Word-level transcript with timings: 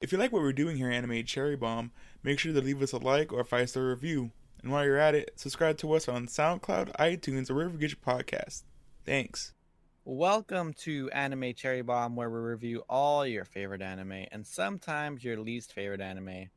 If 0.00 0.12
you 0.12 0.16
like 0.18 0.32
what 0.32 0.40
we're 0.40 0.54
doing 0.54 0.78
here, 0.78 0.90
Anime 0.90 1.24
Cherry 1.26 1.56
Bomb, 1.56 1.90
make 2.22 2.38
sure 2.38 2.54
to 2.54 2.60
leave 2.62 2.80
us 2.80 2.92
a 2.92 2.96
like 2.96 3.34
or 3.34 3.40
a 3.40 3.44
five 3.44 3.68
star 3.68 3.90
review. 3.90 4.30
And 4.62 4.72
while 4.72 4.82
you're 4.82 4.96
at 4.96 5.14
it, 5.14 5.32
subscribe 5.36 5.76
to 5.76 5.92
us 5.92 6.08
on 6.08 6.26
SoundCloud, 6.26 6.96
iTunes, 6.96 7.50
or 7.50 7.54
wherever 7.54 7.74
you 7.74 7.78
get 7.78 7.90
your 7.90 7.98
podcast. 7.98 8.62
Thanks. 9.04 9.52
Welcome 10.06 10.72
to 10.84 11.10
Anime 11.10 11.52
Cherry 11.52 11.82
Bomb, 11.82 12.16
where 12.16 12.30
we 12.30 12.38
review 12.38 12.82
all 12.88 13.26
your 13.26 13.44
favorite 13.44 13.82
anime 13.82 14.24
and 14.32 14.46
sometimes 14.46 15.22
your 15.22 15.38
least 15.38 15.74
favorite 15.74 16.00
anime. 16.00 16.48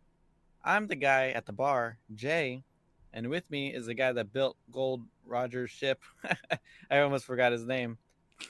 I'm 0.63 0.87
the 0.87 0.95
guy 0.95 1.31
at 1.31 1.45
the 1.45 1.51
bar, 1.51 1.97
Jay, 2.15 2.63
and 3.11 3.27
with 3.27 3.51
me 3.51 3.73
is 3.73 3.87
the 3.87 3.93
guy 3.93 4.13
that 4.13 4.31
built 4.31 4.55
Gold 4.71 5.03
Roger's 5.25 5.69
ship. 5.69 5.99
I 6.89 6.99
almost 6.99 7.25
forgot 7.25 7.51
his 7.51 7.65
name. 7.65 7.97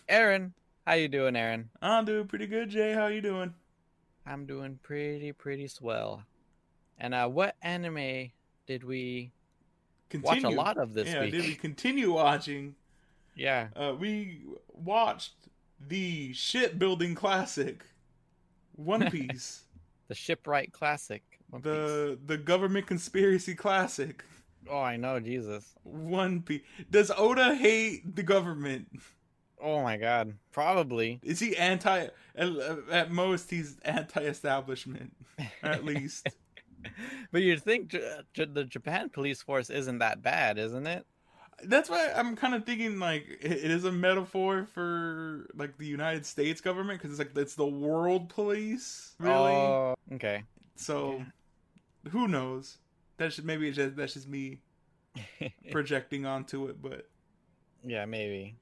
Aaron, 0.08 0.54
how 0.86 0.94
you 0.94 1.08
doing, 1.08 1.36
Aaron? 1.36 1.72
I'm 1.82 2.06
doing 2.06 2.28
pretty 2.28 2.46
good, 2.46 2.70
Jay. 2.70 2.94
How 2.94 3.08
you 3.08 3.22
doing? 3.22 3.56
I'm 4.26 4.46
doing 4.46 4.80
pretty, 4.84 5.32
pretty 5.32 5.68
swell. 5.68 6.24
And 6.98 7.14
uh, 7.14 7.28
what 7.28 7.56
anime 7.62 8.32
did 8.68 8.84
we 8.84 9.32
Continue. 10.10 10.44
watch 10.46 10.54
a 10.54 10.56
lot 10.56 10.78
of 10.78 10.94
this 10.94 11.06
week? 11.08 11.14
yeah, 11.16 11.22
week? 11.22 11.32
did 11.32 11.46
we 11.46 11.56
continue 11.56 12.14
watching? 12.14 12.76
Yeah, 13.36 13.70
Uh, 13.76 13.96
we 14.00 14.42
watched 14.72 15.34
the 15.88 16.32
shipbuilding 16.34 17.16
classic, 17.16 17.84
One 18.76 19.10
Piece, 19.12 19.64
the 20.08 20.14
Shipwright 20.16 20.72
Classic. 20.72 21.24
One 21.50 21.62
Piece. 21.62 21.72
the 21.72 22.20
the 22.28 22.38
government 22.38 22.86
conspiracy 22.88 23.56
classic, 23.56 24.24
Oh, 24.70 24.80
I 24.80 24.96
know, 24.98 25.20
Jesus. 25.20 25.74
One 25.84 26.42
Piece. 26.44 26.62
Does 26.90 27.12
Oda 27.18 27.56
hate 27.56 28.16
the 28.16 28.24
government? 28.24 28.88
Oh 29.64 29.82
my 29.82 29.96
God, 29.96 30.34
probably. 30.52 31.22
Is 31.24 31.40
he 31.40 31.56
anti? 31.56 32.08
At, 32.36 32.50
at 32.92 33.12
most, 33.12 33.50
he's 33.50 33.78
anti-establishment. 33.86 35.16
At 35.64 35.86
least. 35.86 36.28
But 37.32 37.44
you'd 37.44 37.64
think 37.64 37.88
J- 37.90 38.20
J- 38.34 38.46
the 38.46 38.66
Japan 38.66 39.10
police 39.10 39.42
force 39.42 39.70
isn't 39.70 40.00
that 40.00 40.22
bad, 40.22 40.58
isn't 40.58 40.86
it? 40.86 41.06
That's 41.64 41.90
why 41.90 42.12
I'm 42.14 42.36
kind 42.36 42.54
of 42.56 42.66
thinking 42.66 43.00
like 43.00 43.26
it 43.40 43.72
is 43.72 43.86
a 43.86 43.92
metaphor 43.92 44.66
for 44.66 45.48
like 45.56 45.78
the 45.78 45.86
United 45.86 46.26
States 46.26 46.60
government 46.60 47.00
because 47.02 47.18
it's 47.18 47.20
like 47.20 47.38
it's 47.42 47.56
the 47.56 47.66
world 47.66 48.28
police, 48.30 49.16
really. 49.18 49.54
Oh, 49.54 49.96
okay. 50.14 50.44
so 50.76 51.24
who 52.10 52.28
knows? 52.28 52.80
That 53.18 53.32
should 53.32 53.46
maybe 53.46 53.68
it's 53.70 53.78
just 53.78 53.96
that's 53.96 54.14
just 54.16 54.28
me 54.28 54.60
projecting 55.72 56.26
onto 56.26 56.66
it, 56.68 56.82
but 56.82 57.08
yeah, 57.82 58.04
maybe. 58.06 58.58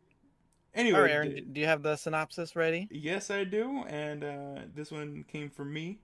Anyway. 0.74 1.00
Right, 1.00 1.12
Aaron, 1.12 1.50
do 1.52 1.60
you 1.60 1.68
have 1.68 1.84
the 1.84 1.96
synopsis 1.96 2.56
ready? 2.56 2.88
Yes, 2.92 3.30
I 3.30 3.44
do, 3.44 3.84
and 3.88 4.24
uh, 4.24 4.60
this 4.74 4.92
one 4.92 5.26
came 5.28 5.50
from 5.50 5.74
me. 5.74 6.00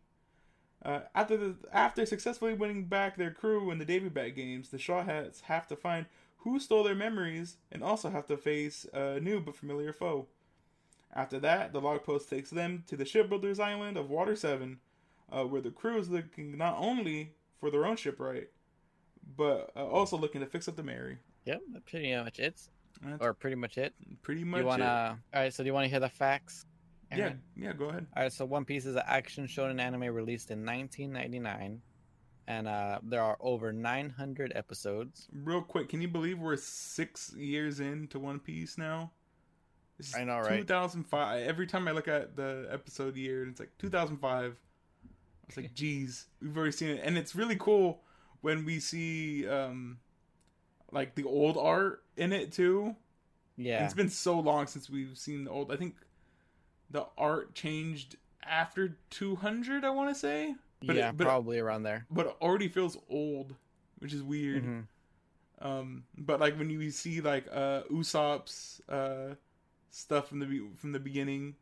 Uh, 0.84 1.02
after 1.16 1.38
the 1.38 1.56
after 1.73 2.06
successfully 2.06 2.54
winning 2.54 2.86
back 2.86 3.18
their 3.18 3.32
crew 3.32 3.72
in 3.72 3.80
the 3.80 3.86
Davy 3.86 4.10
Back 4.10 4.36
games, 4.36 4.70
the 4.70 4.78
Straw 4.78 5.04
Hats 5.04 5.42
have 5.42 5.68
to 5.68 5.76
find 5.76 6.06
who 6.38 6.60
stole 6.60 6.84
their 6.84 6.95
memories 6.95 7.58
and 7.72 7.84
also 7.84 8.10
have 8.10 8.28
to 8.28 8.38
face 8.38 8.86
a 8.94 9.20
new 9.20 9.40
but 9.40 9.56
familiar 9.56 9.92
foe. 9.92 10.28
After 11.14 11.40
that, 11.40 11.73
the 11.73 11.82
log 11.82 12.04
post 12.04 12.30
takes 12.30 12.52
them 12.52 12.84
to 12.88 12.95
the 12.95 13.06
shipbuilders' 13.06 13.60
island 13.60 13.98
of 13.98 14.10
Water 14.10 14.36
Seven, 14.36 14.80
uh, 15.32 15.45
where 15.45 15.62
the 15.62 15.72
crew 15.72 15.98
is 15.98 16.10
looking 16.10 16.58
not 16.58 16.76
only 16.78 17.34
for 17.60 17.72
their 17.72 17.86
own 17.86 17.95
shipwright, 17.95 18.50
but 19.36 19.72
uh, 19.76 19.86
also 19.86 20.18
looking 20.18 20.42
to 20.42 20.48
fix 20.48 20.68
up 20.68 20.76
the 20.76 20.84
Merry. 20.84 21.18
Yep, 21.45 21.62
pretty 21.86 22.16
much 22.16 22.40
it. 22.40 22.62
That's 23.03 23.22
Or 23.22 23.34
pretty 23.34 23.56
much 23.56 23.78
it. 23.78 23.94
pretty 24.22 24.44
much 24.44 24.62
you 24.62 24.66
wanna? 24.66 25.20
All 25.34 25.42
right, 25.42 25.53
so 25.53 25.64
do 25.64 25.67
you 25.67 25.73
want 25.73 25.86
to 25.86 25.90
hear 25.90 26.00
the 26.00 26.09
facts? 26.09 26.66
it. 27.12 27.17
Yeah, 27.17 27.34
yeah. 27.56 27.73
Go 27.73 27.86
ahead. 27.89 28.06
All 28.16 28.23
right, 28.23 28.31
so 28.34 28.45
One 28.45 28.66
Piece 28.66 28.86
is 28.86 28.95
an 28.95 29.04
action 29.06 29.45
shonen 29.48 29.80
anime 29.80 30.14
released 30.14 30.52
in 30.52 30.66
1999, 30.66 31.81
and 32.48 32.67
uh, 32.67 33.00
there 33.04 33.22
are 33.22 33.38
over 33.39 33.72
900 33.72 34.52
episodes. 34.56 35.28
Real 35.31 35.62
quick, 35.62 35.89
can 35.89 36.02
you 36.02 36.08
believe 36.09 36.39
we're 36.39 36.58
six 36.58 37.34
years 37.36 37.80
into 37.80 38.20
One 38.20 38.39
Piece 38.39 38.77
now? 38.77 39.11
This 39.98 40.16
I 40.16 40.23
know, 40.26 40.39
right? 40.39 40.58
2005. 40.60 41.48
Every 41.48 41.66
time 41.66 41.88
I 41.88 41.92
look 41.92 42.08
at 42.08 42.36
the 42.36 42.67
episode 42.71 43.16
year, 43.16 43.48
it's 43.48 43.60
like 43.60 43.71
2005. 43.80 44.55
It's 45.48 45.58
like, 45.58 45.73
geez, 45.73 46.26
we've 46.42 46.55
already 46.58 46.71
seen 46.73 46.89
it, 46.89 47.02
and 47.04 47.17
it's 47.17 47.36
really 47.36 47.55
cool 47.55 48.02
when 48.42 48.66
we 48.66 48.80
see 48.80 49.48
um, 49.48 49.98
like 50.92 51.15
the 51.15 51.23
old 51.23 51.58
art 51.58 52.03
in 52.15 52.31
it 52.33 52.52
too. 52.52 52.95
Yeah, 53.58 53.83
It's 53.86 53.93
been 53.95 54.09
so 54.09 54.39
long 54.39 54.67
since 54.67 54.89
we've 54.89 55.17
seen 55.17 55.45
the 55.45 55.52
old. 55.52 55.71
I 55.71 55.77
think 55.77 55.95
the 56.92 57.08
art 57.17 57.55
changed 57.55 58.15
after 58.43 58.97
200. 59.09 59.83
I 59.83 59.89
want 59.89 60.09
to 60.09 60.15
say, 60.15 60.53
but 60.83 60.95
it- 60.95 60.99
yeah, 60.99 61.11
but 61.11 61.23
probably 61.26 61.58
around 61.59 61.83
there. 61.83 62.05
but 62.11 62.27
it 62.27 62.36
already 62.42 62.67
feels 62.67 62.97
old, 63.09 63.55
which 63.99 64.14
is 64.14 64.21
weird. 64.21 64.64
Mhm. 64.64 64.87
Um, 65.59 66.03
but 66.15 66.39
like 66.39 66.55
when 66.58 66.70
you 66.70 66.92
see 66.92 67.20
like 67.20 67.47
uh 67.52 67.81
Usopp's 67.92 68.80
uh 68.87 69.33
stuff 69.89 70.27
from 70.30 70.37
the 70.39 70.45
be- 70.45 70.70
from 70.76 70.92
the 70.92 70.99
beginning 70.99 71.55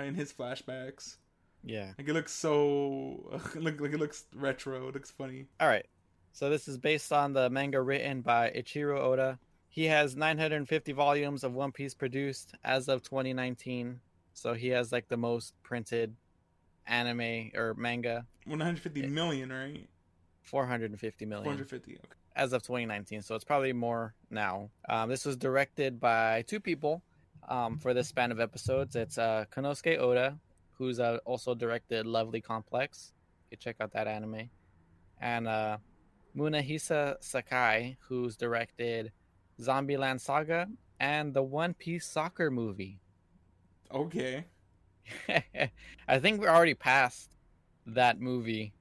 uh, 0.00 0.04
in 0.04 0.14
his 0.14 0.32
flashbacks, 0.32 1.16
Yeah. 1.62 1.92
like 1.98 2.08
it 2.08 2.14
looks 2.14 2.32
so 2.32 3.38
look 3.54 3.78
like 3.78 3.92
it 3.92 4.00
looks 4.00 4.24
retro. 4.34 4.88
It 4.88 4.94
looks 4.94 5.10
funny. 5.10 5.48
All 5.60 5.68
right. 5.68 5.84
So 6.32 6.48
this 6.50 6.66
is 6.68 6.78
based 6.78 7.12
on 7.12 7.32
the 7.32 7.50
manga 7.50 7.80
written 7.80 8.22
by 8.22 8.50
Ichiro 8.50 8.98
Oda. 8.98 9.38
He 9.68 9.84
has 9.86 10.16
950 10.16 10.92
volumes 10.92 11.44
of 11.44 11.52
One 11.54 11.72
Piece 11.72 11.94
produced 11.94 12.54
as 12.64 12.88
of 12.88 13.02
2019. 13.02 14.00
So 14.34 14.54
he 14.54 14.68
has 14.68 14.92
like 14.92 15.08
the 15.08 15.16
most 15.16 15.54
printed 15.62 16.14
anime 16.86 17.50
or 17.54 17.74
manga, 17.74 18.26
150 18.46 19.00
Yeah. 19.00 19.06
million, 19.06 19.52
right? 19.52 19.88
450 20.42 21.26
million 21.26 21.44
450. 21.44 21.92
Okay. 21.92 22.02
as 22.34 22.52
of 22.52 22.62
2019. 22.62 23.22
So 23.22 23.34
it's 23.34 23.44
probably 23.44 23.72
more 23.72 24.14
now. 24.30 24.70
Um, 24.88 25.08
this 25.08 25.24
was 25.24 25.36
directed 25.36 26.00
by 26.00 26.42
two 26.42 26.60
people 26.60 27.02
um, 27.48 27.78
for 27.78 27.94
this 27.94 28.08
span 28.08 28.32
of 28.32 28.40
episodes. 28.40 28.96
It's 28.96 29.18
uh, 29.18 29.44
Konosuke 29.54 29.98
Uda, 30.00 30.38
who's 30.72 30.98
uh, 30.98 31.18
also 31.24 31.54
directed 31.54 32.06
Lovely 32.06 32.40
Complex. 32.40 33.12
You 33.50 33.56
can 33.56 33.62
check 33.62 33.76
out 33.80 33.92
that 33.92 34.06
anime. 34.08 34.50
And 35.20 35.46
uh, 35.46 35.76
Munehisa 36.36 37.16
Sakai, 37.20 37.96
who's 38.08 38.36
directed 38.36 39.12
Zombieland 39.60 40.20
Saga 40.20 40.68
and 40.98 41.34
the 41.34 41.42
One 41.42 41.74
Piece 41.74 42.06
soccer 42.06 42.50
movie. 42.50 43.00
Okay. 43.92 44.46
I 46.08 46.18
think 46.18 46.40
we're 46.40 46.48
already 46.48 46.74
past 46.74 47.36
that 47.86 48.20
movie 48.20 48.72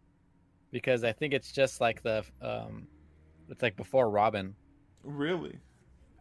because 0.72 1.04
I 1.04 1.12
think 1.12 1.34
it's 1.34 1.52
just 1.52 1.82
like 1.82 2.02
the 2.04 2.24
um, 2.42 2.88
it's 3.50 3.62
like 3.62 3.76
before 3.76 4.10
Robin. 4.10 4.56
Really? 5.04 5.58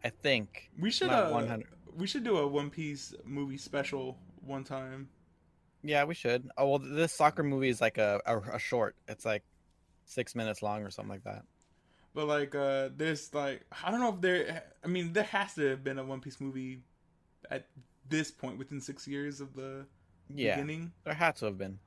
I 0.03 0.09
think. 0.09 0.69
We 0.79 0.91
should 0.91 1.09
uh 1.09 1.29
100. 1.29 1.67
we 1.95 2.07
should 2.07 2.23
do 2.23 2.37
a 2.37 2.47
One 2.47 2.69
Piece 2.69 3.13
movie 3.23 3.57
special 3.57 4.17
one 4.45 4.63
time. 4.63 5.07
Yeah, 5.83 6.03
we 6.03 6.13
should. 6.13 6.49
Oh 6.57 6.69
well, 6.69 6.79
this 6.79 7.13
soccer 7.13 7.43
movie 7.43 7.69
is 7.69 7.81
like 7.81 7.97
a, 7.97 8.21
a, 8.25 8.37
a 8.55 8.59
short. 8.59 8.95
It's 9.07 9.25
like 9.25 9.43
six 10.05 10.35
minutes 10.35 10.61
long 10.61 10.83
or 10.83 10.89
something 10.89 11.11
like 11.11 11.23
that. 11.23 11.43
But 12.13 12.27
like 12.27 12.55
uh 12.55 12.89
there's 12.95 13.33
like 13.33 13.65
I 13.83 13.91
don't 13.91 13.99
know 14.01 14.13
if 14.13 14.21
there 14.21 14.63
I 14.83 14.87
mean 14.87 15.13
there 15.13 15.23
has 15.23 15.53
to 15.55 15.69
have 15.69 15.83
been 15.83 15.97
a 15.99 16.03
One 16.03 16.19
Piece 16.19 16.41
movie 16.41 16.81
at 17.49 17.67
this 18.09 18.31
point 18.31 18.57
within 18.57 18.81
6 18.81 19.07
years 19.07 19.41
of 19.41 19.53
the 19.55 19.85
Yeah, 20.33 20.55
beginning. 20.55 20.91
there 21.03 21.13
had 21.13 21.35
to 21.37 21.45
have 21.45 21.57
been. 21.57 21.79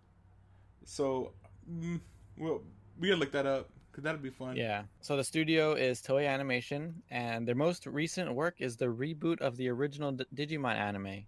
So, 0.84 1.32
mm, 1.70 2.00
well, 2.38 2.62
we 2.98 3.08
gotta 3.08 3.20
look 3.20 3.32
that 3.32 3.46
up 3.46 3.70
because 3.90 4.04
that'd 4.04 4.22
be 4.22 4.30
fun. 4.30 4.56
Yeah. 4.56 4.84
So 5.00 5.16
the 5.16 5.24
studio 5.24 5.72
is 5.74 6.00
Toei 6.02 6.28
Animation, 6.28 7.02
and 7.10 7.46
their 7.46 7.54
most 7.54 7.86
recent 7.86 8.34
work 8.34 8.56
is 8.60 8.76
the 8.76 8.86
reboot 8.86 9.40
of 9.40 9.56
the 9.56 9.68
original 9.68 10.12
D- 10.12 10.26
Digimon 10.34 10.76
anime. 10.76 11.26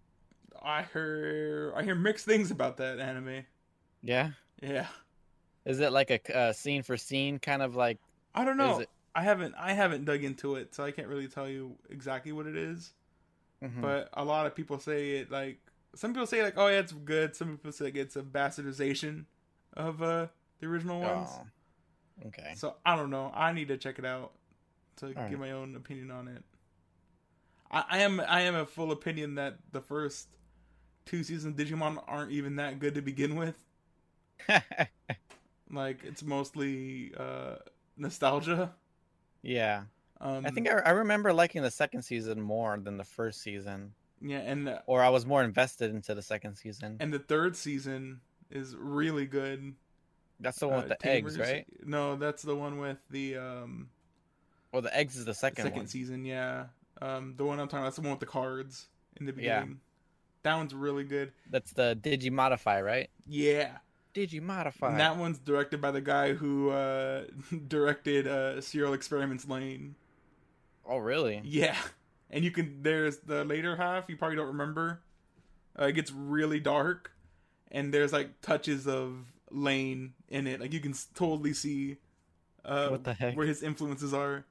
I 0.63 0.83
hear 0.93 1.73
I 1.77 1.83
hear 1.83 1.95
mixed 1.95 2.25
things 2.27 2.51
about 2.51 2.77
that 2.79 2.99
anime. 2.99 3.45
Yeah. 4.03 4.31
Yeah, 4.63 4.89
Is 5.67 5.81
it 5.81 5.93
like 5.93 6.11
a 6.11 6.37
uh, 6.37 6.53
scene 6.53 6.83
for 6.83 6.97
scene 6.97 7.39
kind 7.39 7.61
of 7.61 7.75
like? 7.77 7.99
I 8.35 8.45
don't 8.45 8.57
know. 8.57 8.77
Is 8.77 8.83
it- 8.83 8.91
I 9.17 9.23
haven't 9.23 9.55
I 9.59 9.73
haven't 9.73 10.05
dug 10.05 10.23
into 10.23 10.57
it, 10.57 10.75
so 10.75 10.85
I 10.85 10.91
can't 10.91 11.09
really 11.09 11.27
tell 11.27 11.49
you 11.49 11.75
exactly 11.89 12.33
what 12.33 12.47
it 12.47 12.55
is. 12.55 12.93
Mhm. 13.65 13.81
But 13.81 14.11
a 14.13 14.23
lot 14.23 14.45
of 14.45 14.55
people 14.55 14.79
say 14.79 15.13
it 15.13 15.31
like 15.31 15.59
some 15.95 16.13
people 16.13 16.27
say 16.27 16.43
like, 16.43 16.59
oh 16.59 16.67
yeah, 16.67 16.81
it's 16.81 16.93
good. 16.93 17.35
Some 17.35 17.57
people 17.57 17.73
say 17.73 17.87
like, 17.87 17.97
it's 17.97 18.17
a 18.17 18.23
bastardization 18.23 19.25
of 19.73 20.03
uh 20.03 20.27
the 20.61 20.67
original 20.67 21.01
ones. 21.01 21.31
Oh, 21.33 22.27
okay. 22.27 22.53
So 22.57 22.77
I 22.85 22.95
don't 22.95 23.09
know. 23.09 23.33
I 23.35 23.53
need 23.53 23.69
to 23.69 23.79
check 23.79 23.99
it 23.99 24.05
out 24.05 24.33
to 24.97 25.07
right. 25.07 25.31
give 25.31 25.41
my 25.41 25.53
own 25.53 25.75
opinion 25.77 26.11
on 26.11 26.29
it. 26.29 26.45
I, 27.71 27.85
I 27.89 27.99
am 28.01 28.21
I 28.21 28.43
am 28.43 28.55
a 28.55 28.67
full 28.67 28.93
opinion 28.93 29.37
that 29.37 29.57
the 29.73 29.81
first 29.81 30.29
two 31.07 31.25
seasons 31.25 31.59
of 31.59 31.67
Digimon 31.67 32.03
aren't 32.07 32.33
even 32.33 32.57
that 32.57 32.79
good 32.81 32.95
to 32.97 33.01
begin 33.01 33.35
with. 33.35 33.57
Like 35.71 36.05
it's 36.05 36.23
mostly 36.23 37.13
uh 37.19 37.57
nostalgia. 37.97 38.73
yeah. 39.43 39.85
Um 40.21 40.47
I 40.47 40.51
think 40.51 40.69
I, 40.69 40.79
I 40.79 40.91
remember 40.91 41.33
liking 41.33 41.63
the 41.63 41.71
second 41.71 42.03
season 42.03 42.41
more 42.41 42.77
than 42.79 42.97
the 42.97 43.05
first 43.05 43.43
season, 43.43 43.93
yeah, 44.21 44.39
and 44.39 44.67
the, 44.67 44.83
or 44.87 45.03
I 45.03 45.09
was 45.11 45.27
more 45.27 45.43
invested 45.43 45.91
into 45.95 46.15
the 46.15 46.23
second 46.23 46.57
season. 46.57 46.97
and 47.01 47.13
the 47.13 47.19
third 47.19 47.57
season 47.57 48.21
is 48.51 48.75
really 48.77 49.27
good. 49.27 49.75
That's 50.41 50.59
the 50.59 50.69
one 50.69 50.83
with 50.83 50.93
uh, 50.93 50.97
the 51.01 51.09
eggs, 51.11 51.39
right? 51.39 51.67
No, 51.85 52.17
that's 52.17 52.43
the 52.43 52.55
one 52.55 52.79
with 52.79 52.99
the 53.11 53.37
um 53.37 53.89
Well, 54.73 54.83
the 54.83 54.97
eggs 54.97 55.17
is 55.17 55.25
the 55.25 55.35
second, 55.35 55.65
second 55.65 55.79
one. 55.81 55.87
season. 55.87 56.25
Yeah, 56.25 56.67
um, 57.03 57.35
the 57.37 57.45
one 57.45 57.59
I'm 57.61 57.67
talking 57.69 57.81
about. 57.81 57.87
That's 57.87 57.97
the 57.97 58.03
one 58.03 58.11
with 58.13 58.21
the 58.21 58.27
cards 58.27 58.87
in 59.19 59.27
the 59.27 59.33
Yeah. 59.33 59.61
beginning. 59.61 59.81
That 60.45 60.57
one's 60.57 60.75
really 60.75 61.05
good. 61.05 61.33
That's 61.51 61.73
the 61.73 61.99
Digimodify, 62.01 62.85
right? 62.85 63.11
Yeah, 63.27 63.79
Digimodify. 64.17 64.89
and 64.91 65.01
that 65.01 65.17
one's 65.17 65.39
directed 65.39 65.81
by 65.81 65.91
the 65.91 66.01
guy 66.01 66.33
who 66.33 66.71
uh, 66.71 67.25
directed 67.69 68.27
uh, 68.27 68.61
Serial 68.61 68.95
Experiments 68.95 69.47
Lain. 69.49 69.95
oh, 70.89 70.99
really? 70.99 71.43
Yeah, 71.45 71.77
and 72.31 72.45
you 72.45 72.51
can. 72.51 72.83
There's 72.83 73.19
the 73.19 73.45
later 73.45 73.77
half. 73.77 74.09
You 74.09 74.17
probably 74.17 74.37
don't 74.37 74.47
remember. 74.49 75.01
Uh, 75.79 75.87
it 75.87 75.93
gets 75.93 76.11
really 76.13 76.61
dark, 76.61 77.13
and 77.71 77.93
there's 77.93 78.13
like 78.13 78.41
touches 78.41 78.87
of 78.89 79.33
Lain 79.51 80.15
in 80.29 80.47
it. 80.47 80.61
Like 80.61 80.73
you 80.73 80.81
can 80.81 80.95
totally 81.15 81.53
see 81.53 81.99
uh, 82.65 82.89
What 82.89 83.05
the 83.05 83.15
heck? 83.15 83.37
where 83.37 83.47
his 83.47 83.63
influences 83.63 84.13
are. 84.15 84.45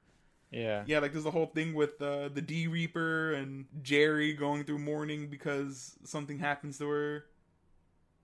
Yeah. 0.52 0.84
Yeah, 0.86 1.00
like 1.00 1.12
there's 1.12 1.26
a 1.26 1.30
whole 1.32 1.46
thing 1.46 1.74
with 1.74 2.00
uh, 2.00 2.28
the 2.28 2.40
D 2.40 2.66
Reaper 2.68 3.32
and 3.34 3.66
Jeri 3.82 4.38
going 4.38 4.62
through 4.64 4.78
mourning 4.78 5.26
because 5.28 5.96
something 6.04 6.38
happens 6.38 6.78
to 6.78 6.88
her, 6.88 7.24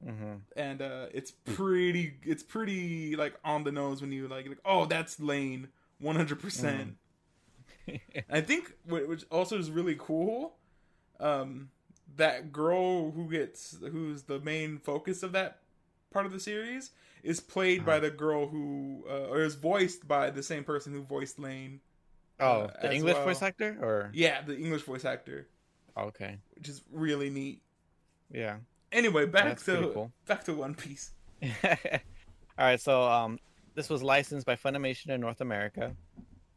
hmm 0.05 0.35
and 0.57 0.83
uh, 0.83 1.07
it's 1.15 1.31
pretty. 1.31 2.15
It's 2.25 2.43
pretty 2.43 3.17
like 3.17 3.35
on 3.45 3.65
the 3.65 3.73
nose 3.73 4.01
when 4.01 4.13
you 4.13 4.29
like, 4.29 4.49
like 4.49 4.59
oh, 4.65 4.85
that's 4.87 5.21
Lain, 5.21 5.69
one 5.99 6.17
hundred 6.17 6.41
percent. 6.41 6.95
I 8.31 8.41
think 8.41 8.73
which 8.87 9.25
also 9.31 9.59
is 9.59 9.71
really 9.71 9.97
cool. 9.99 10.57
Um, 11.21 11.71
that 12.17 12.53
girl 12.53 13.11
who 13.13 13.31
gets 13.31 13.77
who's 13.81 14.25
the 14.25 14.41
main 14.41 14.79
focus 14.79 15.23
of 15.23 15.33
that 15.33 15.61
part 16.13 16.27
of 16.27 16.33
the 16.33 16.41
series 16.41 16.91
is 17.23 17.41
played 17.41 17.85
by 17.85 17.99
Uh-huh. 17.99 18.01
the 18.01 18.11
girl 18.11 18.49
who 18.49 19.05
uh, 19.09 19.29
or 19.31 19.43
is 19.43 19.55
voiced 19.55 20.07
by 20.09 20.31
the 20.31 20.43
same 20.43 20.65
person 20.65 20.93
who 20.93 21.03
voiced 21.03 21.39
Lain. 21.39 21.81
Oh, 22.41 22.71
uh, 22.83 22.89
the 22.89 22.93
English 22.93 23.15
well. 23.15 23.25
voice 23.25 23.43
actor, 23.43 23.79
or 23.81 24.11
Yeah, 24.13 24.43
the 24.43 24.57
English 24.57 24.83
voice 24.83 25.05
actor, 25.05 25.49
okay, 25.97 26.39
which 26.55 26.69
is 26.69 26.83
really 26.93 27.31
neat. 27.31 27.63
yeah. 28.31 28.57
Anyway, 28.93 29.27
back 29.27 29.45
That's 29.45 29.65
to 29.65 29.91
cool. 29.95 30.13
back 30.27 30.45
to 30.45 30.55
One 30.55 30.75
Piece. 30.75 31.13
All 31.65 31.79
right, 32.59 32.81
so 32.81 33.03
um, 33.03 33.39
this 33.75 33.89
was 33.89 34.03
licensed 34.03 34.47
by 34.47 34.55
Funimation 34.55 35.09
in 35.09 35.21
North 35.21 35.41
America. 35.41 35.97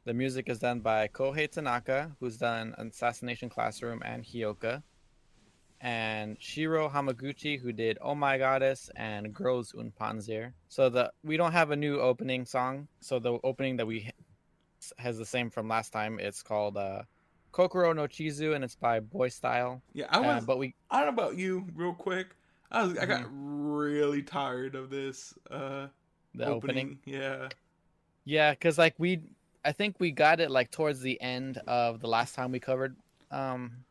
The 0.03 0.13
music 0.13 0.49
is 0.49 0.59
done 0.59 0.81
by 0.81 1.07
Kohei 1.07 1.49
Tanaka, 1.49 2.11
who's 2.19 2.37
done 2.37 2.75
Assassination 2.77 3.49
Classroom 3.49 4.01
and 4.05 4.23
Hyoka, 4.23 4.83
and 5.81 6.37
Shiro 6.39 6.89
Hamaguchi, 6.89 7.59
who 7.59 7.71
did 7.71 7.97
Oh 8.01 8.13
My 8.13 8.37
Goddess 8.37 8.89
and 8.95 9.33
Girls 9.33 9.73
und 9.73 9.93
Panzer. 9.95 10.51
So 10.67 10.89
the 10.89 11.11
we 11.23 11.37
don't 11.37 11.53
have 11.53 11.71
a 11.71 11.75
new 11.75 11.99
opening 11.99 12.45
song. 12.45 12.87
So 12.99 13.17
the 13.17 13.39
opening 13.43 13.77
that 13.77 13.87
we 13.87 14.01
ha- 14.01 14.91
has 14.97 15.17
the 15.17 15.25
same 15.25 15.49
from 15.49 15.67
last 15.69 15.91
time. 15.91 16.19
It's 16.19 16.43
called 16.43 16.77
uh, 16.77 17.03
Kokoro 17.55 17.93
no 17.93 18.03
Chizu, 18.05 18.53
and 18.53 18.65
it's 18.65 18.75
by 18.75 18.99
Boy 18.99 19.29
Style. 19.29 19.81
Yeah, 19.93 20.07
I 20.09 20.19
Uh, 20.27 20.41
but 20.41 20.57
we 20.57 20.75
I 20.91 20.97
don't 21.05 21.15
know 21.15 21.23
about 21.23 21.37
you, 21.37 21.65
real 21.73 21.93
quick. 21.93 22.35
I 22.69 22.83
was. 22.83 22.97
I 22.97 23.05
got 23.05 23.21
Mm-hmm. 23.21 23.67
really 23.71 24.21
tired 24.23 24.75
of 24.75 24.89
this 24.89 25.33
uh, 25.49 25.87
the 26.33 26.47
opening. 26.47 26.99
opening 26.99 26.99
Yeah. 27.05 27.47
Yeah, 28.25 28.51
because 28.51 28.77
like 28.77 28.95
we, 28.97 29.21
I 29.63 29.71
think 29.71 30.01
we 30.01 30.11
got 30.11 30.41
it 30.41 30.51
like 30.51 30.69
towards 30.69 30.99
the 30.99 31.19
end 31.21 31.59
of 31.65 32.01
the 32.01 32.07
last 32.09 32.35
time 32.35 32.51
we 32.51 32.59
covered. 32.59 32.97
Um, 33.31 33.85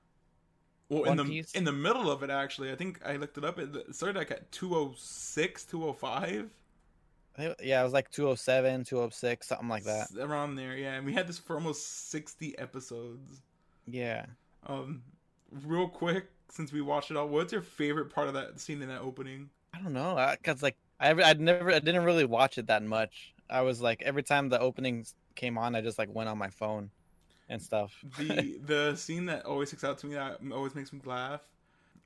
Well, 0.91 1.05
in 1.05 1.17
the 1.17 1.25
Piece? 1.25 1.53
in 1.55 1.65
the 1.65 1.73
middle 1.73 2.11
of 2.11 2.23
it, 2.23 2.29
actually, 2.29 2.71
I 2.71 2.77
think 2.77 3.01
I 3.03 3.17
looked 3.17 3.39
it 3.39 3.45
up. 3.47 3.59
It 3.59 3.95
started 3.95 4.19
like 4.19 4.31
at 4.31 4.53
206, 4.53 5.65
205. 5.65 6.51
Think- 7.37 7.57
yeah, 7.63 7.81
it 7.81 7.85
was 7.85 7.95
like 7.95 8.11
207, 8.11 8.85
206, 8.85 9.47
something 9.47 9.69
like 9.69 9.85
that. 9.85 10.09
Around 10.21 10.57
there, 10.57 10.77
yeah. 10.77 10.95
And 10.97 11.07
we 11.07 11.15
had 11.15 11.27
this 11.27 11.39
for 11.39 11.57
almost 11.57 12.11
60 12.11 12.59
episodes. 12.59 13.41
Yeah. 13.87 14.27
Um, 14.67 15.03
real 15.51 15.89
quick, 15.89 16.29
since 16.51 16.73
we 16.73 16.81
watched 16.81 17.11
it 17.11 17.17
all, 17.17 17.29
what's 17.29 17.53
your 17.53 17.63
favorite 17.63 18.11
part 18.11 18.29
of 18.29 18.35
that 18.35 18.61
scene 18.61 18.83
in 18.83 18.89
that 18.89 19.01
opening? 19.01 19.51
I 19.73 19.81
don't 19.83 19.93
know, 19.93 20.35
cause 20.43 20.63
like 20.63 20.77
I, 21.01 21.11
I'd 21.13 21.41
never, 21.41 21.71
I 21.73 21.79
didn't 21.81 22.05
really 22.05 22.25
watch 22.25 22.59
it 22.59 22.69
that 22.69 22.83
much. 22.83 23.35
I 23.51 23.63
was 23.63 23.81
like 23.81 24.03
every 24.03 24.23
time 24.23 24.49
the 24.49 24.61
openings 24.61 25.15
came 25.35 25.59
on, 25.59 25.75
I 25.75 25.81
just 25.81 25.99
like 25.99 26.15
went 26.15 26.29
on 26.29 26.39
my 26.39 26.51
phone 26.51 26.91
and 27.49 27.61
stuff. 27.63 28.05
the 28.17 28.59
the 28.65 28.95
scene 28.97 29.27
that 29.27 29.45
always 29.47 29.69
sticks 29.69 29.85
out 29.85 29.99
to 29.99 30.07
me 30.07 30.15
that 30.15 30.39
always 30.53 30.75
makes 30.75 30.93
me 30.93 31.01
laugh 31.05 31.41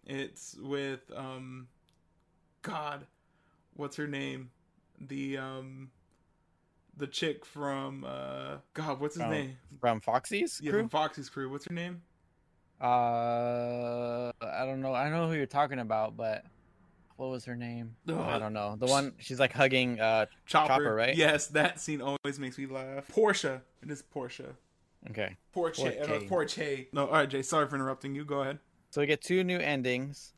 it's 0.07 0.57
with 0.61 1.11
um 1.15 1.69
god 2.63 3.07
what's 3.75 3.97
her 3.97 4.07
name 4.07 4.51
the 5.01 5.39
um 5.39 5.91
the 6.99 7.07
chick 7.07 7.45
from 7.47 8.05
uh 8.05 8.57
god 8.75 9.01
what's 9.01 9.15
his 9.15 9.23
Oh, 9.25 9.31
name 9.31 9.57
From 9.81 10.01
Foxy's 10.01 10.61
yeah 10.63 10.71
crew. 10.73 10.81
from 10.81 10.89
foxy's 10.89 11.29
crew 11.31 11.49
what's 11.51 11.65
her 11.67 11.75
name 11.75 12.03
Uh, 12.81 14.31
I 14.41 14.65
don't 14.65 14.81
know. 14.81 14.95
I 14.95 15.09
know 15.11 15.29
who 15.29 15.35
you're 15.35 15.47
talking 15.47 15.79
about, 15.81 16.17
but 16.17 16.45
what 17.17 17.31
was 17.31 17.45
her 17.47 17.57
name? 17.57 17.97
I 18.09 18.39
don't 18.39 18.53
know. 18.53 18.77
The 18.79 18.87
one 18.87 19.15
she's 19.19 19.41
like 19.41 19.53
hugging. 19.53 19.99
Uh, 20.01 20.27
chopper, 20.47 20.69
Chopper, 20.75 20.95
right? 20.95 21.17
yes 21.17 21.49
that 21.49 21.81
scene 21.81 22.01
always 22.01 22.39
makes 22.39 22.57
me 22.59 22.67
laugh 22.67 23.09
porche 23.09 23.45
it 23.45 23.63
is 23.91 24.03
porche 24.03 24.43
okay. 25.11 25.37
Porche, 25.53 25.81
uh, 25.81 26.07
Porche. 26.07 26.29
Porche. 26.29 26.87
No, 26.93 27.07
all 27.07 27.13
right, 27.15 27.29
Jay. 27.29 27.43
Sorry 27.43 27.67
for 27.69 27.75
interrupting 27.77 28.15
you. 28.15 28.25
Go 28.25 28.43
ahead. 28.43 28.59
So 28.91 29.01
we 29.01 29.07
get 29.07 29.21
two 29.23 29.43
new 29.45 29.59
endings, 29.59 30.33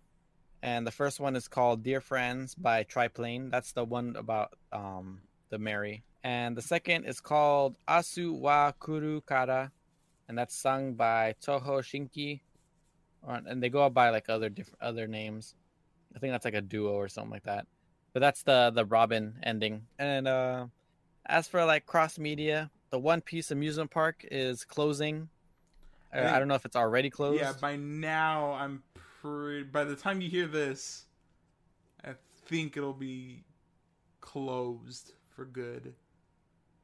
and 0.62 0.86
the 0.86 0.90
first 0.90 1.20
one 1.20 1.36
is 1.36 1.46
called 1.48 1.82
"Dear 1.82 2.00
Friends" 2.00 2.54
by 2.54 2.82
Triplane. 2.84 3.50
That's 3.50 3.72
the 3.72 3.84
one 3.84 4.16
about 4.16 4.54
um 4.72 5.20
the 5.50 5.58
Merry, 5.58 6.04
and 6.22 6.56
the 6.56 6.62
second 6.62 7.05
is 7.05 7.20
called 7.20 7.76
"Asu 7.88 8.32
wa 8.32 8.72
Kuru 8.72 9.20
Kara," 9.22 9.72
and 10.28 10.37
that's 10.38 10.55
sung 10.55 10.94
by 10.94 11.34
Toho 11.43 11.81
Shinki, 11.82 12.40
and 13.26 13.62
they 13.62 13.69
go 13.69 13.84
out 13.84 13.94
by 13.94 14.11
like 14.11 14.28
other 14.28 14.49
different 14.49 14.81
other 14.82 15.06
names. 15.06 15.55
I 16.14 16.19
think 16.19 16.32
that's 16.32 16.44
like 16.44 16.55
a 16.55 16.61
duo 16.61 16.93
or 16.93 17.08
something 17.08 17.31
like 17.31 17.44
that. 17.44 17.67
But 18.12 18.20
that's 18.20 18.43
the 18.43 18.70
the 18.75 18.84
Robin 18.84 19.34
ending. 19.43 19.87
And 19.99 20.26
uh 20.26 20.67
as 21.26 21.46
for 21.46 21.64
like 21.64 21.87
cross 21.87 22.19
media, 22.19 22.70
the 22.90 22.99
One 22.99 23.20
Piece 23.20 23.50
amusement 23.52 23.90
park 23.90 24.25
is 24.31 24.64
closing. 24.64 25.28
Uh, 26.12 26.16
I 26.19 26.23
think- 26.23 26.32
I 26.34 26.38
don't 26.40 26.49
know 26.49 26.55
if 26.56 26.64
it's 26.64 26.75
already 26.76 27.08
closed. 27.11 27.40
Yeah, 27.40 27.52
by 27.61 27.76
now 27.76 28.52
I'm 28.55 28.82
pretty. 29.23 29.62
By 29.62 29.84
the 29.84 29.94
time 29.94 30.20
you 30.20 30.28
hear 30.28 30.49
this, 30.49 31.05
I 32.05 32.14
think 32.46 32.76
it'll 32.76 32.93
be 32.93 33.44
closed 34.20 35.12
for 35.28 35.44
good. 35.44 35.94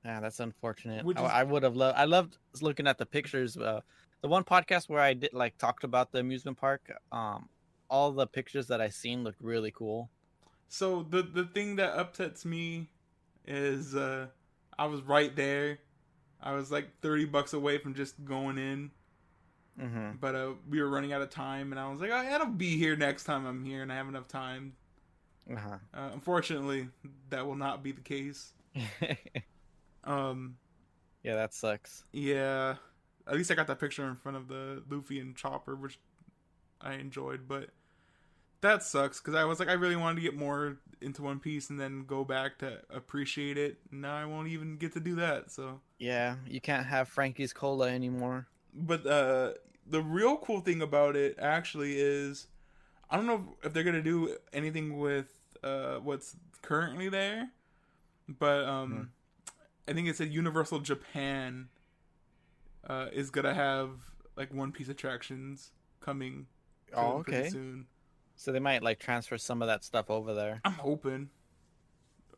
Yeah, 0.07 0.21
that's 0.21 0.39
unfortunate. 0.39 1.05
Which 1.05 1.19
I, 1.19 1.41
I 1.41 1.43
would 1.43 1.65
have 1.65 1.75
loved. 1.75 1.99
I 1.99 2.05
loved 2.05 2.39
looking 2.63 2.87
at 2.87 2.97
the 2.97 3.05
pictures. 3.07 3.57
Uh, 3.57 3.81
the 4.23 4.29
one 4.29 4.45
podcast 4.45 4.89
where 4.89 5.01
I 5.01 5.15
did 5.15 5.33
like 5.33 5.59
talked 5.59 5.83
about 5.83 6.13
the 6.13 6.21
amusement 6.21 6.57
park. 6.57 6.93
Um, 7.11 7.49
all 7.91 8.13
the 8.13 8.27
pictures 8.27 8.69
that 8.69 8.81
I 8.81 8.89
seen 8.89 9.25
looked 9.25 9.41
really 9.43 9.73
cool. 9.73 10.09
So 10.69 11.03
the 11.11 11.23
the 11.23 11.45
thing 11.45 11.75
that 11.77 11.99
upsets 11.99 12.45
me 12.45 12.89
is 13.49 13.97
uh 13.97 14.27
I 14.79 14.87
was 14.87 15.03
right 15.03 15.35
there. 15.35 15.79
I 16.41 16.53
was 16.53 16.71
like 16.71 16.87
thirty 17.03 17.25
bucks 17.25 17.53
away 17.53 17.79
from 17.79 17.95
just 17.95 18.25
going 18.25 18.59
in, 18.59 18.93
Mm-hmm. 19.81 20.19
but 20.21 20.35
uh, 20.37 20.53
we 20.71 20.81
were 20.81 20.89
running 20.89 21.13
out 21.13 21.21
of 21.21 21.31
time, 21.31 21.73
and 21.73 21.81
I 21.81 21.91
was 21.91 22.01
like, 22.01 22.11
oh, 22.11 22.15
I'll 22.15 22.47
be 22.47 22.79
here 22.79 22.95
next 22.97 23.25
time 23.25 23.45
I'm 23.45 23.65
here, 23.65 23.83
and 23.83 23.93
I 23.93 23.97
have 23.97 24.09
enough 24.09 24.29
time. 24.29 24.75
Uh-huh. 25.53 25.77
Uh, 25.93 26.11
unfortunately, 26.15 26.89
that 27.31 27.45
will 27.47 27.57
not 27.57 27.83
be 27.83 27.91
the 27.93 28.01
case. 28.01 28.53
Um, 30.07 30.57
yeah, 31.23 31.35
that 31.35 31.53
sucks. 31.55 32.05
Yeah, 32.13 32.77
at 33.27 33.35
least 33.35 33.51
I 33.51 33.55
got 33.55 33.67
that 33.67 33.81
picture 33.81 34.07
in 34.09 34.15
front 34.15 34.37
of 34.37 34.49
the 34.49 34.83
Luffy 34.89 35.19
and 35.21 35.37
Chopper, 35.37 35.75
which 35.75 35.99
I 36.81 36.95
enjoyed. 36.95 37.49
But 37.49 37.71
that 38.61 38.83
sucks 38.83 39.21
because 39.21 39.35
I 39.35 39.45
was 39.45 39.59
like, 39.59 39.69
I 39.69 39.73
really 39.75 39.97
wanted 39.97 40.17
to 40.17 40.23
get 40.23 40.37
more 40.37 40.79
into 41.01 41.23
One 41.23 41.41
Piece 41.41 41.69
and 41.71 41.79
then 41.81 42.05
go 42.07 42.25
back 42.25 42.59
to 42.59 42.81
appreciate 42.91 43.59
it. 43.59 43.79
Now 43.91 44.17
I 44.17 44.25
won't 44.25 44.49
even 44.49 44.77
get 44.77 44.93
to 44.95 45.01
do 45.01 45.17
that. 45.17 45.51
So, 45.51 45.81
Yeah, 45.99 46.37
you 46.47 46.61
can't 46.61 46.87
have 46.87 47.09
Franky's 47.09 47.53
cola 47.53 47.89
anymore. 47.91 48.47
but 48.73 49.07
uh, 49.07 49.53
the 49.89 50.03
real 50.03 50.37
cool 50.39 50.61
thing 50.61 50.81
about 50.83 51.17
it 51.17 51.37
actually 51.41 51.97
is, 51.99 52.47
I 53.11 53.17
don't 53.17 53.27
know 53.27 53.57
if 53.63 53.73
they're 53.73 53.85
gonna 53.85 54.03
do 54.03 54.37
anything 54.53 54.99
with 54.99 55.33
uh 55.63 55.97
what's 55.97 56.37
currently 56.63 57.09
there, 57.09 57.51
but 58.29 58.65
um, 58.65 58.91
Hmm. 58.93 59.03
I 59.89 59.93
think 59.93 60.09
it 60.09 60.17
said 60.17 60.33
Universal 60.33 60.81
Japan 60.81 61.69
uh, 62.89 63.07
is 63.13 63.31
gonna 63.31 63.55
have 63.55 63.91
like 64.37 64.53
One 64.53 64.73
Piece 64.73 64.89
attractions 64.89 65.73
coming. 66.01 66.47
Oh, 66.95 67.23
pretty 67.25 67.41
okay. 67.41 67.51
Soon. 67.51 67.87
So 68.37 68.53
they 68.53 68.59
might 68.61 68.83
like 68.83 68.99
transfer 68.99 69.39
some 69.39 69.63
of 69.63 69.69
that 69.69 69.85
stuff 69.85 70.11
over 70.11 70.35
there. 70.35 70.61
I'm 70.65 70.73
hoping. 70.73 71.31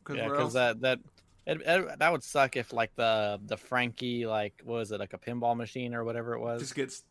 Cause 0.05 0.17
Yeah, 0.17 0.29
because 0.29 0.53
that 0.55 0.81
that 0.83 1.01
it, 1.47 1.61
it, 1.65 1.99
that 1.99 2.13
would 2.13 2.23
suck 2.23 2.57
if 2.57 2.73
like 2.73 2.95
the 2.95 3.41
the 3.47 3.57
Franky 3.57 4.27
like 4.27 4.61
what 4.65 4.77
was 4.77 4.93
it 4.93 5.01
like 5.01 5.13
a 5.13 5.19
pinball 5.19 5.57
machine 5.57 5.95
or 5.95 6.05
whatever 6.05 6.35
it 6.35 6.41
was 6.41 6.61
just 6.61 6.75
gets 6.75 7.05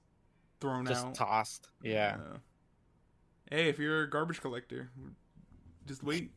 thrown 0.59 0.85
just 0.85 1.05
out. 1.05 1.15
tossed. 1.15 1.69
Yeah. 1.83 2.17
Hey, 3.49 3.69
if 3.69 3.79
you're 3.79 4.03
a 4.03 4.09
garbage 4.09 4.41
collector, 4.41 4.89
just 5.85 6.03
wait. 6.03 6.31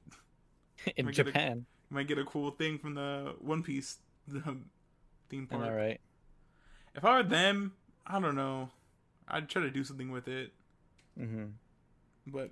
in 0.97 1.07
Might 1.07 1.15
get 1.15 1.29
a- 1.29 1.31
Japan. 1.33 1.67
Might 1.91 2.09
get 2.09 2.19
a 2.19 2.25
cool 2.25 2.51
thing 2.51 2.79
from 2.79 2.95
the 2.95 3.35
One 3.41 3.63
Piece 3.63 3.99
theme 5.29 5.47
park. 5.47 5.65
All 5.65 5.73
right. 5.73 6.01
If 6.95 7.05
I 7.05 7.17
were 7.17 7.23
them, 7.23 7.73
I 8.07 8.21
don't 8.21 8.35
know. 8.35 8.71
I'd 9.29 9.49
try 9.49 9.63
to 9.63 9.71
do 9.71 9.85
something 9.85 10.11
with 10.11 10.29
it. 10.29 10.53
Mm-hmm. 11.19 11.47
But 12.27 12.51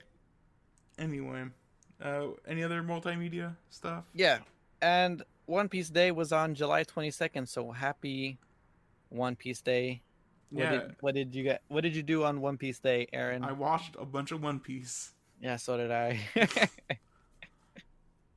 anyway, 0.98 1.44
uh, 2.02 2.26
any 2.46 2.62
other 2.62 2.82
multimedia 2.82 3.56
stuff? 3.70 4.04
Yeah, 4.14 4.38
and 4.80 5.22
One 5.46 5.68
Piece 5.68 5.90
Day 5.90 6.10
was 6.10 6.32
on 6.32 6.54
July 6.54 6.84
22nd, 6.84 7.48
so 7.48 7.70
happy 7.70 8.38
One 9.08 9.36
Piece 9.36 9.60
Day. 9.60 10.02
What 10.50 10.62
yeah, 10.62 10.70
did, 10.70 10.96
what 11.00 11.14
did 11.14 11.34
you 11.34 11.42
get? 11.42 11.62
What 11.68 11.82
did 11.82 11.94
you 11.94 12.02
do 12.02 12.24
on 12.24 12.40
One 12.40 12.56
Piece 12.56 12.78
Day, 12.78 13.06
Aaron? 13.12 13.44
I 13.44 13.52
watched 13.52 13.96
a 13.98 14.04
bunch 14.04 14.32
of 14.32 14.42
One 14.42 14.60
Piece. 14.60 15.12
Yeah, 15.40 15.56
so 15.56 15.76
did 15.76 15.90
I. 15.90 16.20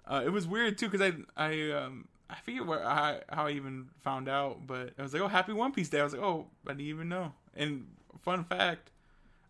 Uh, 0.05 0.23
it 0.25 0.29
was 0.29 0.47
weird 0.47 0.77
too 0.77 0.89
because 0.89 1.01
I 1.37 1.49
I 1.49 1.71
um 1.71 2.07
I 2.29 2.35
forget 2.43 2.65
where 2.65 2.85
I 2.85 3.21
how 3.29 3.47
I 3.47 3.51
even 3.51 3.89
found 4.01 4.27
out, 4.27 4.65
but 4.67 4.93
I 4.97 5.01
was 5.03 5.13
like, 5.13 5.21
oh, 5.21 5.27
Happy 5.27 5.53
One 5.53 5.71
Piece 5.71 5.89
Day. 5.89 5.99
I 5.99 6.03
was 6.03 6.13
like, 6.13 6.21
oh, 6.23 6.47
I 6.65 6.71
didn't 6.71 6.87
even 6.87 7.09
know. 7.09 7.33
And 7.55 7.87
fun 8.19 8.43
fact, 8.43 8.91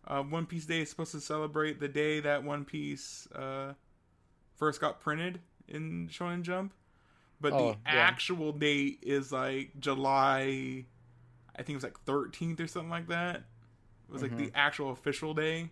uh, 0.06 0.22
One 0.22 0.46
Piece 0.46 0.66
Day 0.66 0.82
is 0.82 0.90
supposed 0.90 1.12
to 1.12 1.20
celebrate 1.20 1.80
the 1.80 1.88
day 1.88 2.20
that 2.20 2.44
One 2.44 2.64
Piece 2.64 3.28
uh 3.34 3.74
first 4.56 4.80
got 4.80 5.00
printed 5.00 5.40
in 5.68 6.08
Shonen 6.08 6.42
Jump, 6.42 6.74
but 7.40 7.56
Oh, 7.56 7.58
the 7.58 7.78
yeah. 7.90 8.14
actual 8.14 8.52
date 8.52 9.00
is 9.02 9.32
like 9.32 9.72
July. 9.80 10.86
I 11.56 11.58
think 11.62 11.70
it 11.70 11.76
was 11.76 11.84
like 11.84 12.04
13th 12.04 12.60
or 12.60 12.66
something 12.66 12.90
like 12.90 13.08
that. 13.08 13.36
It 13.36 14.12
was 14.12 14.22
like 14.22 14.36
the 14.36 14.50
actual 14.54 14.90
official 14.90 15.34
day 15.34 15.70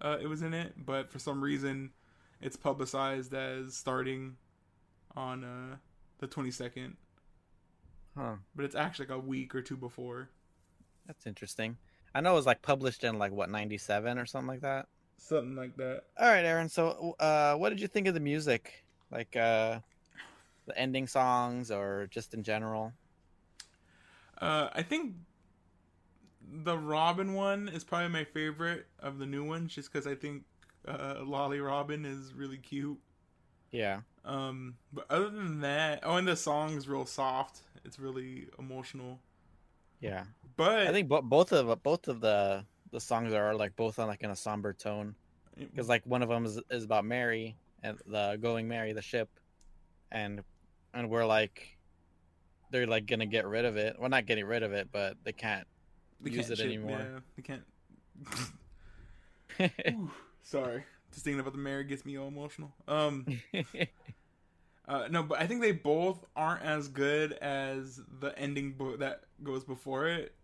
uh, 0.00 0.18
it 0.20 0.26
was 0.26 0.42
in 0.42 0.54
it, 0.54 0.74
but 0.84 1.10
for 1.10 1.18
some 1.18 1.42
reason 1.42 1.92
it's 2.40 2.56
publicized 2.56 3.34
as 3.34 3.76
starting 3.76 4.36
on 5.16 5.44
uh, 5.44 5.76
the 6.18 6.28
22nd, 6.28 6.94
huh. 8.16 8.34
but 8.54 8.64
it's 8.64 8.74
actually 8.74 9.06
like 9.06 9.16
a 9.16 9.20
week 9.20 9.54
or 9.54 9.62
two 9.62 9.76
before. 9.76 10.30
That's 11.06 11.26
interesting. 11.26 11.76
I 12.14 12.20
know 12.20 12.32
it 12.32 12.36
was 12.36 12.46
like 12.46 12.62
published 12.62 13.04
in 13.04 13.18
like 13.18 13.32
what 13.32 13.50
97 13.50 14.18
or 14.18 14.26
something 14.26 14.48
like 14.48 14.60
that. 14.60 14.86
Something 15.16 15.56
like 15.56 15.76
that. 15.76 16.02
All 16.18 16.28
right, 16.28 16.44
Aaron. 16.44 16.68
So, 16.68 17.16
uh, 17.18 17.54
what 17.54 17.70
did 17.70 17.80
you 17.80 17.88
think 17.88 18.06
of 18.06 18.14
the 18.14 18.20
music? 18.20 18.84
Like 19.10 19.36
uh, 19.36 19.80
the 20.66 20.78
ending 20.78 21.06
songs, 21.06 21.70
or 21.70 22.08
just 22.10 22.34
in 22.34 22.42
general? 22.42 22.92
Uh, 24.38 24.68
I 24.72 24.82
think 24.82 25.14
the 26.62 26.76
Robin 26.76 27.34
one 27.34 27.68
is 27.68 27.84
probably 27.84 28.08
my 28.08 28.24
favorite 28.24 28.86
of 28.98 29.18
the 29.18 29.26
new 29.26 29.44
ones, 29.44 29.74
just 29.74 29.92
because 29.92 30.06
I 30.06 30.14
think 30.14 30.42
uh, 30.86 31.16
Lolly 31.24 31.60
Robin 31.60 32.04
is 32.04 32.34
really 32.34 32.58
cute. 32.58 32.98
Yeah. 33.70 34.00
Um, 34.24 34.76
but 34.92 35.06
other 35.10 35.30
than 35.30 35.60
that, 35.60 36.00
oh, 36.02 36.16
and 36.16 36.26
the 36.26 36.36
song's 36.36 36.88
real 36.88 37.06
soft. 37.06 37.60
It's 37.84 37.98
really 37.98 38.46
emotional. 38.58 39.18
Yeah. 40.00 40.24
But 40.56 40.86
I 40.86 40.92
think 40.92 41.08
bo- 41.08 41.22
both 41.22 41.52
of 41.52 41.82
both 41.82 42.08
of 42.08 42.20
the 42.20 42.64
the 42.92 43.00
songs 43.00 43.32
are 43.32 43.54
like 43.54 43.74
both 43.76 43.98
on 43.98 44.06
like 44.06 44.22
in 44.22 44.30
a 44.30 44.36
somber 44.36 44.72
tone 44.72 45.14
because 45.58 45.88
like 45.88 46.06
one 46.06 46.22
of 46.22 46.28
them 46.28 46.44
is, 46.44 46.60
is 46.70 46.84
about 46.84 47.04
Merry 47.04 47.56
and 47.82 47.98
the 48.06 48.38
going 48.40 48.68
Merry 48.68 48.92
the 48.92 49.02
ship, 49.02 49.28
and 50.12 50.42
and 50.94 51.10
we're 51.10 51.26
like 51.26 51.76
they're 52.70 52.86
like 52.86 53.06
gonna 53.06 53.26
get 53.26 53.46
rid 53.46 53.64
of 53.64 53.76
it. 53.76 53.96
Well, 53.98 54.08
not 54.08 54.26
getting 54.26 54.44
rid 54.44 54.62
of 54.62 54.72
it, 54.72 54.88
but 54.92 55.16
they 55.24 55.32
can't 55.32 55.66
they 56.20 56.30
use 56.30 56.46
can't 56.48 56.52
it 56.52 56.56
ship- 56.58 56.66
anymore. 56.66 56.98
Yeah, 57.00 57.20
they 57.36 57.42
can't. 57.42 57.64
Whew, 60.50 60.60
Sorry, 60.60 60.84
just 61.12 61.24
thinking 61.24 61.40
about 61.40 61.52
the 61.52 61.58
Merry 61.58 61.84
gets 61.84 62.04
me 62.04 62.18
all 62.18 62.28
emotional. 62.28 62.72
Um, 62.88 63.26
uh, 64.88 65.08
no, 65.10 65.22
but 65.22 65.40
I 65.40 65.46
think 65.46 65.60
they 65.60 65.72
both 65.72 66.24
aren't 66.36 66.62
as 66.62 66.88
good 66.88 67.32
as 67.34 68.00
the 68.20 68.38
ending 68.38 68.72
bo- 68.72 68.96
that 68.98 69.22
goes 69.42 69.64
before 69.64 70.06
it, 70.08 70.34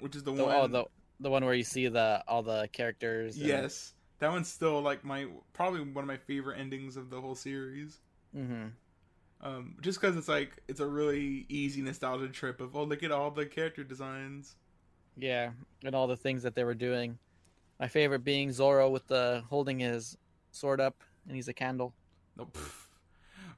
which 0.00 0.16
is 0.16 0.22
the 0.24 0.32
the, 0.34 0.44
one. 0.44 0.54
oh, 0.56 0.66
the 0.66 0.84
the 1.20 1.30
one 1.30 1.44
where 1.44 1.54
you 1.54 1.64
see 1.64 1.88
the 1.88 2.22
all 2.26 2.42
the 2.42 2.68
characters. 2.72 3.36
and- 3.36 3.46
yes, 3.46 3.94
that 4.18 4.30
one's 4.30 4.48
still 4.48 4.80
like 4.82 5.04
my 5.04 5.26
probably 5.52 5.80
one 5.80 6.02
of 6.04 6.08
my 6.08 6.16
favorite 6.16 6.58
endings 6.58 6.96
of 6.96 7.10
the 7.10 7.20
whole 7.20 7.34
series. 7.34 7.98
Mhm. 8.34 8.72
Um, 9.42 9.76
just 9.82 10.00
because 10.00 10.16
it's 10.16 10.28
like 10.28 10.62
it's 10.66 10.80
a 10.80 10.86
really 10.86 11.44
easy 11.48 11.82
nostalgia 11.82 12.28
trip 12.28 12.60
of 12.60 12.74
oh 12.74 12.84
look 12.84 13.02
at 13.02 13.12
all 13.12 13.30
the 13.30 13.46
character 13.46 13.84
designs. 13.84 14.56
Yeah, 15.18 15.50
and 15.84 15.94
all 15.94 16.06
the 16.06 16.16
things 16.16 16.42
that 16.42 16.54
they 16.54 16.64
were 16.64 16.74
doing. 16.74 17.18
My 17.78 17.88
favorite 17.88 18.24
being 18.24 18.52
Zoro 18.52 18.88
with 18.90 19.06
the 19.06 19.44
holding 19.50 19.78
his 19.80 20.16
sword 20.50 20.80
up, 20.80 21.02
and 21.26 21.36
he's 21.36 21.48
a 21.48 21.52
candle 21.54 21.94
No, 22.36 22.46
pff. 22.46 22.86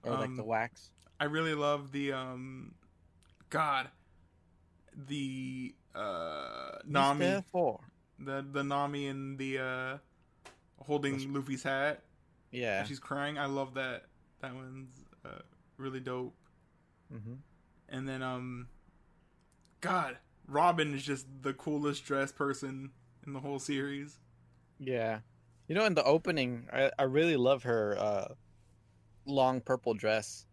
or 0.02 0.12
like 0.12 0.34
the 0.34 0.42
Um, 0.42 0.48
wax. 0.48 0.90
I 1.20 1.24
really 1.24 1.54
love 1.54 1.92
the 1.92 2.12
um, 2.12 2.74
God, 3.50 3.88
the 5.06 5.74
uh 5.94 6.78
Nami. 6.84 7.42
The 8.20 8.44
the 8.50 8.64
Nami 8.64 9.06
and 9.06 9.38
the 9.38 9.58
uh 9.58 9.98
holding 10.80 11.32
Luffy's 11.32 11.62
hat. 11.62 12.02
Yeah. 12.50 12.80
and 12.80 12.88
She's 12.88 12.98
crying. 12.98 13.38
I 13.38 13.46
love 13.46 13.74
that. 13.74 14.06
That 14.40 14.54
one's 14.54 15.04
uh, 15.24 15.42
really 15.76 16.00
dope. 16.00 16.34
hmm 17.12 17.34
And 17.88 18.08
then 18.08 18.22
um, 18.22 18.68
God, 19.80 20.16
Robin 20.46 20.94
is 20.94 21.02
just 21.04 21.26
the 21.42 21.52
coolest 21.52 22.04
dressed 22.04 22.36
person 22.36 22.90
in 23.28 23.34
the 23.34 23.40
whole 23.40 23.58
series. 23.58 24.18
Yeah. 24.78 25.20
You 25.68 25.74
know, 25.74 25.84
in 25.84 25.94
the 25.94 26.02
opening, 26.04 26.66
I, 26.72 26.90
I 26.98 27.02
really 27.04 27.36
love 27.36 27.62
her 27.64 27.96
uh, 27.98 28.28
long 29.26 29.60
purple 29.60 29.94
dress. 29.94 30.46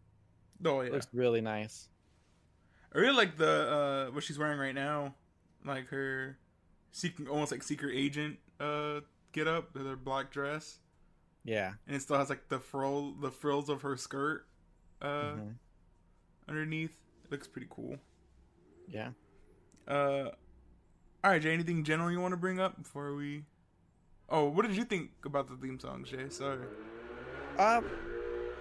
Oh 0.63 0.82
It 0.82 0.91
looks 0.91 1.08
really 1.13 1.41
nice. 1.41 1.89
I 2.94 2.98
really 3.00 3.15
like 3.15 3.38
the 3.38 4.08
uh 4.10 4.13
what 4.13 4.24
she's 4.24 4.38
wearing 4.39 4.58
right 4.60 4.75
now, 4.75 5.15
like 5.65 5.88
her 5.88 6.38
secret, 6.91 7.27
almost 7.27 7.51
like 7.51 7.62
secret 7.63 7.94
agent 7.96 8.39
uh 8.60 9.01
get 9.34 9.48
up 9.48 9.74
with 9.74 9.86
her 9.86 9.96
black 9.98 10.32
dress. 10.32 10.79
Yeah. 11.44 11.74
and 11.88 11.96
it 11.96 12.01
still 12.01 12.17
has 12.17 12.29
like 12.29 12.48
the 12.50 12.60
frill 12.60 13.13
the 13.22 13.32
frills 13.32 13.70
of 13.70 13.82
her 13.84 13.96
skirt 13.98 14.48
uh 15.01 15.34
Mhm. 15.36 15.55
underneath 16.50 16.96
it 17.25 17.32
looks 17.32 17.48
pretty 17.48 17.67
cool 17.70 17.98
Yeah. 18.88 19.12
uh 19.88 20.29
all 21.25 21.32
right 21.32 21.41
jay 21.41 21.53
anything 21.53 21.84
general 21.84 22.12
you 22.12 22.22
want 22.22 22.32
to 22.34 22.38
bring 22.38 22.60
up 22.60 22.77
before 22.77 23.15
we 23.15 23.44
oh 24.29 24.46
what 24.46 24.67
did 24.67 24.77
you 24.77 24.86
think 24.86 25.10
about 25.25 25.50
the 25.50 25.58
theme 25.58 25.79
songs 25.79 26.10
jay 26.10 26.29
sorry 26.29 26.67
Um, 27.58 27.86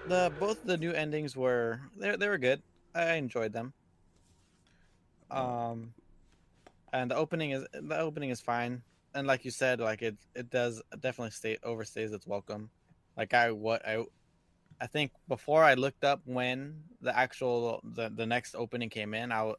the 0.06 0.32
both 0.38 0.62
the 0.64 0.76
new 0.76 0.92
endings 0.92 1.36
were 1.36 1.80
they 1.96 2.16
they 2.16 2.28
were 2.28 2.38
good. 2.38 2.62
I 2.94 3.14
enjoyed 3.14 3.52
them. 3.52 3.74
Um, 5.30 5.94
and 6.92 7.10
the 7.10 7.16
opening 7.16 7.50
is 7.52 7.66
the 7.72 7.98
opening 7.98 8.30
is 8.30 8.40
fine. 8.40 8.82
And 9.14 9.26
like 9.26 9.44
you 9.44 9.50
said, 9.50 9.80
like 9.80 10.02
it 10.02 10.16
it 10.34 10.50
does 10.50 10.82
definitely 11.00 11.32
stay 11.32 11.58
overstays 11.64 12.12
its 12.12 12.26
welcome. 12.26 12.70
Like 13.16 13.34
I 13.34 13.50
what 13.52 13.86
I 13.86 14.04
I 14.80 14.86
think 14.86 15.12
before 15.28 15.64
I 15.64 15.74
looked 15.74 16.04
up 16.04 16.22
when 16.24 16.84
the 17.00 17.16
actual 17.16 17.80
the 17.84 18.10
the 18.10 18.26
next 18.26 18.54
opening 18.54 18.90
came 18.90 19.14
in, 19.14 19.32
I 19.32 19.54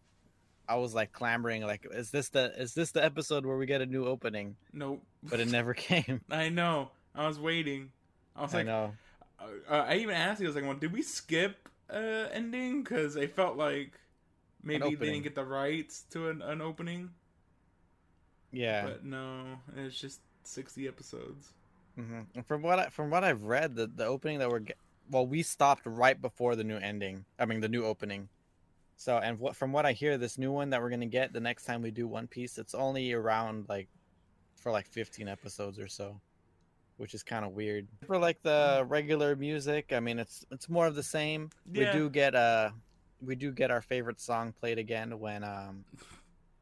I 0.67 0.75
was 0.75 0.93
like 0.93 1.11
clamoring 1.11 1.63
like 1.63 1.85
is 1.91 2.11
this 2.11 2.29
the 2.29 2.51
is 2.59 2.73
this 2.73 2.91
the 2.91 3.03
episode 3.03 3.45
where 3.45 3.57
we 3.57 3.65
get 3.65 3.81
a 3.81 3.85
new 3.85 4.05
opening? 4.05 4.55
nope 4.73 5.01
But 5.23 5.39
it 5.39 5.47
never 5.47 5.73
came. 5.87 6.21
i 6.31 6.49
know 6.49 6.91
i 7.13 7.27
was 7.27 7.39
waiting 7.39 7.91
i 8.35 8.41
was 8.41 8.53
I 8.53 8.57
like 8.59 8.65
know. 8.65 8.93
uh, 9.39 9.73
I 9.87 9.95
even 9.97 10.15
asked 10.15 10.39
you 10.41 10.47
i 10.47 10.49
was 10.49 10.55
like 10.55 10.65
well, 10.65 10.73
did 10.75 10.93
we 10.93 11.01
skip 11.01 11.69
uh 11.89 12.27
ending 12.31 12.83
because 12.83 13.15
i 13.17 13.27
felt 13.27 13.57
like 13.57 13.99
maybe 14.63 14.95
they 14.95 15.05
didn't 15.05 15.23
get 15.23 15.35
the 15.35 15.45
rights 15.45 16.03
to 16.11 16.29
an, 16.29 16.41
an 16.41 16.61
opening 16.61 17.11
Yeah. 18.51 18.85
but 18.85 19.05
no 19.05 19.59
it's 19.75 19.99
just 19.99 20.21
60 20.43 20.87
episodes 20.87 21.53
hmm 21.95 22.21
And 22.35 22.45
from 22.45 22.61
what 22.61 22.79
I, 22.79 22.89
from 22.89 23.09
what 23.09 23.23
I've 23.23 23.43
read, 23.43 23.75
the 23.75 23.87
the 23.87 24.05
opening 24.05 24.39
that 24.39 24.49
we're 24.49 24.61
well, 25.09 25.25
we 25.27 25.43
stopped 25.43 25.85
right 25.85 26.19
before 26.19 26.55
the 26.55 26.63
new 26.63 26.77
ending. 26.77 27.25
I 27.39 27.45
mean, 27.45 27.59
the 27.61 27.69
new 27.69 27.85
opening. 27.85 28.29
So, 28.97 29.17
and 29.17 29.39
what 29.39 29.55
from 29.55 29.71
what 29.73 29.85
I 29.85 29.91
hear, 29.91 30.17
this 30.17 30.37
new 30.37 30.51
one 30.51 30.69
that 30.71 30.81
we're 30.81 30.89
gonna 30.89 31.05
get 31.05 31.33
the 31.33 31.39
next 31.39 31.65
time 31.65 31.81
we 31.81 31.91
do 31.91 32.07
One 32.07 32.27
Piece, 32.27 32.57
it's 32.57 32.73
only 32.75 33.13
around 33.13 33.65
like 33.69 33.89
for 34.55 34.71
like 34.71 34.87
15 34.87 35.27
episodes 35.27 35.79
or 35.79 35.87
so, 35.87 36.19
which 36.97 37.13
is 37.13 37.21
kind 37.23 37.45
of 37.45 37.51
weird. 37.51 37.87
For 38.07 38.17
like 38.17 38.41
the 38.41 38.85
regular 38.87 39.35
music, 39.35 39.91
I 39.93 39.99
mean, 39.99 40.17
it's 40.19 40.45
it's 40.51 40.69
more 40.69 40.87
of 40.87 40.95
the 40.95 41.03
same. 41.03 41.49
Yeah. 41.71 41.91
We 41.93 41.99
do 41.99 42.09
get 42.09 42.35
uh 42.35 42.69
we 43.21 43.35
do 43.35 43.51
get 43.51 43.69
our 43.71 43.81
favorite 43.81 44.19
song 44.19 44.53
played 44.53 44.77
again 44.79 45.19
when 45.19 45.43
um 45.43 45.83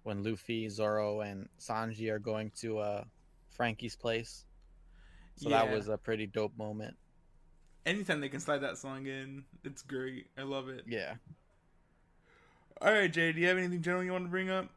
when 0.04 0.24
Luffy, 0.24 0.68
Zoro, 0.70 1.22
and 1.22 1.48
Sanji 1.60 2.10
are 2.10 2.20
going 2.20 2.52
to 2.62 2.80
uh 2.80 3.04
Franky's 3.52 3.96
place. 3.96 4.46
So 5.36 5.50
that 5.50 5.70
was 5.72 5.88
a 5.88 5.98
pretty 5.98 6.28
dope 6.28 6.58
moment. 6.58 6.96
anytime 7.86 8.22
they 8.22 8.30
can 8.30 8.40
slide 8.40 8.60
that 8.60 8.78
song 8.78 9.06
in, 9.08 9.44
it's 9.64 9.82
great. 9.82 10.28
I 10.38 10.44
love 10.44 10.70
it. 10.70 10.84
Yeah. 10.88 11.16
All 12.84 12.92
right, 12.92 13.10
Jay, 13.10 13.32
do 13.32 13.40
you 13.40 13.48
have 13.48 13.58
anything 13.58 13.82
general 13.82 14.04
you 14.04 14.12
want 14.12 14.26
to 14.26 14.30
bring 14.30 14.50
up 14.50 14.68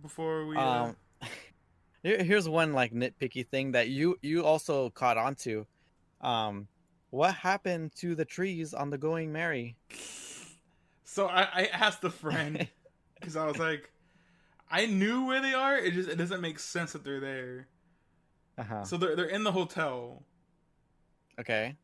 before 0.00 0.46
we? 0.46 0.56
Uh... 0.56 0.84
Um, 0.84 0.96
here, 2.04 2.22
here's 2.22 2.48
one 2.48 2.72
like 2.72 2.92
nitpicky 2.92 3.44
thing 3.44 3.72
that 3.72 3.88
you 3.88 4.16
you 4.22 4.44
also 4.44 4.90
caught 4.90 5.18
on 5.18 5.34
to. 5.36 5.66
Um, 6.20 6.68
what 7.10 7.34
happened 7.34 7.92
to 7.96 8.14
the 8.14 8.24
trees 8.24 8.74
on 8.74 8.90
the 8.90 8.98
Going 8.98 9.32
Merry? 9.32 9.76
So 11.02 11.26
I, 11.26 11.48
I 11.52 11.64
asked 11.72 12.04
a 12.04 12.10
friend 12.10 12.68
because 13.18 13.34
I 13.34 13.44
was 13.44 13.58
like, 13.58 13.90
I 14.70 14.86
knew 14.86 15.26
where 15.26 15.42
they 15.42 15.54
are. 15.54 15.76
It 15.76 15.94
just 15.94 16.08
it 16.08 16.16
doesn't 16.16 16.40
make 16.40 16.60
sense 16.60 16.92
that 16.92 17.02
they're 17.02 17.18
there. 17.18 17.66
Uh-huh. 18.56 18.84
So 18.84 18.96
they're 18.96 19.16
they're 19.16 19.26
in 19.26 19.42
the 19.42 19.52
hotel. 19.52 20.22
Okay. 21.40 21.74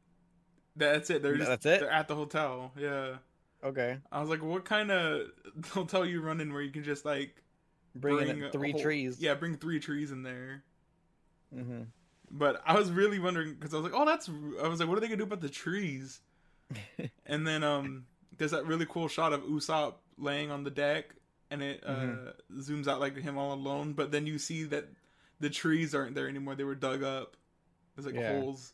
That's 0.77 1.11
it. 1.11 1.23
They're 1.23 1.37
just, 1.37 1.49
That's 1.49 1.67
it? 1.67 1.81
They're 1.81 1.91
at 1.91 2.07
the 2.07 2.15
hotel. 2.15 2.71
Yeah. 2.79 3.17
Okay. 3.65 3.99
I 4.13 4.21
was 4.21 4.29
like, 4.29 4.43
what 4.43 4.65
kind 4.65 4.91
of 4.91 5.29
hotel 5.71 6.05
you 6.05 6.21
running 6.21 6.53
where 6.53 6.63
you 6.63 6.71
can 6.71 6.85
just 6.85 7.05
like 7.05 7.43
Bring, 7.97 8.17
bring 8.17 8.29
in 8.43 8.51
three 8.51 8.73
whole- 8.73 8.81
trees. 8.83 9.21
Yeah, 9.21 9.35
bring 9.35 9.57
three 9.57 9.79
trees 9.81 10.11
in 10.11 10.23
there. 10.23 10.63
Mm-hmm. 11.55 11.83
But 12.31 12.61
I 12.67 12.77
was 12.77 12.91
really 12.91 13.19
wondering 13.19 13.55
because 13.55 13.73
I 13.73 13.77
was 13.77 13.85
like, 13.85 13.93
oh, 13.95 14.05
that's. 14.05 14.29
I 14.63 14.67
was 14.69 14.81
like, 14.81 14.89
what 14.89 14.99
are 14.99 15.01
they 15.01 15.07
gonna 15.07 15.19
do 15.19 15.23
about 15.25 15.41
the 15.41 15.49
trees? 15.49 16.21
and 17.27 17.47
then 17.47 17.63
um, 17.63 18.07
there's 18.37 18.51
that 18.51 18.67
really 18.67 18.87
cool 18.87 19.07
shot 19.09 19.33
of 19.33 19.43
Usopp 19.43 19.95
laying 20.19 20.51
on 20.51 20.65
the 20.65 20.71
deck, 20.71 21.15
and 21.51 21.63
it 21.63 21.83
uh, 21.87 21.95
Mhm. 21.95 22.33
zooms 22.57 22.89
out 22.89 22.99
like 22.99 23.17
him 23.17 23.39
all 23.39 23.53
alone. 23.53 23.93
But 23.93 24.11
then 24.11 24.27
you 24.27 24.39
see 24.39 24.65
that 24.65 24.89
the 25.39 25.51
trees 25.51 25.95
aren't 25.95 26.15
there 26.17 26.29
anymore; 26.29 26.57
they 26.57 26.65
were 26.65 26.75
dug 26.75 27.05
up. 27.05 27.37
There's 27.95 28.07
like 28.07 28.17
Yeah. 28.17 28.41
holes. 28.41 28.73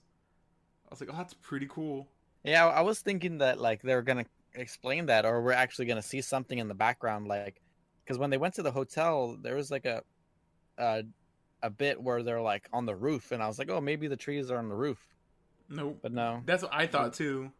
I 0.87 0.94
was 0.94 1.00
like, 1.02 1.11
oh, 1.12 1.16
that's 1.16 1.35
pretty 1.35 1.66
cool. 1.68 2.09
Yeah, 2.44 2.64
I 2.66 2.78
I 2.78 2.80
was 2.80 3.00
thinking 3.00 3.38
that 3.38 3.61
like 3.61 3.82
they 3.82 3.94
were 3.94 4.02
gonna 4.02 4.25
explain 4.54 5.07
that, 5.07 5.25
or 5.25 5.42
we're 5.42 5.52
actually 5.52 5.87
gonna 5.87 6.02
see 6.02 6.21
something 6.21 6.59
in 6.59 6.69
the 6.69 6.75
background, 6.75 7.26
like 7.28 7.61
because 8.04 8.19
when 8.19 8.30
they 8.30 8.38
went 8.38 8.54
to 8.54 8.62
the 8.62 8.73
hotel, 8.73 9.37
there 9.40 9.54
was 9.54 9.71
like 9.71 9.87
a, 9.87 10.02
a, 10.78 11.04
a 11.62 11.71
bit 11.71 12.00
where 12.02 12.23
they're 12.23 12.40
like 12.40 12.69
on 12.73 12.87
the 12.87 12.95
roof, 12.97 13.33
and 13.33 13.42
I 13.42 13.47
was 13.47 13.59
like, 13.59 13.71
oh, 13.71 13.80
maybe 13.80 14.09
the 14.09 14.16
trees 14.16 14.50
are 14.50 14.59
on 14.59 14.69
the 14.69 14.75
roof, 14.75 14.99
Nope. 15.69 15.99
but 16.02 16.12
no. 16.12 16.42
That's 16.47 16.62
what 16.62 16.75
I 16.75 16.87
thought 16.87 17.12
too. 17.14 17.50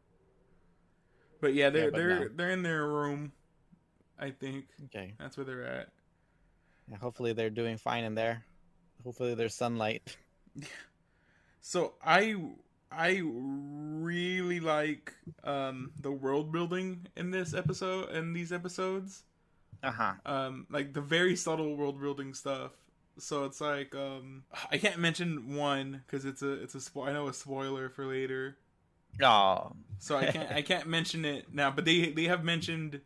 But 1.41 1.55
yeah, 1.55 1.71
they're 1.71 1.91
but 1.91 1.97
they're 1.99 2.21
no. 2.21 2.29
they're 2.35 2.51
in 2.51 2.63
their 2.63 2.87
room. 2.87 3.33
I 4.19 4.31
think 4.31 4.67
Okay, 4.87 5.15
that's 5.19 5.37
where 5.37 5.47
they're 5.47 5.65
at. 5.65 5.89
yeah, 6.91 6.97
hopefully 6.99 7.33
they're 7.33 7.49
doing 7.51 7.79
fine 7.79 8.05
in 8.05 8.15
there. 8.15 8.45
Hopefully 9.05 9.35
there's 9.35 9.55
sunlight. 9.55 10.17
So 11.63 11.93
I 12.03 12.37
I 12.93 13.21
really 13.25 14.61
like 14.61 15.15
um 15.45 15.93
the 16.01 16.11
world 16.13 16.53
building 16.53 17.07
in 17.17 17.31
this 17.31 17.55
episode 17.55 18.11
and 18.11 18.35
these 18.35 18.53
episodes. 18.53 19.23
Uh 19.83 19.91
huh. 19.93 20.13
Um 20.27 20.67
like 20.71 20.93
the 20.93 21.01
very 21.01 21.37
subtle 21.37 21.77
world 21.77 22.01
building 22.01 22.35
stuff. 22.35 22.73
So 23.19 23.45
it's 23.45 23.61
like 23.61 23.95
um 23.95 24.45
I 24.71 24.79
can't 24.79 24.99
mention 24.99 25.55
one 25.57 26.03
cuz 26.09 26.25
it's 26.25 26.43
a 26.43 26.53
it's 26.63 26.75
a 26.75 26.79
spo- 26.79 27.09
I 27.09 27.13
know 27.13 27.29
a 27.29 27.35
spoiler 27.35 27.89
for 27.89 28.07
later. 28.07 28.59
Oh, 29.23 29.73
So 29.99 30.17
I 30.17 30.27
can't 30.27 30.51
I 30.53 30.63
can't 30.63 30.87
mention 30.87 31.25
it 31.25 31.53
now, 31.53 31.71
but 31.71 31.85
they 31.85 32.11
they 32.11 32.25
have 32.25 32.45
mentioned 32.45 33.01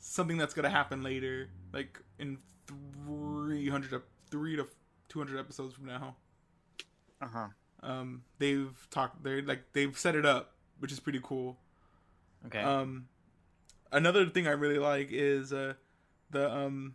something 0.00 0.36
that's 0.36 0.54
going 0.54 0.64
to 0.64 0.70
happen 0.70 1.02
later 1.02 1.48
like 1.72 2.00
in 2.18 2.38
300 2.66 3.92
ep- 3.92 4.08
3 4.30 4.56
to 4.56 4.66
200 5.08 5.38
episodes 5.38 5.74
from 5.74 5.86
now. 5.86 6.16
uh 7.20 7.26
huh. 7.28 7.48
Um 7.82 8.22
they've 8.38 8.86
talked 8.90 9.22
they're 9.22 9.42
like 9.42 9.64
they've 9.72 9.98
set 9.98 10.14
it 10.14 10.24
up 10.24 10.52
which 10.78 10.92
is 10.92 11.00
pretty 11.00 11.20
cool 11.22 11.56
Okay. 12.46 12.60
um 12.60 13.06
another 13.92 14.26
thing 14.26 14.46
i 14.48 14.50
really 14.50 14.78
like 14.78 15.08
is 15.10 15.52
uh 15.52 15.74
the 16.30 16.50
um 16.50 16.94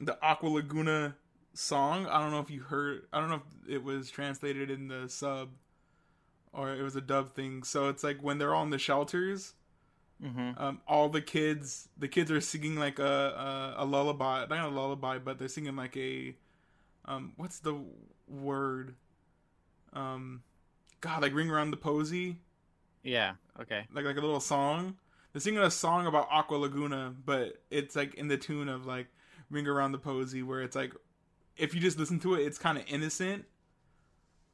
the 0.00 0.18
aqua 0.22 0.48
laguna 0.48 1.16
song 1.54 2.06
i 2.06 2.20
don't 2.20 2.30
know 2.30 2.38
if 2.40 2.50
you 2.50 2.60
heard 2.60 3.02
i 3.12 3.20
don't 3.20 3.28
know 3.28 3.42
if 3.66 3.72
it 3.74 3.82
was 3.84 4.10
translated 4.10 4.70
in 4.70 4.88
the 4.88 5.08
sub 5.08 5.50
or 6.52 6.72
it 6.72 6.82
was 6.82 6.96
a 6.96 7.00
dub 7.00 7.34
thing 7.34 7.62
so 7.62 7.88
it's 7.88 8.04
like 8.04 8.22
when 8.22 8.38
they're 8.38 8.54
all 8.54 8.62
in 8.62 8.70
the 8.70 8.78
shelters 8.78 9.54
mm-hmm. 10.22 10.50
um 10.56 10.80
all 10.86 11.08
the 11.08 11.20
kids 11.20 11.88
the 11.98 12.08
kids 12.08 12.30
are 12.30 12.40
singing 12.40 12.76
like 12.76 12.98
a 12.98 13.74
a, 13.78 13.82
a 13.82 13.84
lullaby 13.84 14.46
not 14.48 14.66
a 14.66 14.68
lullaby 14.68 15.18
but 15.18 15.38
they're 15.38 15.48
singing 15.48 15.76
like 15.76 15.96
a 15.96 16.34
um 17.06 17.32
what's 17.36 17.58
the 17.58 17.76
word 18.28 18.94
um 19.92 20.42
god 21.00 21.22
like 21.22 21.34
ring 21.34 21.50
around 21.50 21.70
the 21.70 21.76
posy 21.76 22.36
Yeah. 23.02 23.34
Okay. 23.60 23.86
like 23.92 24.04
like 24.04 24.16
a 24.16 24.20
little 24.20 24.40
song 24.40 24.96
they're 25.32 25.40
singing 25.40 25.60
a 25.60 25.70
song 25.70 26.06
about 26.06 26.28
aqua 26.30 26.56
laguna 26.56 27.14
but 27.24 27.62
it's 27.70 27.94
like 27.96 28.14
in 28.14 28.28
the 28.28 28.36
tune 28.36 28.68
of 28.68 28.86
like 28.86 29.06
ring 29.50 29.66
around 29.66 29.92
the 29.92 29.98
posy 29.98 30.42
where 30.42 30.62
it's 30.62 30.76
like 30.76 30.92
if 31.56 31.74
you 31.74 31.80
just 31.80 31.98
listen 31.98 32.18
to 32.20 32.34
it 32.34 32.40
it's 32.46 32.58
kind 32.58 32.78
of 32.78 32.84
innocent 32.88 33.44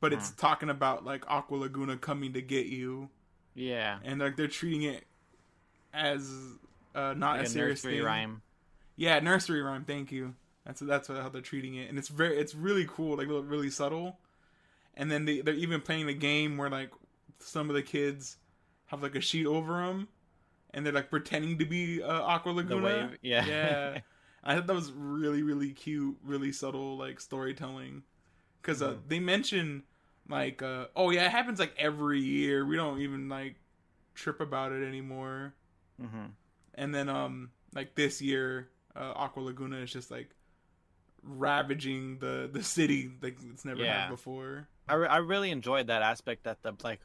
but 0.01 0.13
it's 0.13 0.31
talking 0.33 0.69
about 0.71 1.05
like 1.05 1.25
aqua 1.29 1.57
laguna 1.57 1.97
coming 1.97 2.33
to 2.35 2.43
get 2.43 2.67
you 2.67 3.09
Yeah. 3.55 3.99
and 4.05 4.21
like 4.21 4.37
they're 4.37 4.49
treating 4.49 4.83
it 4.83 5.05
as 5.93 6.31
uh, 6.95 7.15
not 7.17 7.33
Like 7.33 7.41
a 7.41 7.45
a 7.45 7.47
serious 7.47 7.85
nursery 7.85 7.99
thing. 7.99 8.07
rhyme. 8.07 8.43
Yeah, 8.97 9.19
nursery 9.21 9.63
rhyme. 9.63 9.85
Thank 9.85 10.13
you. 10.13 10.35
That's 10.67 10.81
that's 10.81 11.09
how 11.09 11.29
they're 11.29 11.41
treating 11.43 11.75
it, 11.75 11.89
and 11.89 11.99
it's 11.99 12.09
very 12.09 12.37
it's 12.37 12.55
really 12.55 12.87
cool, 12.89 13.17
like 13.17 13.27
really 13.29 13.71
subtle. 13.71 14.19
And 14.97 15.11
then 15.11 15.25
they 15.25 15.41
they're 15.41 15.55
even 15.55 15.81
playing 15.81 16.07
the 16.07 16.15
game 16.15 16.57
where 16.57 16.71
like 16.71 16.91
some 17.41 17.69
of 17.69 17.75
the 17.75 17.83
kids 17.83 18.37
have 18.87 19.03
like 19.03 19.15
a 19.17 19.21
sheet 19.21 19.47
over 19.47 19.85
them, 19.85 20.09
and 20.73 20.85
they're 20.87 20.93
like 20.93 21.11
pretending 21.11 21.59
to 21.59 21.65
be 21.65 22.03
uh, 22.03 22.23
Aqua 22.23 22.51
Laguna. 22.51 23.13
Yeah. 23.23 23.45
yeah. 23.47 23.99
I 24.45 24.55
thought 24.55 24.67
that 24.67 24.75
was 24.75 24.93
really 24.93 25.43
really 25.43 25.71
cute, 25.73 26.17
really 26.23 26.53
subtle 26.53 26.97
like 26.97 27.21
storytelling, 27.21 28.03
because 28.61 28.83
uh, 28.83 28.93
Mhm. 28.95 28.99
they 29.09 29.19
mention 29.21 29.83
like 30.29 30.63
uh, 30.63 30.87
oh 30.95 31.11
yeah, 31.11 31.25
it 31.27 31.31
happens 31.33 31.59
like 31.59 31.75
every 31.79 32.21
year. 32.21 32.65
We 32.65 32.77
don't 32.77 33.01
even 33.01 33.29
like 33.29 33.57
trip 34.15 34.41
about 34.41 34.71
it 34.71 34.87
anymore 34.87 35.53
mm-hmm. 36.01 36.27
and 36.75 36.95
then 36.95 37.09
um 37.09 37.51
like 37.75 37.97
this 37.97 38.23
year 38.23 38.69
uh, 38.95 39.13
aqua 39.17 39.41
laguna 39.41 39.79
is 39.79 39.93
just 39.93 40.09
like 40.09 40.31
ravaging 41.23 42.19
the 42.19 42.49
the 42.53 42.63
city 42.63 43.11
like 43.23 43.37
it's 43.53 43.65
never 43.65 43.83
Yeah. 43.83 44.03
had 44.03 44.11
before 44.11 44.69
I, 44.89 44.95
re- 44.95 45.09
I 45.09 45.17
really 45.19 45.51
enjoyed 45.51 45.87
that 45.87 46.03
aspect 46.03 46.45
that 46.45 46.63
the 46.63 46.75
like 46.83 47.01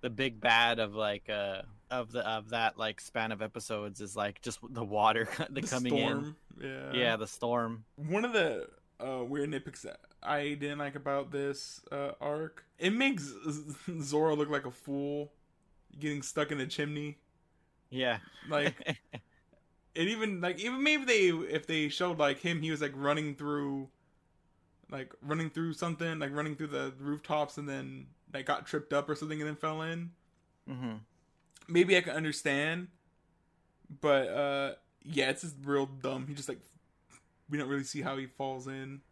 the 0.00 0.10
big 0.10 0.40
bad 0.40 0.78
of 0.78 0.94
like 0.94 1.28
uh 1.30 1.62
of 1.90 2.12
the 2.12 2.26
of 2.28 2.50
that 2.50 2.78
like 2.78 3.00
span 3.00 3.32
of 3.32 3.40
episodes 3.40 4.00
is 4.00 4.14
like 4.16 4.42
just 4.42 4.58
the 4.68 4.84
water 4.84 5.28
the, 5.50 5.62
coming 5.62 5.96
storm 5.96 6.36
in 6.60 6.90
yeah 6.94 7.16
the 7.16 7.26
storm. 7.26 7.84
One 7.96 8.24
of 8.24 8.32
the 8.32 8.68
uh 9.00 9.24
weird 9.24 9.50
nitpicks 9.50 9.82
that 9.82 9.98
i 10.22 10.54
didn't 10.54 10.78
like 10.78 10.94
about 10.94 11.32
this 11.32 11.80
uh 11.90 12.12
arc 12.20 12.64
it 12.78 12.92
makes 12.92 13.24
Z- 13.50 13.74
zoro 14.00 14.36
look 14.36 14.48
like 14.48 14.66
a 14.66 14.70
fool 14.70 15.32
getting 15.98 16.22
stuck 16.22 16.50
in 16.50 16.58
the 16.58 16.66
chimney. 16.66 17.18
Yeah. 17.90 18.18
Like 18.48 18.98
it 19.94 20.08
even 20.08 20.40
like 20.40 20.58
even 20.58 20.82
maybe 20.82 21.04
they 21.04 21.28
if 21.28 21.66
they 21.66 21.88
showed 21.88 22.18
like 22.18 22.40
him 22.40 22.62
he 22.62 22.70
was 22.70 22.80
like 22.80 22.92
running 22.94 23.34
through 23.34 23.88
like 24.90 25.12
running 25.22 25.50
through 25.50 25.72
something 25.72 26.18
like 26.18 26.32
running 26.32 26.56
through 26.56 26.68
the 26.68 26.92
rooftops 26.98 27.58
and 27.58 27.68
then 27.68 28.06
like 28.32 28.46
got 28.46 28.66
tripped 28.66 28.92
up 28.92 29.08
or 29.08 29.14
something 29.14 29.40
and 29.40 29.48
then 29.48 29.56
fell 29.56 29.82
in. 29.82 30.10
Hmm 30.68 30.94
maybe 31.68 31.96
i 31.96 32.00
can 32.00 32.14
understand 32.14 32.88
but 34.00 34.28
uh 34.28 34.74
yeah 35.04 35.28
it's 35.30 35.42
just 35.42 35.56
real 35.64 35.86
dumb. 35.86 36.26
He 36.26 36.34
just 36.34 36.48
like 36.48 36.60
we 37.50 37.58
don't 37.58 37.68
really 37.68 37.84
see 37.84 38.00
how 38.00 38.16
he 38.16 38.26
falls 38.26 38.66
in. 38.66 39.02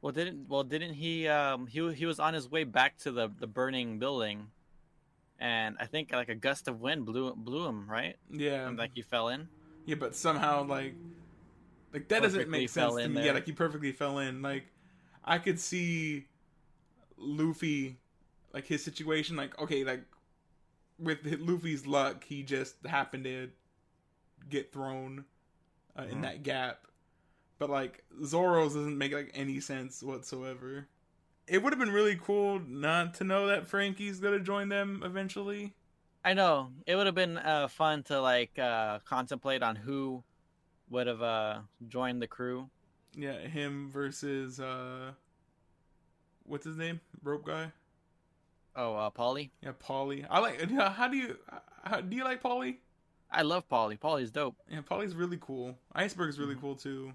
Well 0.00 0.12
didn't 0.12 0.48
well 0.48 0.62
didn't 0.62 0.94
he 0.94 1.26
um 1.26 1.66
he 1.66 1.92
he 1.92 2.06
was 2.06 2.20
on 2.20 2.32
his 2.32 2.48
way 2.48 2.64
back 2.64 2.96
to 2.98 3.10
the 3.10 3.28
the 3.40 3.48
burning 3.48 3.98
building 3.98 4.46
and 5.40 5.76
i 5.80 5.86
think 5.86 6.12
like 6.12 6.28
a 6.28 6.36
gust 6.36 6.68
of 6.68 6.80
wind 6.80 7.04
blew 7.04 7.34
blew 7.34 7.66
him 7.66 7.90
right? 7.90 8.16
Yeah. 8.30 8.68
And 8.68 8.78
like 8.78 8.92
he 8.94 9.02
fell 9.02 9.28
in? 9.28 9.48
Yeah 9.84 9.96
but 9.96 10.14
somehow 10.14 10.64
like 10.64 10.94
like 11.92 12.08
that 12.08 12.22
doesn't 12.22 12.48
make 12.48 12.68
sense 12.68 12.94
to 12.94 13.08
me. 13.08 13.26
Yeah 13.26 13.32
like 13.32 13.46
he 13.46 13.52
perfectly 13.52 13.92
fell 13.92 14.18
in. 14.18 14.42
Like 14.42 14.66
i 15.24 15.38
could 15.38 15.58
see 15.60 16.26
luffy 17.16 17.98
like 18.52 18.66
his 18.66 18.82
situation 18.84 19.36
like 19.36 19.58
okay 19.60 19.84
like 19.84 20.02
with 20.98 21.18
luffy's 21.40 21.86
luck 21.86 22.24
he 22.24 22.42
just 22.42 22.76
happened 22.86 23.24
to 23.24 23.50
get 24.48 24.72
thrown 24.72 25.24
uh, 25.98 26.02
in 26.02 26.18
Mhm. 26.18 26.22
that 26.22 26.42
gap 26.42 26.86
but 27.58 27.70
like 27.70 28.04
zoro's 28.24 28.74
doesn't 28.74 28.98
make 28.98 29.12
like 29.12 29.30
any 29.34 29.60
sense 29.60 30.02
whatsoever 30.02 30.88
it 31.46 31.62
would 31.62 31.72
have 31.72 31.80
been 31.80 31.92
really 31.92 32.16
cool 32.16 32.58
not 32.60 33.14
to 33.14 33.24
know 33.24 33.46
that 33.46 33.66
franky's 33.66 34.20
gonna 34.20 34.40
join 34.40 34.68
them 34.68 35.02
eventually 35.04 35.74
I 36.24 36.34
know 36.34 36.70
it 36.86 36.94
would 36.94 37.06
have 37.06 37.16
been 37.16 37.36
uh, 37.38 37.66
fun 37.66 38.04
to 38.04 38.20
like 38.20 38.56
uh, 38.58 39.00
contemplate 39.04 39.62
on 39.62 39.74
who 39.74 40.22
would 40.88 41.08
have 41.08 41.20
uh, 41.20 41.60
joined 41.88 42.22
the 42.22 42.28
crew. 42.28 42.70
Yeah, 43.16 43.38
him 43.38 43.90
versus 43.92 44.60
uh 44.60 45.12
what's 46.44 46.64
his 46.64 46.76
name? 46.76 47.00
Rope 47.22 47.46
guy? 47.46 47.72
Oh, 48.74 48.94
uh, 48.94 49.10
Paulie. 49.10 49.50
Yeah, 49.62 49.72
Paulie. 49.72 50.26
I 50.30 50.38
like 50.40 50.70
how 50.70 51.08
do 51.08 51.16
you 51.16 51.36
how, 51.84 52.00
do 52.00 52.16
you 52.16 52.24
like 52.24 52.42
Paulie? 52.42 52.76
I 53.30 53.42
love 53.42 53.68
Paulie. 53.68 53.98
Paulie's 53.98 54.30
dope. 54.30 54.56
Yeah, 54.70 54.80
Paulie's 54.80 55.14
really 55.14 55.38
cool. 55.40 55.76
Iceberg 55.94 56.28
is 56.30 56.38
really 56.38 56.56
cool 56.56 56.74
too. 56.76 57.12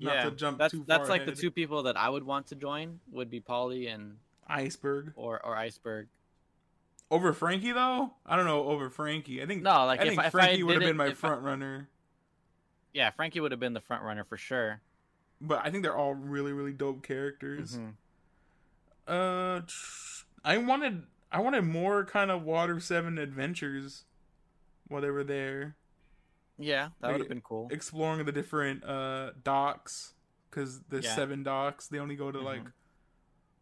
Not 0.00 0.14
yeah, 0.14 0.24
to 0.24 0.30
jump 0.32 0.58
that's 0.58 0.72
too 0.72 0.84
that's 0.86 1.08
like 1.08 1.24
the 1.26 1.32
two 1.32 1.50
people 1.50 1.84
that 1.84 1.96
I 1.96 2.08
would 2.08 2.24
want 2.24 2.48
to 2.48 2.56
join 2.56 3.00
would 3.12 3.30
be 3.30 3.40
Paulie 3.40 3.92
and 3.92 4.16
Iceberg. 4.48 5.12
or 5.16 5.44
or 5.44 5.56
Iceberg. 5.56 6.08
Over 7.10 7.32
Franky 7.32 7.70
though, 7.72 8.12
I 8.26 8.36
don't 8.36 8.46
know. 8.46 8.64
Over 8.64 8.90
Franky, 8.90 9.42
I 9.42 9.46
think 9.46 9.62
No, 9.62 9.86
like 9.86 10.00
I 10.00 10.04
if 10.04 10.08
think 10.10 10.24
if 10.24 10.32
Franky 10.32 10.62
would 10.64 10.74
have 10.74 10.82
been 10.82 10.96
my 10.96 11.06
if 11.06 11.24
I- 11.24 11.28
front 11.28 11.42
runner. 11.42 11.88
Yeah, 12.92 13.10
Franky 13.10 13.40
would 13.40 13.50
have 13.50 13.60
been 13.60 13.72
the 13.72 13.80
front 13.80 14.04
runner 14.04 14.24
for 14.24 14.36
sure. 14.36 14.80
But 15.40 15.64
I 15.64 15.70
think 15.70 15.82
they're 15.82 15.96
all 15.96 16.14
really 16.14 16.52
really 16.52 16.72
dope 16.72 17.02
characters. 17.02 17.76
Mhm. 17.78 17.94
Uh, 19.06 19.60
tr- 19.66 20.24
I 20.44 20.58
wanted 20.58 21.06
I 21.30 21.40
wanted 21.40 21.62
more 21.64 22.04
kind 22.04 22.30
of 22.30 22.42
Water 22.44 22.78
Seven 22.80 23.18
adventures 23.18 24.04
while 24.88 25.02
they 25.02 25.10
were 25.10 25.24
there, 25.24 25.76
Yeah, 26.56 26.90
that 27.00 27.08
Like, 27.08 27.12
would 27.14 27.20
have 27.22 27.28
been 27.28 27.40
cool. 27.40 27.68
exploring 27.70 28.24
the 28.24 28.32
different 28.32 28.84
uh 28.84 29.32
docks 29.42 30.14
because 30.48 30.82
there's 30.84 31.04
Yeah. 31.04 31.14
seven 31.16 31.42
docks. 31.42 31.88
They 31.88 31.98
only 31.98 32.16
go 32.16 32.30
to 32.30 32.40
like 32.40 32.62
Mhm. 32.62 32.72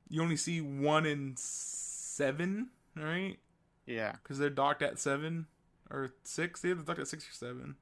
you 0.08 0.22
only 0.22 0.36
see 0.36 0.60
one 0.60 1.06
in 1.06 1.34
seven, 1.36 2.70
right? 2.94 3.38
Yeah. 3.86 4.12
Because 4.12 4.38
they're 4.38 4.50
docked 4.50 4.82
at 4.82 4.98
seven 4.98 5.46
or 5.90 6.12
six. 6.22 6.60
They're 6.60 6.74
docked 6.74 6.98
at 7.00 7.08
six 7.08 7.26
or 7.28 7.32
seven. 7.32 7.76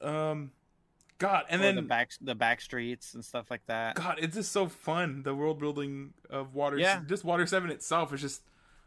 Um, 0.00 0.52
God, 1.18 1.44
and 1.48 1.60
then 1.62 1.74
the 1.76 1.82
back 1.82 2.10
the 2.20 2.34
back 2.34 2.60
streets 2.60 3.14
and 3.14 3.24
stuff 3.24 3.50
like 3.50 3.66
that. 3.66 3.96
God, 3.96 4.18
it's 4.20 4.36
just 4.36 4.52
so 4.52 4.68
fun. 4.68 5.22
The 5.24 5.34
world 5.34 5.58
building 5.58 6.14
of 6.30 6.54
Water, 6.54 6.78
Yeah. 6.78 7.02
just 7.06 7.24
Water 7.24 7.46
Seven 7.46 7.70
itself 7.70 8.12
is 8.14 8.20
just 8.20 8.42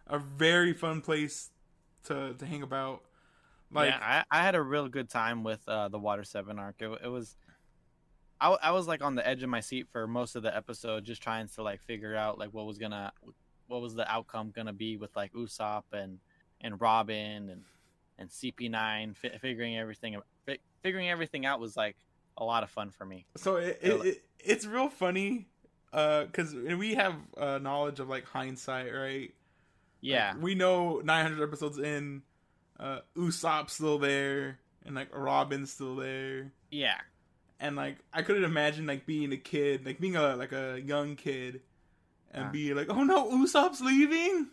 a 0.08 0.17
very 0.17 0.74
fun 0.74 1.02
place 1.02 1.50
to 2.06 2.34
to 2.34 2.46
hang 2.46 2.63
about. 2.63 3.02
Like, 3.74 3.89
yeah, 3.91 4.24
I, 4.32 4.39
I 4.39 4.44
had 4.44 4.56
a 4.56 4.62
real 4.62 4.88
good 4.89 5.10
time 5.10 5.44
with 5.44 5.67
uh, 5.67 5.88
the 5.89 6.00
Water 6.00 6.24
Seven 6.26 6.60
arc. 6.60 6.76
It, 6.82 6.89
it 7.06 7.08
was, 7.08 7.36
I 8.41 8.72
was 8.72 8.88
like 8.88 9.02
on 9.04 9.15
the 9.15 9.26
edge 9.26 9.44
of 9.44 9.50
my 9.50 9.60
seat 9.60 9.88
for 9.91 10.08
most 10.08 10.36
of 10.36 10.44
the 10.44 10.54
episode, 10.56 11.04
just 11.06 11.22
trying 11.22 11.48
to 11.50 11.63
like 11.63 11.80
figure 11.82 12.15
out 12.15 12.39
like 12.39 12.50
what 12.54 12.65
was 12.65 12.78
gonna, 12.80 13.13
what 13.67 13.82
was 13.82 13.94
the 13.94 14.10
outcome 14.12 14.52
gonna 14.54 14.74
be 14.74 14.98
with 14.98 15.15
like 15.15 15.32
Usopp 15.34 15.84
and 15.94 16.20
and 16.60 16.82
Robin 16.82 17.50
and 17.50 17.62
and 18.17 18.30
CP9. 18.30 19.15
Fi- 19.15 19.38
figuring 19.39 19.78
everything, 19.78 20.17
fi- 20.46 20.60
figuring 20.82 21.10
everything 21.10 21.46
out 21.46 21.60
was 21.60 21.78
like 21.78 21.96
a 22.41 22.43
lot 22.43 22.63
of 22.63 22.69
fun 22.69 22.89
for 22.91 23.06
me. 23.06 23.25
so 23.38 23.56
it, 23.58 23.80
it, 23.82 24.06
it 24.06 24.23
it's 24.39 24.65
real 24.65 24.89
funny, 24.89 25.47
uh, 25.93 26.25
because 26.25 26.54
we 26.56 26.95
have 26.95 27.15
uh, 27.38 27.60
knowledge 27.60 27.99
of 28.01 28.10
like 28.10 28.25
hindsight, 28.25 28.93
right? 28.93 29.34
Yeah, 30.01 30.32
Like, 30.34 30.41
we 30.43 30.56
know 30.56 30.99
900 31.06 31.43
episodes 31.47 31.77
in, 31.77 32.23
uh, 32.80 33.01
Usopp's 33.15 33.73
still 33.73 33.99
there, 33.99 34.58
and 34.86 34.95
like 34.95 35.15
Robin's 35.15 35.71
still 35.71 35.95
there. 35.95 36.51
yeah, 36.71 36.97
and 37.60 37.75
like 37.75 37.97
I 38.12 38.23
couldn't 38.23 38.43
imagine 38.45 38.88
like 38.88 39.06
being 39.06 39.32
a 39.32 39.38
kid, 39.38 39.86
like 39.86 39.99
being 39.99 40.15
a 40.15 40.36
like 40.36 40.51
a 40.54 40.82
young 40.84 41.15
kid, 41.15 41.62
and 42.32 42.45
Uh. 42.45 42.51
be 42.51 42.73
like, 42.73 42.89
oh 42.89 43.04
no, 43.04 43.30
Usopp's 43.30 43.80
leaving. 43.82 44.47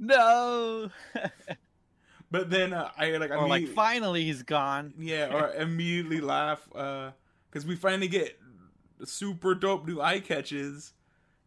no, 0.00 0.90
But 2.30 2.50
then 2.50 2.74
uh, 2.74 2.90
I 2.98 3.12
like 3.16 3.30
or 3.30 3.48
like 3.48 3.68
finally 3.68 4.24
he's 4.24 4.42
gone. 4.42 4.92
yeah, 4.98 5.32
or 5.32 5.54
immediately 5.62 6.20
laugh 6.20 6.60
because 7.50 7.66
we 7.66 7.76
finally 7.76 8.08
get 8.08 8.38
super 9.04 9.54
dope 9.54 9.86
new 9.86 10.00
eye 10.00 10.20
catches, 10.20 10.92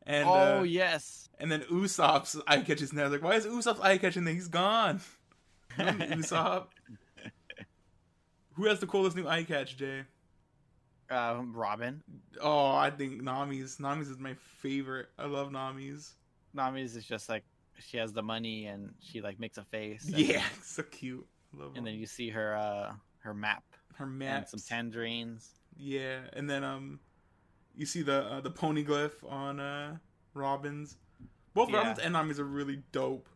and 0.05 0.27
oh 0.27 0.59
uh, 0.59 0.63
yes, 0.63 1.29
and 1.39 1.51
then 1.51 1.61
Usopp's 1.63 2.39
eye 2.47 2.61
catches 2.61 2.93
now. 2.93 3.07
Like, 3.07 3.23
why 3.23 3.35
is 3.35 3.45
Usopp's 3.45 3.79
eye 3.81 3.97
catching? 3.97 4.25
Then 4.25 4.35
he's 4.35 4.47
gone. 4.47 5.01
Usopp. 5.77 6.67
Who 8.53 8.65
has 8.65 8.79
the 8.79 8.87
coolest 8.87 9.15
new 9.15 9.27
eye 9.27 9.43
catch, 9.43 9.77
Jay? 9.77 10.03
uh, 11.11 11.41
Robin. 11.51 12.01
Oh, 12.39 12.71
I 12.71 12.89
think 12.89 13.21
Nami's. 13.21 13.79
Nami's 13.79 14.09
is 14.09 14.17
my 14.17 14.33
favorite. 14.59 15.09
I 15.19 15.25
love 15.25 15.51
Nami's. 15.51 16.13
Nami's 16.53 16.95
is 16.95 17.05
just 17.05 17.29
like 17.29 17.43
she 17.79 17.97
has 17.97 18.13
the 18.13 18.23
money 18.23 18.65
and 18.65 18.93
she 18.99 19.21
like 19.21 19.39
makes 19.39 19.57
a 19.57 19.63
face. 19.65 20.05
And, 20.07 20.17
Yeah, 20.17 20.43
so 20.63 20.83
cute. 20.83 21.25
Love 21.53 21.73
And 21.75 21.85
then 21.85 21.95
you 21.95 22.05
see 22.05 22.29
her 22.29 22.55
uh 22.55 22.93
her 23.19 23.33
map 23.33 23.63
her 23.95 24.05
and 24.05 24.17
maps. 24.17 24.51
some 24.51 24.59
tangerines. 24.59 25.49
Yeah, 25.83 26.19
and 26.33 26.47
then 26.47 26.63
um, 26.63 26.99
you 27.75 27.87
see 27.87 28.03
the 28.03 28.23
uh, 28.23 28.41
the 28.41 28.51
poneglyph 28.51 29.13
on 29.27 29.59
uh 29.59 29.97
Robin's. 30.35 30.97
Both 31.55 31.69
Yeah. 31.71 31.77
Robin's 31.77 31.99
and 31.99 32.13
Nami's 32.13 32.39
are 32.39 32.45
really 32.45 32.83
dope. 32.91 33.27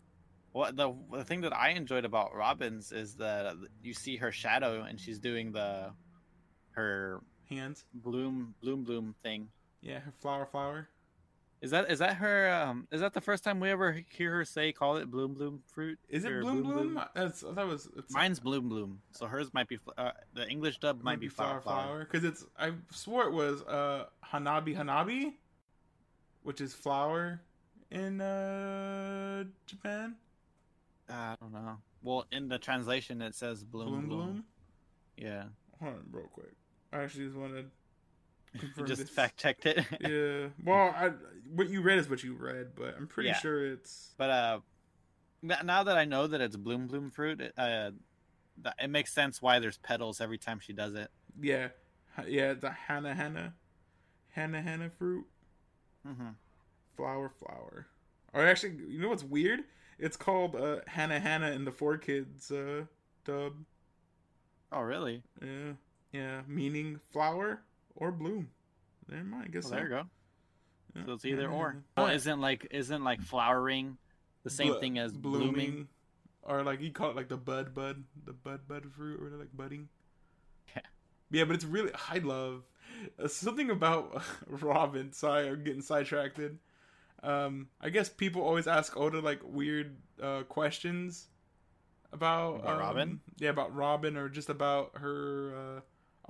What 0.51 0.77
the 0.77 0.93
the 1.11 1.23
thing 1.23 1.41
that 1.41 1.53
I 1.53 1.69
enjoyed 1.71 2.05
about 2.05 2.35
Robin's 2.35 2.91
is 2.91 3.15
that 3.15 3.55
you 3.81 3.93
see 3.93 4.17
her 4.17 4.31
shadow 4.31 4.83
and 4.83 4.99
she's 4.99 5.19
doing 5.19 5.51
the 5.51 5.91
her 6.71 7.21
Hands. 7.49 7.83
bloom 7.93 8.53
bloom 8.61 8.83
bloom 8.83 9.15
thing. 9.23 9.49
Yeah, 9.81 9.99
her 9.99 10.13
flower 10.21 10.45
flower. 10.45 10.87
Is 11.65 11.71
that 11.71 11.89
is 11.89 11.97
that 11.97 12.17
her? 12.17 12.53
Um, 12.53 12.87
is 12.91 13.01
that 13.01 13.15
the 13.15 13.21
first 13.21 13.43
time 13.43 13.59
we 13.59 13.71
ever 13.71 13.99
hear 14.11 14.29
her 14.33 14.45
say 14.45 14.71
call 14.71 14.97
it 14.97 15.09
bloom 15.09 15.33
bloom 15.33 15.63
fruit? 15.65 15.97
Is 16.07 16.23
it 16.23 16.39
bloom 16.41 16.61
bloom? 16.61 17.01
That's 17.15 17.41
that 17.41 17.65
was. 17.65 17.89
It's, 17.97 18.13
Mine's 18.13 18.39
bloom 18.39 18.69
bloom. 18.69 19.01
So 19.13 19.25
hers 19.25 19.51
might 19.51 19.67
be 19.67 19.79
uh, 19.97 20.11
the 20.35 20.47
English 20.47 20.77
dub 20.77 21.01
might, 21.01 21.19
be 21.19 21.27
flower 21.27 21.61
flower. 21.61 22.05
because 22.05 22.23
it's. 22.23 22.45
I 22.55 22.73
swore 22.91 23.23
it 23.23 23.31
was 23.33 23.63
uh 23.63 24.05
Hanabi 24.31 24.77
Hanabi, 24.77 25.33
which 26.43 26.61
is 26.61 26.75
flower 26.75 27.41
in 27.89 28.21
uh 28.21 29.45
Japan. 29.65 30.17
I 31.09 31.35
don't 31.41 31.51
know. 31.51 31.77
Well, 32.03 32.27
in 32.31 32.47
the 32.47 32.59
translation 32.59 33.23
it 33.23 33.33
says 33.33 33.63
bloom 33.63 33.87
Bloom 33.87 34.07
bloom. 34.07 34.19
bloom. 34.19 34.43
Yeah, 35.17 35.45
Hold 35.81 35.93
on, 35.95 36.03
real 36.11 36.27
quick. 36.27 36.53
I 36.93 37.01
actually 37.01 37.25
just 37.25 37.37
wanted 37.37 37.53
to 37.53 37.59
you 37.59 37.63
confirm 37.63 37.84
just 38.85 39.01
this. 39.01 39.09
fact 39.09 39.37
checked 39.39 39.65
it. 39.65 39.77
yeah. 40.01 40.47
Well, 40.65 40.93
I, 40.95 41.11
what 41.53 41.69
you 41.69 41.81
read 41.81 41.99
is 41.99 42.09
what 42.09 42.23
you 42.23 42.35
read, 42.35 42.69
but 42.75 42.95
I'm 42.97 43.07
pretty 43.07 43.29
Yeah. 43.29 43.37
sure 43.39 43.65
it's. 43.65 44.13
But 44.17 44.29
uh, 44.29 44.59
now 45.41 45.83
that 45.83 45.97
I 45.97 46.05
know 46.05 46.27
that 46.27 46.41
it's 46.41 46.55
bloom 46.55 46.87
bloom 46.87 47.11
fruit, 47.11 47.41
it, 47.41 47.53
uh, 47.57 47.91
it 48.81 48.89
makes 48.89 49.13
sense 49.13 49.41
why 49.41 49.59
there's 49.59 49.77
petals 49.77 50.19
every 50.21 50.37
time 50.37 50.59
she 50.59 50.73
does 50.73 50.93
it. 50.95 51.09
Yeah, 51.39 51.69
yeah, 52.27 52.53
the 52.53 52.71
Hana 52.71 53.13
Hana, 53.13 53.53
Hana 54.29 54.61
Hana 54.61 54.89
fruit, 54.89 55.25
hmm 56.05 56.29
flower 56.95 57.29
flower. 57.29 57.87
Or 58.33 58.45
actually, 58.45 58.75
you 58.87 58.99
know 58.99 59.09
what's 59.09 59.23
weird? 59.23 59.61
It's 59.99 60.17
called 60.17 60.55
uh, 60.55 60.77
Hana 60.87 61.19
Hana 61.19 61.51
in 61.51 61.65
the 61.65 61.71
Four 61.71 61.97
Kids 61.97 62.51
uh, 62.51 62.83
dub. 63.25 63.53
Oh, 64.71 64.81
really? 64.81 65.23
Yeah, 65.41 65.73
yeah, 66.11 66.41
meaning 66.47 66.99
flower 67.11 67.61
or 67.95 68.11
bloom. 68.11 68.49
Never 69.09 69.23
mind. 69.23 69.45
I 69.45 69.47
guess 69.49 69.63
Well, 69.63 69.69
so. 69.71 69.75
there 69.75 69.83
you 69.83 69.89
go. 69.89 70.03
Yeah, 70.95 71.05
So 71.05 71.13
it's 71.13 71.25
either 71.25 71.41
Hana 71.49 71.55
or. 71.55 71.67
Hana. 71.71 71.83
Well, 71.97 72.07
isn't 72.15 72.41
like 72.41 72.67
isn't 72.71 73.03
like 73.03 73.21
flowering 73.21 73.97
the 74.43 74.49
same 74.49 74.71
blo- 74.71 74.79
thing 74.79 74.97
as 74.99 75.13
blooming? 75.13 75.87
or 76.43 76.63
like 76.63 76.79
you 76.81 76.91
call 76.91 77.09
it 77.09 77.15
like 77.15 77.27
the 77.29 77.37
bud 77.37 77.73
bud, 77.73 78.03
the 78.25 78.33
bud 78.33 78.67
bud 78.67 78.85
fruit, 78.95 79.19
or 79.21 79.29
like 79.37 79.49
budding. 79.55 79.89
Yeah. 80.75 80.81
Yeah, 81.31 81.43
but 81.45 81.55
it's 81.55 81.65
really 81.65 81.91
I 82.09 82.19
love 82.19 82.63
uh, 83.21 83.27
something 83.27 83.69
about 83.71 84.21
Robin. 84.47 85.11
Sorry, 85.11 85.47
I'm 85.49 85.63
getting 85.63 85.81
sidetracked. 85.81 86.39
Um, 87.23 87.67
I 87.81 87.89
guess 87.89 88.07
people 88.09 88.43
always 88.43 88.67
ask 88.67 88.95
Oda 88.95 89.19
like 89.19 89.39
weird 89.43 89.95
uh, 90.21 90.43
questions 90.43 91.27
about, 92.13 92.59
About 92.61 92.73
um, 92.73 92.79
Robin? 92.79 93.19
Yeah, 93.39 93.49
about 93.49 93.75
Robin, 93.75 94.15
or 94.15 94.29
just 94.29 94.49
about 94.49 94.91
her. 94.97 95.53
Uh, 95.55 95.79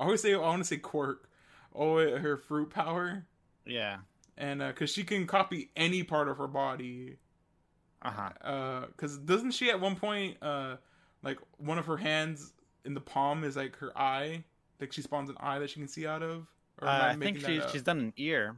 I 0.02 0.04
always 0.06 0.22
say 0.22 0.34
I 0.34 0.38
want 0.38 0.62
to 0.64 0.68
say 0.68 0.78
quirk. 0.78 1.30
Oh, 1.76 2.18
her 2.18 2.38
fruit 2.38 2.70
power, 2.70 3.26
Yeah. 3.66 3.98
and 4.38 4.60
because 4.62 4.90
she 4.90 5.04
can 5.04 5.28
copy 5.28 5.72
any 5.76 6.04
part 6.04 6.28
of 6.28 6.38
her 6.38 6.48
body 6.48 7.18
Uh 8.02 8.12
huh. 8.12 8.30
uh 8.48 8.86
because 8.88 9.18
doesn't 9.18 9.52
she 9.52 9.70
at 9.70 9.80
one 9.80 9.96
point 9.96 10.38
uh 10.42 10.78
like 11.24 11.40
one 11.58 11.78
of 11.78 11.86
her 11.88 11.98
hands 11.98 12.54
in 12.86 12.94
the 12.94 13.02
palm 13.02 13.44
is 13.44 13.56
like 13.56 13.76
her 13.78 13.92
eye 13.98 14.44
like 14.80 14.92
she 14.94 15.02
spawns 15.02 15.30
an 15.30 15.36
eye 15.40 15.60
that 15.60 15.70
she 15.70 15.80
can 15.80 15.88
see 15.88 16.06
out 16.06 16.22
of 16.22 16.48
Uh, 16.82 16.86
am 16.86 17.02
I 17.02 17.10
think 17.26 17.38
making 17.38 17.42
she 17.62 17.68
she's 17.72 17.82
done 17.82 18.00
an 18.00 18.14
ear 18.18 18.56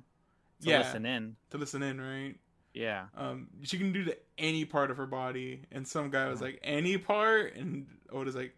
to 0.64 0.70
Yeah. 0.70 0.80
listen 0.80 1.06
in. 1.06 1.36
to 1.52 1.58
listen 1.58 1.82
in 1.84 2.02
right 2.02 2.36
Yeah. 2.74 3.06
um 3.16 3.48
she 3.64 3.78
can 3.78 3.94
do 3.94 4.04
to 4.06 4.18
any 4.38 4.66
part 4.66 4.92
of 4.92 4.98
her 4.98 5.08
body 5.08 5.62
and 5.72 5.88
some 5.88 6.10
guy 6.10 6.28
was 6.28 6.42
Uh-huh. 6.42 6.46
like 6.52 6.60
any 6.64 6.98
part 6.98 7.56
and 7.56 7.88
oda's 8.12 8.36
like 8.36 8.56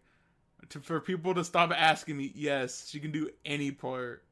to, 0.70 0.80
for 0.80 1.00
people 1.00 1.34
to 1.34 1.44
stop 1.44 1.70
asking 1.70 2.16
me 2.16 2.32
yes 2.34 2.88
she 2.88 2.98
can 3.00 3.12
do 3.12 3.30
any 3.44 3.70
part 3.70 4.24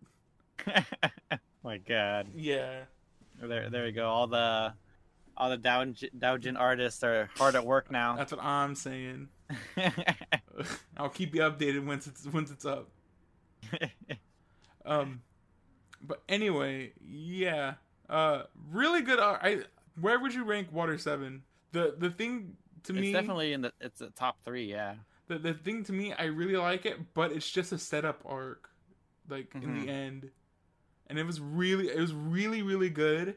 My 1.64 1.78
God. 1.78 2.28
yeah 2.34 2.82
There, 3.40 3.68
there 3.70 3.84
we 3.84 3.92
go. 3.92 4.08
All 4.08 4.26
the, 4.26 4.72
all 5.36 5.50
the 5.50 5.58
Doujin 5.58 6.58
artists 6.58 7.02
are 7.04 7.30
hard 7.36 7.54
at 7.54 7.64
work 7.64 7.90
now. 7.90 8.16
that's 8.16 8.32
what 8.32 8.42
i'm 8.42 8.74
saying 8.74 9.28
i'll 10.96 11.08
keep 11.08 11.34
you 11.34 11.40
updated 11.42 11.86
once 11.86 12.06
it's 12.06 12.26
once 12.26 12.50
it's 12.50 12.64
up 12.66 12.88
Um, 14.84 15.20
but 16.02 16.22
anyway, 16.28 16.92
yeah, 17.06 17.74
uh, 18.08 18.44
really 18.70 19.02
good. 19.02 19.18
art. 19.20 19.40
I 19.42 19.60
where 20.00 20.18
would 20.18 20.32
you 20.32 20.44
rank 20.44 20.72
Water 20.72 20.96
Seven? 20.96 21.42
The 21.72 21.94
the 21.98 22.08
thing 22.10 22.56
to 22.84 22.92
me 22.94 23.00
it's 23.00 23.06
me, 23.08 23.12
definitely 23.12 23.52
in 23.52 23.60
the 23.62 23.72
it's 23.80 23.98
the 23.98 24.08
top 24.10 24.38
three. 24.44 24.70
Yeah. 24.70 24.94
the 25.26 25.38
the 25.38 25.52
thing 25.54 25.84
to 25.84 25.92
me, 25.92 26.14
I 26.14 26.24
really 26.24 26.56
like 26.56 26.86
it, 26.86 27.12
but 27.14 27.32
it's 27.32 27.50
just 27.50 27.72
a 27.72 27.78
setup 27.78 28.22
arc, 28.24 28.70
like 29.28 29.54
in 29.54 29.60
Mhm. 29.62 29.84
the 29.84 29.90
end, 29.92 30.30
and 31.08 31.18
it 31.18 31.24
was 31.24 31.40
really 31.40 31.88
it 31.88 31.98
was 31.98 32.12
really 32.12 32.62
really 32.62 32.90
good. 32.90 33.36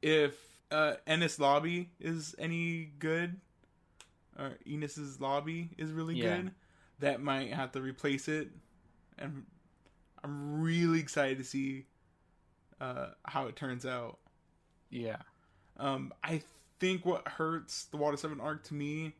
If 0.00 0.34
uh, 0.70 0.94
Enies 1.06 1.38
Lobby 1.38 1.90
is 2.00 2.34
any 2.38 2.90
good, 2.98 3.40
or 4.38 4.58
Enos's 4.66 5.20
Lobby 5.20 5.70
is 5.78 5.92
really 5.92 6.16
Yeah. 6.16 6.36
good, 6.38 6.50
that 7.00 7.20
might 7.22 7.52
have 7.52 7.72
to 7.72 7.80
replace 7.80 8.26
it. 8.28 8.48
And 9.18 9.44
I'm 10.24 10.62
really 10.62 10.98
excited 11.00 11.38
to 11.38 11.44
see 11.44 11.86
uh, 12.80 13.08
how 13.24 13.46
it 13.46 13.56
turns 13.56 13.84
out. 13.86 14.18
Yeah. 14.90 15.18
Um, 15.76 16.12
I 16.24 16.42
think 16.80 17.04
what 17.06 17.28
hurts 17.28 17.84
the 17.84 17.96
Water 17.96 18.16
Seven 18.16 18.40
arc 18.40 18.64
to 18.64 18.74
me 18.74 19.14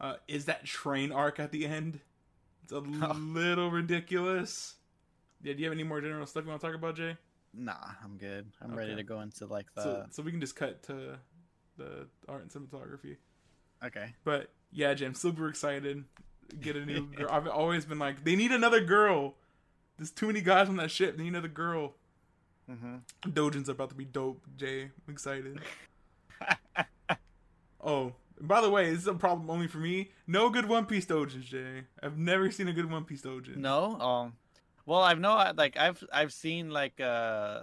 uh, 0.00 0.14
is 0.28 0.46
that 0.46 0.64
train 0.64 1.12
arc 1.12 1.38
at 1.38 1.50
the 1.52 1.66
end. 1.66 2.00
It's 2.62 2.72
a 2.72 2.78
little 2.80 3.70
ridiculous. 3.70 4.74
Yeah, 5.44 5.52
do 5.52 5.58
you 5.58 5.66
have 5.66 5.74
any 5.74 5.84
more 5.84 6.00
general 6.00 6.26
stuff 6.26 6.44
you 6.44 6.48
want 6.48 6.62
to 6.62 6.66
talk 6.66 6.74
about, 6.74 6.96
Jay? 6.96 7.16
Nah, 7.52 7.74
I'm 8.02 8.16
good. 8.16 8.50
I'm 8.62 8.74
ready 8.74 8.96
to 8.96 9.02
go 9.02 9.20
into 9.20 9.46
like 9.46 9.66
the. 9.74 9.82
so, 9.82 10.06
so 10.10 10.22
we 10.22 10.30
can 10.30 10.40
just 10.40 10.56
cut 10.56 10.82
to 10.84 11.18
the 11.76 12.08
art 12.28 12.42
and 12.42 12.50
cinematography. 12.50 13.18
okay. 13.84 14.14
But 14.24 14.50
yeah, 14.72 14.94
Jay, 14.94 15.04
I'm 15.04 15.14
super 15.14 15.48
excited. 15.48 16.04
Get 16.60 16.76
a 16.76 16.84
new 16.84 17.06
girl. 17.14 17.28
I've 17.30 17.46
always 17.46 17.84
been 17.84 17.98
like, 17.98 18.24
they 18.24 18.36
need 18.36 18.52
another 18.52 18.80
girl. 18.80 19.34
There's 19.98 20.10
too 20.10 20.26
many 20.26 20.40
guys 20.40 20.68
on 20.68 20.76
that 20.76 20.90
ship. 20.90 21.16
They 21.16 21.24
need 21.24 21.28
another 21.30 21.48
girl. 21.48 21.94
Mm-hmm. 22.70 22.96
Dojin's 23.30 23.68
about 23.68 23.90
to 23.90 23.94
be 23.94 24.06
dope, 24.06 24.42
Jay. 24.56 24.84
I'm 25.06 25.12
excited. 25.12 25.60
oh, 27.84 28.14
by 28.40 28.62
the 28.62 28.70
way, 28.70 28.90
this 28.90 29.00
is 29.00 29.06
a 29.06 29.14
problem 29.14 29.50
only 29.50 29.68
for 29.68 29.78
me. 29.78 30.10
No 30.26 30.48
good 30.48 30.66
One 30.68 30.86
Piece 30.86 31.04
Dojins, 31.06 31.44
Jay. 31.44 31.82
I've 32.02 32.16
never 32.16 32.50
seen 32.50 32.66
a 32.68 32.72
good 32.72 32.90
One 32.90 33.04
Piece 33.04 33.20
Dojin. 33.22 33.56
No. 33.56 34.00
Um. 34.00 34.32
Well, 34.86 35.00
I've 35.00 35.18
know 35.18 35.52
like 35.56 35.76
I've 35.76 36.02
I've 36.12 36.32
seen 36.32 36.70
like 36.70 37.00
uh 37.00 37.62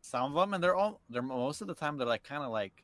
some 0.00 0.24
of 0.24 0.34
them, 0.34 0.54
and 0.54 0.62
they're 0.62 0.74
all 0.74 1.00
they're 1.10 1.22
most 1.22 1.60
of 1.60 1.66
the 1.68 1.74
time 1.74 1.96
they're 1.96 2.06
like 2.06 2.24
kind 2.24 2.42
of 2.42 2.50
like 2.50 2.82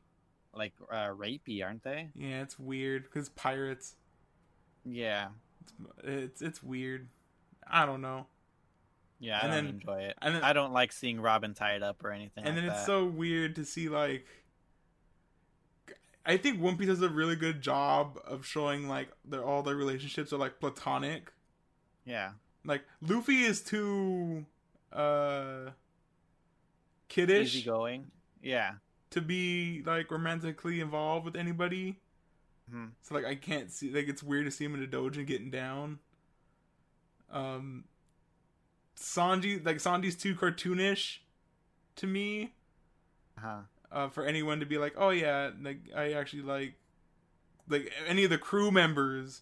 like 0.53 0.73
uh 0.91 1.07
rapey, 1.09 1.63
aren't 1.63 1.83
they? 1.83 2.09
Yeah, 2.15 2.41
it's 2.41 2.57
weird 2.59 3.03
because 3.03 3.29
pirates. 3.29 3.95
Yeah. 4.85 5.27
It's, 6.03 6.03
it's 6.03 6.41
it's 6.41 6.63
weird. 6.63 7.07
I 7.67 7.85
don't 7.85 8.01
know. 8.01 8.27
Yeah. 9.19 9.37
I 9.37 9.45
And 9.45 9.51
don't 9.53 9.65
then- 9.65 9.73
enjoy 9.75 9.99
it. 10.09 10.17
and 10.21 10.35
then- 10.35 10.43
I 10.43 10.53
don't 10.53 10.73
like 10.73 10.91
seeing 10.91 11.19
Robin 11.21 11.53
tied 11.53 11.81
up 11.83 12.03
or 12.03 12.11
anything. 12.11 12.43
and 12.45 12.55
like 12.55 12.65
then 12.65 12.73
it's 12.75 12.85
so 12.85 13.05
weird 13.05 13.55
to 13.55 13.65
see 13.65 13.89
like 13.89 14.25
I 16.25 16.37
think 16.37 16.61
One 16.61 16.77
Piece 16.77 16.87
does 16.87 17.01
a 17.01 17.09
really 17.09 17.35
good 17.35 17.61
job 17.61 18.17
of 18.25 18.45
showing 18.45 18.87
like 18.87 19.09
their 19.25 19.43
all 19.43 19.61
their 19.61 19.75
relationships 19.75 20.31
are 20.31 20.37
like 20.37 20.59
platonic. 20.59 21.31
yeah. 22.05 22.31
Like 22.65 22.83
Luffy 23.01 23.43
is 23.43 23.61
too 23.61 24.45
uh 24.91 25.71
kiddish 27.09 27.55
Easygoing. 27.55 28.05
Yeah. 28.41 28.73
to 29.11 29.21
be 29.21 29.81
like 29.85 30.09
romantically 30.11 30.79
involved 30.79 31.25
with 31.25 31.35
anybody. 31.35 31.99
Mhm. 32.73 32.91
So 33.01 33.15
like 33.15 33.25
I 33.25 33.35
can't 33.35 33.71
see 33.71 33.91
like 33.91 34.07
it's 34.07 34.23
weird 34.23 34.45
to 34.45 34.51
see 34.51 34.65
him 34.65 34.75
in 34.75 34.83
a 34.83 34.87
dojo 34.87 35.25
getting 35.25 35.49
down. 35.51 35.99
Um 37.31 37.85
Sanji 38.97 39.63
like 39.65 39.77
Sanji's 39.77 40.15
too 40.15 40.35
cartoonish 40.35 41.17
to 41.97 42.07
me. 42.07 42.53
Uh-huh. 43.37 43.61
uh, 43.91 44.07
for 44.09 44.23
anyone 44.25 44.59
to 44.59 44.65
be 44.65 44.77
like, 44.77 44.93
oh 44.95 45.09
yeah, 45.09 45.49
like 45.61 45.79
I 45.95 46.13
actually 46.13 46.43
like, 46.43 46.75
like 47.67 47.91
any 48.07 48.23
of 48.23 48.29
the 48.29 48.37
crew 48.37 48.69
members. 48.71 49.41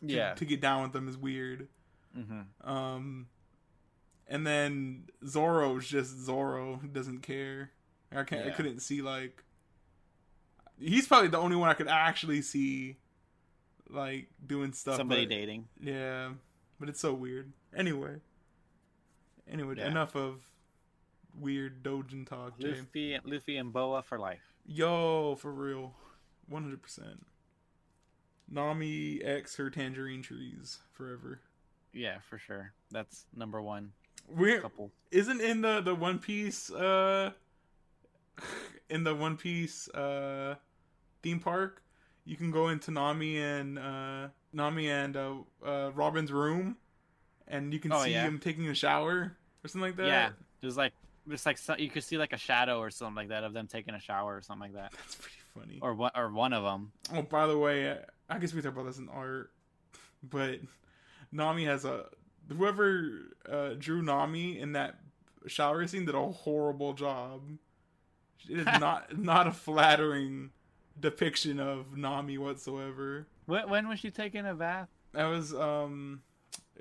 To, 0.00 0.06
Yeah. 0.06 0.34
To 0.34 0.44
get 0.44 0.60
down 0.60 0.82
with 0.82 0.92
them 0.92 1.08
is 1.08 1.16
weird. 1.16 1.68
Mm-hmm. 2.16 2.68
Um, 2.70 3.26
and 4.28 4.46
then 4.46 5.04
Zoro's 5.26 5.86
just 5.88 6.16
Zoro 6.24 6.80
doesn't 6.92 7.20
care. 7.20 7.70
I 8.14 8.24
can't. 8.24 8.46
I 8.46 8.50
couldn't 8.50 8.80
see 8.80 9.02
like. 9.02 9.44
He's 10.78 11.06
probably 11.06 11.28
the 11.28 11.38
only 11.38 11.56
one 11.56 11.68
I 11.68 11.74
could 11.74 11.88
actually 11.88 12.42
see, 12.42 12.96
like 13.88 14.28
doing 14.44 14.72
stuff. 14.72 14.96
Somebody 14.96 15.26
but- 15.26 15.30
dating. 15.30 15.68
Yeah, 15.80 16.30
but 16.78 16.88
it's 16.88 17.00
so 17.00 17.12
weird. 17.12 17.52
Anyway. 17.76 18.16
Anyway, 19.50 19.74
Yeah. 19.78 19.88
enough 19.88 20.14
of 20.16 20.40
weird 21.38 21.82
Dojin 21.82 22.26
talk. 22.26 22.58
Jay. 22.58 22.74
Luffy, 22.78 23.18
Luffy 23.24 23.56
and 23.56 23.72
Boa 23.72 24.02
for 24.02 24.18
life. 24.18 24.54
Yo, 24.64 25.34
for 25.36 25.52
real. 25.52 25.94
100%. 26.50 27.24
Nami 28.48 29.20
X 29.22 29.56
her 29.56 29.70
tangerine 29.70 30.22
trees 30.22 30.78
forever. 30.92 31.40
Yeah, 31.92 32.18
for 32.28 32.38
sure. 32.38 32.72
That's 32.90 33.26
number 33.34 33.60
one 33.60 33.92
We're 34.28 34.60
couple. 34.60 34.90
isn't 35.10 35.40
in 35.40 35.60
the 35.60 35.80
the 35.80 35.94
One 35.94 36.18
Piece 36.18 36.70
uh 36.70 37.32
in 38.90 39.04
the 39.04 39.14
One 39.14 39.36
Piece 39.36 39.88
uh 39.88 40.56
theme 41.22 41.40
park, 41.40 41.82
you 42.24 42.36
can 42.36 42.50
go 42.50 42.68
into 42.68 42.90
Nami 42.90 43.38
and 43.38 43.78
uh 43.78 44.28
Nami 44.52 44.88
and 44.90 45.16
uh, 45.16 45.34
uh 45.64 45.90
Robin's 45.94 46.32
room 46.32 46.76
and 47.48 47.72
you 47.72 47.78
can 47.80 47.92
Oh, 47.92 48.04
see 48.04 48.12
yeah. 48.12 48.22
him 48.26 48.38
taking 48.38 48.68
a 48.68 48.74
shower 48.74 49.36
or 49.64 49.68
something 49.68 49.88
like 49.88 49.96
that. 49.96 50.06
Yeah, 50.06 50.30
there's 50.60 50.76
like 50.76 50.92
there's 51.26 51.44
like 51.46 51.58
so, 51.58 51.76
you 51.76 51.90
could 51.90 52.02
see 52.04 52.16
like 52.18 52.32
a 52.32 52.38
shadow 52.38 52.78
or 52.78 52.90
something 52.90 53.14
like 53.16 53.28
that 53.28 53.44
of 53.44 53.52
them 53.52 53.66
taking 53.66 53.94
a 53.94 54.00
shower 54.00 54.36
or 54.36 54.42
something 54.42 54.72
like 54.72 54.74
that, 54.74 54.92
That's 54.92 55.14
pretty 55.16 55.36
funny. 55.54 55.78
or 55.82 55.94
one 55.94 56.10
or 56.16 56.30
one 56.30 56.52
of 56.52 56.62
them. 56.64 56.92
Oh, 57.14 57.22
by 57.22 57.46
the 57.46 57.58
way, 57.58 57.96
I 58.28 58.38
guess 58.38 58.54
we 58.54 58.62
talk 58.62 58.72
about 58.72 58.86
this 58.86 58.98
in 58.98 59.08
art, 59.08 59.52
but 60.22 60.60
Nami 61.32 61.64
has 61.64 61.84
a 61.84 62.06
whoever 62.48 63.10
uh, 63.50 63.70
drew 63.78 64.02
Nami 64.02 64.58
in 64.58 64.72
that 64.72 64.96
shower 65.46 65.86
scene 65.86 66.04
did 66.04 66.14
a 66.14 66.26
horrible 66.26 66.92
job. 66.92 67.42
It 68.48 68.58
is 68.58 68.66
not 68.80 69.16
not 69.18 69.46
a 69.46 69.52
flattering 69.52 70.50
depiction 70.98 71.60
of 71.60 71.96
Nami 71.96 72.38
whatsoever. 72.38 73.26
When, 73.46 73.68
when 73.70 73.88
was 73.88 74.00
she 74.00 74.10
taking 74.10 74.46
a 74.46 74.54
bath? 74.54 74.88
That 75.12 75.26
was 75.26 75.54
um 75.54 76.22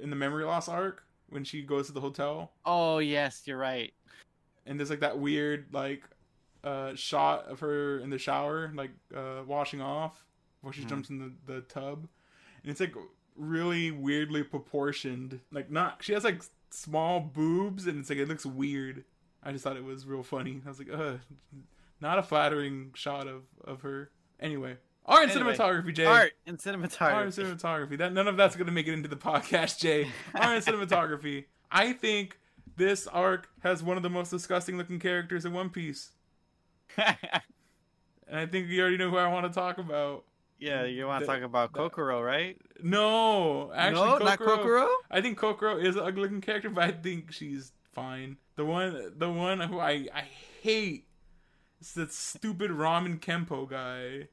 in 0.02 0.10
the 0.10 0.16
memory 0.16 0.46
loss 0.46 0.68
arc 0.70 1.04
when 1.30 1.44
she 1.44 1.62
goes 1.62 1.88
to 1.88 1.94
the 1.94 2.02
hotel 2.02 2.52
Oh 2.66 2.98
yes, 3.00 3.44
you're 3.46 3.58
right. 3.58 3.94
and 4.66 4.80
there's 4.80 4.90
like 4.90 5.00
that 5.02 5.20
weird 5.20 5.68
like 5.72 6.04
uh 6.64 6.94
shot 6.96 7.46
of 7.48 7.60
her 7.62 8.00
in 8.00 8.10
the 8.10 8.18
shower 8.18 8.72
like 8.76 8.92
uh 9.16 9.42
washing 9.48 9.82
off 9.82 10.26
before 10.60 10.74
she 10.74 10.82
Mhm. 10.84 10.90
jumps 10.90 11.10
in 11.10 11.20
the, 11.20 11.54
the 11.54 11.62
tub 11.62 12.08
and 12.64 12.72
it's 12.72 12.80
like 12.82 12.94
really 13.40 13.92
weirdly 13.92 14.44
proportioned. 14.44 15.40
Like 15.52 15.72
not 15.72 16.04
she 16.04 16.14
has 16.14 16.24
like 16.24 16.44
small 16.70 17.20
boobs 17.20 17.88
and 17.88 18.00
it's 18.00 18.10
like 18.10 18.20
it 18.20 18.28
looks 18.28 18.46
weird. 18.46 19.04
I 19.42 19.52
just 19.52 19.64
thought 19.64 19.78
it 19.78 19.84
was 19.84 20.06
real 20.06 20.24
funny. 20.24 20.62
I 20.66 20.70
was 20.70 20.80
like 20.80 20.92
uh 20.92 21.14
not 22.02 22.20
a 22.20 22.24
flattering 22.24 22.92
shot 22.94 23.28
of 23.28 23.44
of 23.64 23.82
her. 23.82 24.12
Anyway 24.40 24.78
art 25.06 25.24
and 25.24 25.32
Anyway, 25.32 25.56
cinematography 25.56 25.94
jay. 25.94 26.06
Art 26.06 26.34
and 26.46 26.58
cinematography. 26.58 27.02
art 27.02 27.26
and 27.26 27.34
cinematography. 27.34 27.98
that 27.98 28.14
none 28.14 28.28
of 28.28 28.38
that's 28.38 28.56
gonna 28.56 28.72
make 28.72 28.88
it 28.88 28.94
into 28.94 29.10
the 29.10 29.16
podcast 29.16 29.80
jay. 29.80 30.04
Art 30.36 30.58
and 30.58 30.64
cinematography. 30.64 31.46
I 31.72 31.94
think 31.94 32.38
this 32.78 33.08
arc 33.08 33.50
has 33.62 33.82
one 33.84 33.98
of 33.98 34.04
the 34.04 34.10
most 34.10 34.30
disgusting 34.30 34.78
looking 34.78 35.00
characters 35.00 35.46
in 35.46 35.54
one 35.54 35.70
piece. 35.70 36.12
And 38.30 38.40
I 38.40 38.46
think 38.46 38.68
you 38.70 38.80
already 38.82 38.98
know 38.98 39.10
who 39.10 39.18
I 39.18 39.28
want 39.28 39.52
to 39.52 39.60
talk 39.60 39.80
about. 39.80 40.24
Yeah, 40.60 40.84
you 40.84 41.08
want 41.08 41.22
to 41.22 41.26
talk 41.28 41.42
about 41.42 41.74
the- 41.74 41.80
Kokoro, 41.80 42.22
right? 42.22 42.58
No, 42.84 43.72
actually, 43.74 44.06
no, 44.06 44.12
Kokoro, 44.20 44.26
not 44.26 44.40
Kokoro. 44.40 44.88
I 45.10 45.22
think 45.22 45.38
Kokoro 45.38 45.78
is 45.78 45.96
an 45.96 46.04
ugly 46.04 46.24
looking 46.24 46.42
character, 46.42 46.70
but 46.70 46.84
I 46.84 46.92
think 46.92 47.32
she's 47.32 47.72
fine. 47.94 48.38
The 48.56 48.66
one, 48.66 49.14
the 49.18 49.30
one 49.32 49.60
who 49.62 49.80
I 49.80 50.08
I 50.14 50.24
hate 50.62 51.06
is 51.82 51.94
that 51.94 52.12
stupid 52.12 52.72
Ramen 52.72 53.20
Kempo 53.20 53.70
guy. 53.70 54.28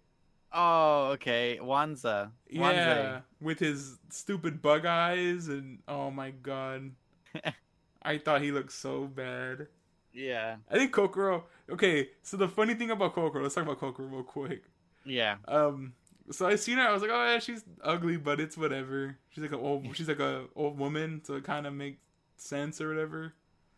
Oh, 0.52 1.08
okay, 1.14 1.58
Wanze. 1.62 2.30
Yeah, 2.50 2.60
Wanze. 2.60 3.22
with 3.40 3.58
his 3.60 3.98
stupid 4.10 4.62
bug 4.62 4.86
eyes 4.86 5.48
and 5.48 5.80
oh 5.86 6.10
my 6.10 6.30
god, 6.30 6.92
I 8.02 8.18
thought 8.18 8.42
he 8.42 8.50
looked 8.52 8.72
so 8.72 9.06
bad. 9.06 9.66
Yeah, 10.12 10.56
I 10.70 10.76
think 10.78 10.92
Kokoro. 10.92 11.44
Okay, 11.68 12.08
so 12.22 12.36
the 12.36 12.48
funny 12.48 12.74
thing 12.74 12.90
about 12.90 13.14
Kokoro, 13.14 13.42
let's 13.42 13.54
talk 13.54 13.64
about 13.64 13.78
Kokoro 13.80 14.08
real 14.08 14.22
quick. 14.22 14.64
yeah, 15.04 15.36
Um, 15.46 15.92
so 16.30 16.46
I 16.46 16.56
seen 16.56 16.78
her. 16.78 16.86
I 16.86 16.92
was 16.92 17.02
like, 17.02 17.10
oh 17.12 17.24
yeah, 17.24 17.38
she's 17.38 17.64
ugly, 17.82 18.16
but 18.16 18.40
it's 18.40 18.56
whatever. 18.56 19.16
She's 19.30 19.42
like 19.42 19.52
an 19.52 19.60
old. 19.60 19.86
She's 19.96 20.08
like 20.08 20.20
a 20.20 20.44
old 20.56 20.78
woman, 20.78 21.22
so 21.24 21.34
it 21.34 21.44
kind 21.44 21.66
of 21.66 21.72
makes 21.74 21.98
sense 22.36 22.80
or 22.80 22.88
whatever. 22.88 23.32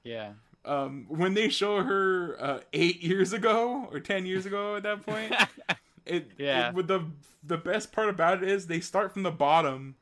yeah. 0.04 0.32
Um, 0.64 1.06
when 1.08 1.34
they 1.34 1.48
show 1.48 1.82
her 1.82 2.37
uh, 2.38 2.61
eight 2.74 3.00
years 3.02 3.32
ago 3.32 3.88
or 3.90 4.00
ten 4.00 4.26
years 4.26 4.44
ago 4.44 4.76
at 4.76 4.82
that 4.82 5.06
point, 5.06 5.32
it 6.06 6.30
Yeah. 6.37 6.68
It, 6.68 6.74
with 6.74 6.88
the 6.88 7.04
the 7.44 7.56
best 7.56 7.92
part 7.92 8.08
about 8.08 8.42
it 8.42 8.48
is 8.48 8.66
they 8.66 8.80
start 8.80 9.12
from 9.12 9.22
the 9.22 9.30
bottom, 9.30 9.94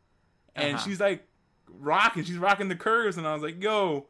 and 0.56 0.74
Uh-huh. 0.76 0.85
she's 0.85 0.98
like 0.98 1.24
rocking. 1.68 2.24
She's 2.24 2.38
rocking 2.38 2.68
the 2.68 2.74
curves, 2.76 3.16
and 3.18 3.26
I 3.28 3.35
was 3.35 3.42
like, 3.42 3.62
yo, 3.62 4.06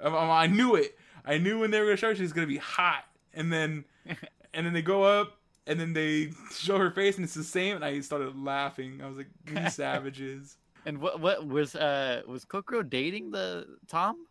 um, 0.00 0.14
um, 0.14 0.30
I 0.30 0.46
knew 0.46 0.76
it. 0.76 0.96
I 1.26 1.38
knew 1.38 1.58
when 1.60 1.70
they 1.70 1.80
were 1.80 1.86
gonna 1.86 1.96
show 1.96 2.08
her 2.08 2.14
she's 2.14 2.32
gonna 2.32 2.46
be 2.46 2.58
hot, 2.58 3.04
and 3.34 3.52
then 3.52 3.84
and 4.54 4.64
then 4.66 4.72
they 4.72 4.82
go 4.82 5.02
up. 5.02 5.36
And 5.66 5.78
then 5.78 5.92
they 5.92 6.32
show 6.52 6.78
her 6.78 6.90
face, 6.90 7.16
and 7.16 7.24
it's 7.24 7.34
the 7.34 7.44
same. 7.44 7.76
And 7.76 7.84
I 7.84 8.00
started 8.00 8.36
laughing. 8.36 9.00
I 9.02 9.06
was 9.06 9.16
like, 9.16 9.28
"These 9.44 9.74
savages!" 9.76 10.56
and 10.84 10.98
what 10.98 11.20
what 11.20 11.46
was 11.46 11.74
uh 11.76 12.22
was 12.26 12.44
Kokoro 12.44 12.82
dating 12.82 13.30
the 13.30 13.66
Tom? 13.88 14.26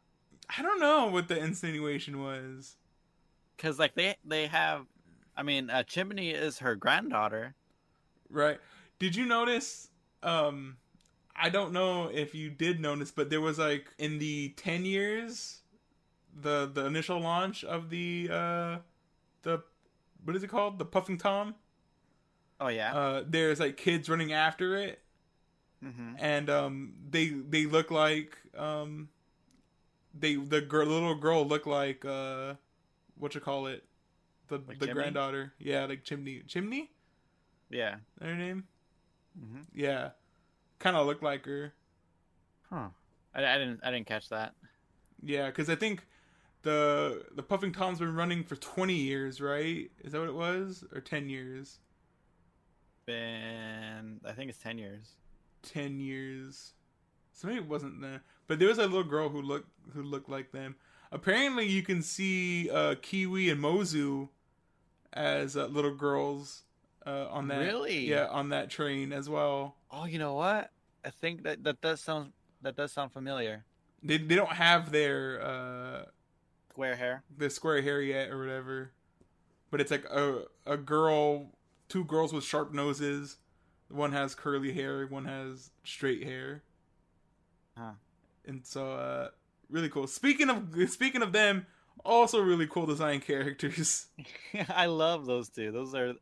I 0.57 0.61
don't 0.61 0.79
know 0.79 1.07
what 1.07 1.27
the 1.29 1.37
insinuation 1.37 2.21
was. 2.21 2.75
Because 3.55 3.79
like 3.79 3.95
they 3.95 4.15
they 4.25 4.47
have 4.47 4.85
I 5.37 5.43
mean, 5.43 5.69
uh, 5.69 5.83
Chimney 5.83 6.31
is 6.31 6.59
her 6.59 6.75
granddaughter. 6.75 7.55
right? 8.29 8.59
Did 8.99 9.15
you 9.15 9.25
notice? 9.25 9.89
Um, 10.21 10.77
I 11.35 11.49
don't 11.49 11.71
know 11.71 12.09
if 12.13 12.35
you 12.35 12.49
did 12.49 12.79
notice, 12.79 13.11
but 13.11 13.29
there 13.29 13.41
was 13.41 13.57
like 13.57 13.87
in 13.97 14.19
the 14.19 14.49
ten 14.57 14.85
years, 14.85 15.61
the 16.39 16.69
the 16.71 16.85
initial 16.85 17.19
launch 17.19 17.63
of 17.63 17.89
the 17.89 18.27
uh, 18.29 18.77
the 19.43 19.63
what 20.23 20.35
is 20.35 20.43
it 20.43 20.49
called? 20.49 20.79
The 20.79 20.85
Puffing 20.85 21.17
Tom. 21.17 21.55
Oh 22.59 22.67
yeah. 22.67 22.95
Uh, 22.95 23.23
there's 23.27 23.59
like 23.59 23.77
kids 23.77 24.09
running 24.09 24.31
after 24.33 24.75
it, 24.75 25.01
hmm 25.81 26.15
and 26.19 26.49
um, 26.49 26.93
they 27.09 27.29
they 27.29 27.65
look 27.65 27.91
like 27.91 28.37
um, 28.57 29.09
they 30.13 30.35
the 30.35 30.61
girl 30.61 30.87
little 30.87 31.15
girl 31.15 31.45
look 31.45 31.65
like 31.65 32.03
uh, 32.05 32.55
what 33.17 33.35
you 33.35 33.41
call 33.41 33.67
it, 33.67 33.83
the 34.47 34.61
Like 34.67 34.79
the 34.79 34.87
Chimney? 34.87 34.93
granddaughter. 34.93 35.53
Yeah, 35.59 35.85
like 35.85 36.03
Chimney. 36.03 36.43
Chimney. 36.47 36.91
Yeah. 37.69 37.95
That 38.19 38.27
her 38.27 38.35
name? 38.35 38.67
hmm 39.37 39.61
Yeah, 39.73 40.11
kind 40.79 40.95
of 40.97 41.05
look 41.07 41.21
like 41.21 41.45
her. 41.45 41.73
Huh. 42.69 42.89
I, 43.33 43.45
I 43.45 43.57
didn't. 43.57 43.79
I 43.83 43.91
didn't 43.91 44.07
catch 44.07 44.29
that. 44.29 44.53
Yeah, 45.23 45.47
because 45.47 45.69
I 45.69 45.75
think 45.75 46.05
the 46.63 47.25
the 47.35 47.43
Puffing 47.43 47.71
Tom's 47.71 47.99
been 47.99 48.15
running 48.15 48.43
for 48.43 48.55
twenty 48.55 48.95
years, 48.95 49.41
right? 49.41 49.89
Is 50.03 50.11
that 50.11 50.19
what 50.19 50.29
it 50.29 50.35
was, 50.35 50.83
or 50.93 51.01
ten 51.01 51.29
years? 51.29 51.79
Been. 53.05 54.21
I 54.25 54.31
think 54.33 54.49
it's 54.49 54.59
ten 54.59 54.77
years. 54.77 55.15
Ten 55.63 55.99
years. 55.99 56.73
So 57.33 57.47
maybe 57.47 57.59
it 57.59 57.67
wasn't 57.67 58.01
there, 58.01 58.21
but 58.47 58.59
there 58.59 58.67
was 58.67 58.77
a 58.77 58.83
little 58.83 59.03
girl 59.03 59.29
who 59.29 59.41
looked 59.41 59.69
who 59.93 60.03
looked 60.03 60.29
like 60.29 60.51
them. 60.51 60.75
Apparently, 61.11 61.67
you 61.67 61.81
can 61.81 62.01
see 62.01 62.69
uh, 62.69 62.95
Kiwi 63.01 63.49
and 63.49 63.61
Mozu 63.61 64.29
as 65.13 65.57
uh, 65.57 65.65
little 65.65 65.95
girls 65.95 66.63
uh, 67.05 67.27
on 67.29 67.47
that. 67.47 67.59
Really? 67.59 68.07
Yeah, 68.07 68.27
on 68.27 68.49
that 68.49 68.69
train 68.69 69.11
as 69.11 69.27
well. 69.29 69.75
Oh, 69.89 70.05
you 70.05 70.19
know 70.19 70.35
what? 70.35 70.71
I 71.03 71.09
think 71.09 71.43
that 71.43 71.63
that 71.63 71.81
does 71.81 72.01
sound 72.01 72.33
that 72.61 72.75
does 72.75 72.91
sound 72.91 73.11
familiar. 73.11 73.65
They 74.03 74.17
they 74.17 74.35
don't 74.35 74.53
have 74.53 74.91
their 74.91 75.41
uh, 75.41 76.05
Square 76.71 76.95
hair. 76.95 77.23
the 77.37 77.49
square 77.49 77.81
hair 77.81 78.01
yet 78.01 78.29
or 78.29 78.39
whatever. 78.39 78.91
But 79.69 79.81
it's 79.81 79.91
like 79.91 80.05
a 80.05 80.43
a 80.65 80.77
girl, 80.77 81.51
two 81.89 82.03
girls 82.05 82.33
with 82.33 82.43
sharp 82.43 82.73
noses. 82.73 83.37
One 83.89 84.13
has 84.13 84.35
curly 84.35 84.73
hair, 84.73 85.05
one 85.07 85.25
has 85.25 85.71
straight 85.83 86.23
hair. 86.23 86.63
Huh. 87.77 87.91
And 88.45 88.65
so 88.65 88.91
uh 88.93 89.29
really 89.69 89.89
cool. 89.89 90.07
Speaking 90.07 90.49
of 90.49 90.75
speaking 90.89 91.21
of 91.21 91.31
them, 91.33 91.65
also 92.05 92.39
really 92.41 92.67
cool 92.67 92.85
design 92.85 93.19
characters. 93.21 94.07
I 94.69 94.85
love 94.87 95.25
those 95.25 95.49
two. 95.49 95.71
Those 95.71 95.93
are 95.95 96.13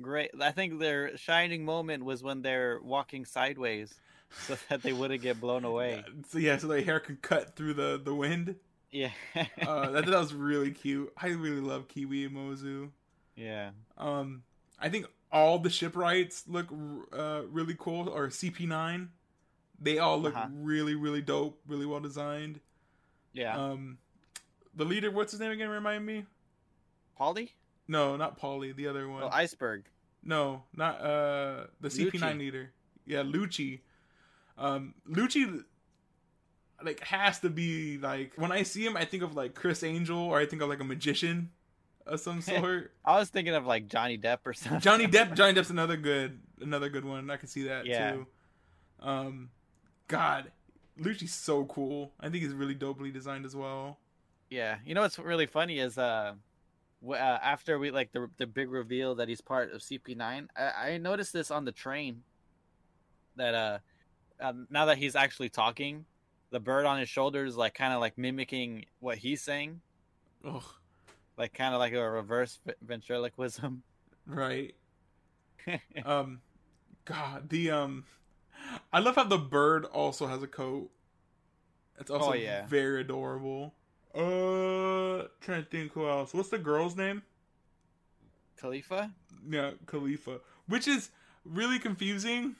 great. 0.00 0.30
I 0.40 0.50
think 0.52 0.78
their 0.80 1.16
shining 1.16 1.64
moment 1.64 2.04
was 2.04 2.22
when 2.22 2.42
they're 2.42 2.80
walking 2.82 3.24
sideways, 3.24 3.94
so 4.46 4.56
that 4.68 4.82
they 4.82 4.92
wouldn't 4.92 5.22
get 5.22 5.40
blown 5.40 5.64
away. 5.64 6.04
So 6.28 6.38
yeah, 6.46 6.56
so 6.58 6.66
their 6.66 6.82
hair 6.82 7.00
can 7.00 7.16
cut 7.16 7.56
through 7.56 7.74
the 7.74 8.00
the 8.02 8.14
wind. 8.14 8.56
Yeah. 8.92 9.10
Uh 9.66 9.90
that, 9.90 10.06
that 10.06 10.18
was 10.18 10.34
really 10.34 10.70
cute. 10.70 11.12
I 11.16 11.28
really 11.28 11.60
love 11.62 11.88
Kiwi 11.88 12.26
and 12.26 12.36
Mozu. 12.36 12.90
yeah. 13.34 13.70
Um, 13.96 14.42
I 14.78 14.88
think 14.90 15.06
all 15.32 15.58
the 15.58 15.70
shipwrights 15.70 16.44
look 16.46 16.66
uh, 17.12 17.42
really 17.50 17.74
cool, 17.78 18.08
or 18.08 18.28
CP9. 18.28 19.08
They 19.80 19.98
all 19.98 20.18
look 20.20 20.36
Uh-huh. 20.36 20.48
really, 20.52 20.94
really 20.94 21.22
dope, 21.22 21.58
really 21.66 21.86
well 21.86 22.00
designed. 22.00 22.60
Yeah. 23.32 23.56
Um, 23.56 23.96
the 24.74 24.84
leader, 24.84 25.10
what's 25.10 25.32
his 25.32 25.40
name 25.40 25.50
again? 25.52 25.70
Remind 25.70 26.04
me. 26.04 26.26
Paulie? 27.18 27.50
No, 27.88 28.16
not 28.16 28.38
Paulie. 28.38 28.76
The 28.76 28.88
other 28.88 29.08
one. 29.08 29.22
Oh, 29.22 29.30
iceberg. 29.32 29.84
no, 30.22 30.64
not 30.76 31.00
uh 31.00 31.64
the 31.80 31.88
CP9 31.88 32.12
Lucci. 32.20 32.38
leader. 32.38 32.72
Yeah, 33.06 33.22
Lucci. 33.22 33.80
Um, 34.58 34.94
Lucci, 35.08 35.64
like 36.84 37.00
has 37.00 37.40
to 37.40 37.50
be 37.50 37.98
like 37.98 38.32
when 38.36 38.52
I 38.52 38.62
see 38.62 38.84
him, 38.84 38.96
I 38.96 39.04
think 39.04 39.22
of 39.22 39.34
like 39.34 39.54
Criss 39.54 39.82
Angel, 39.82 40.18
or 40.18 40.38
I 40.38 40.46
think 40.46 40.62
of 40.62 40.68
like 40.68 40.80
a 40.80 40.84
magician 40.84 41.50
of 42.06 42.20
some 42.20 42.40
sort. 42.40 42.92
I 43.04 43.18
was 43.18 43.28
thinking 43.28 43.54
of 43.54 43.66
like 43.66 43.88
Johnny 43.88 44.18
Depp 44.18 44.38
or 44.44 44.52
something. 44.52 44.80
Johnny 44.80 45.06
Depp. 45.06 45.34
Johnny 45.36 45.54
Depp's 45.54 45.70
another 45.70 45.96
good, 45.96 46.40
another 46.60 46.88
good 46.88 47.04
one. 47.04 47.30
I 47.30 47.36
can 47.36 47.48
see 47.48 47.64
that 47.64 47.86
Yeah. 47.86 48.12
too. 48.12 48.26
Um, 49.00 49.50
God, 50.08 50.52
Lucci's 50.98 51.34
so 51.34 51.64
cool. 51.64 52.12
I 52.20 52.28
think 52.28 52.42
he's 52.44 52.52
really 52.52 52.74
dopely 52.74 53.10
designed 53.10 53.44
as 53.44 53.56
well. 53.56 53.98
Yeah, 54.50 54.78
you 54.84 54.94
know 54.94 55.00
what's 55.00 55.18
really 55.18 55.46
funny 55.46 55.78
is 55.78 55.96
uh, 55.96 56.34
uh 57.08 57.14
after 57.14 57.78
we 57.78 57.90
like 57.90 58.12
the 58.12 58.28
the 58.36 58.46
big 58.46 58.70
reveal 58.70 59.14
that 59.16 59.28
he's 59.28 59.40
part 59.40 59.72
of 59.72 59.80
CP9, 59.80 60.48
I, 60.56 60.90
I 60.90 60.98
noticed 60.98 61.32
this 61.32 61.50
on 61.50 61.64
the 61.64 61.72
train. 61.72 62.22
That 63.36 63.54
uh, 63.54 63.78
um, 64.40 64.66
now 64.68 64.84
that 64.86 64.98
he's 64.98 65.16
actually 65.16 65.48
talking, 65.48 66.04
the 66.52 66.60
bird 66.60 66.86
on 66.86 67.00
his 67.00 67.08
shoulders, 67.08 67.56
like 67.56 67.74
kind 67.74 67.92
of 67.92 68.00
like 68.00 68.16
mimicking 68.16 68.84
what 69.00 69.18
he's 69.18 69.42
saying, 69.42 69.80
Ugh, 70.46 70.62
like 71.36 71.52
kind 71.52 71.74
of 71.74 71.80
like 71.80 71.92
a 71.94 72.10
reverse 72.10 72.60
ventriloquism. 72.80 73.82
right. 74.26 74.74
Um, 76.04 76.40
God, 77.04 77.48
the 77.48 77.70
um, 77.70 78.04
I 78.92 78.98
love 79.00 79.14
how 79.16 79.24
the 79.24 79.38
bird 79.38 79.84
also 79.86 80.26
has 80.26 80.42
a 80.42 80.46
coat. 80.48 80.90
It's 82.00 82.10
also 82.10 82.30
Oh, 82.30 82.34
yeah. 82.34 82.66
very 82.66 83.00
adorable. 83.00 83.74
Uh, 84.14 85.28
trying 85.40 85.62
to 85.64 85.68
think 85.70 85.92
who 85.92 86.08
else. 86.08 86.34
What's 86.34 86.48
the 86.50 86.58
girl's 86.58 86.96
name? 86.96 87.22
Kalifa? 88.60 89.12
Yeah, 89.48 89.72
Kalifa, 89.86 90.40
which 90.68 90.86
is 90.88 91.10
really 91.44 91.78
confusing 91.78 92.56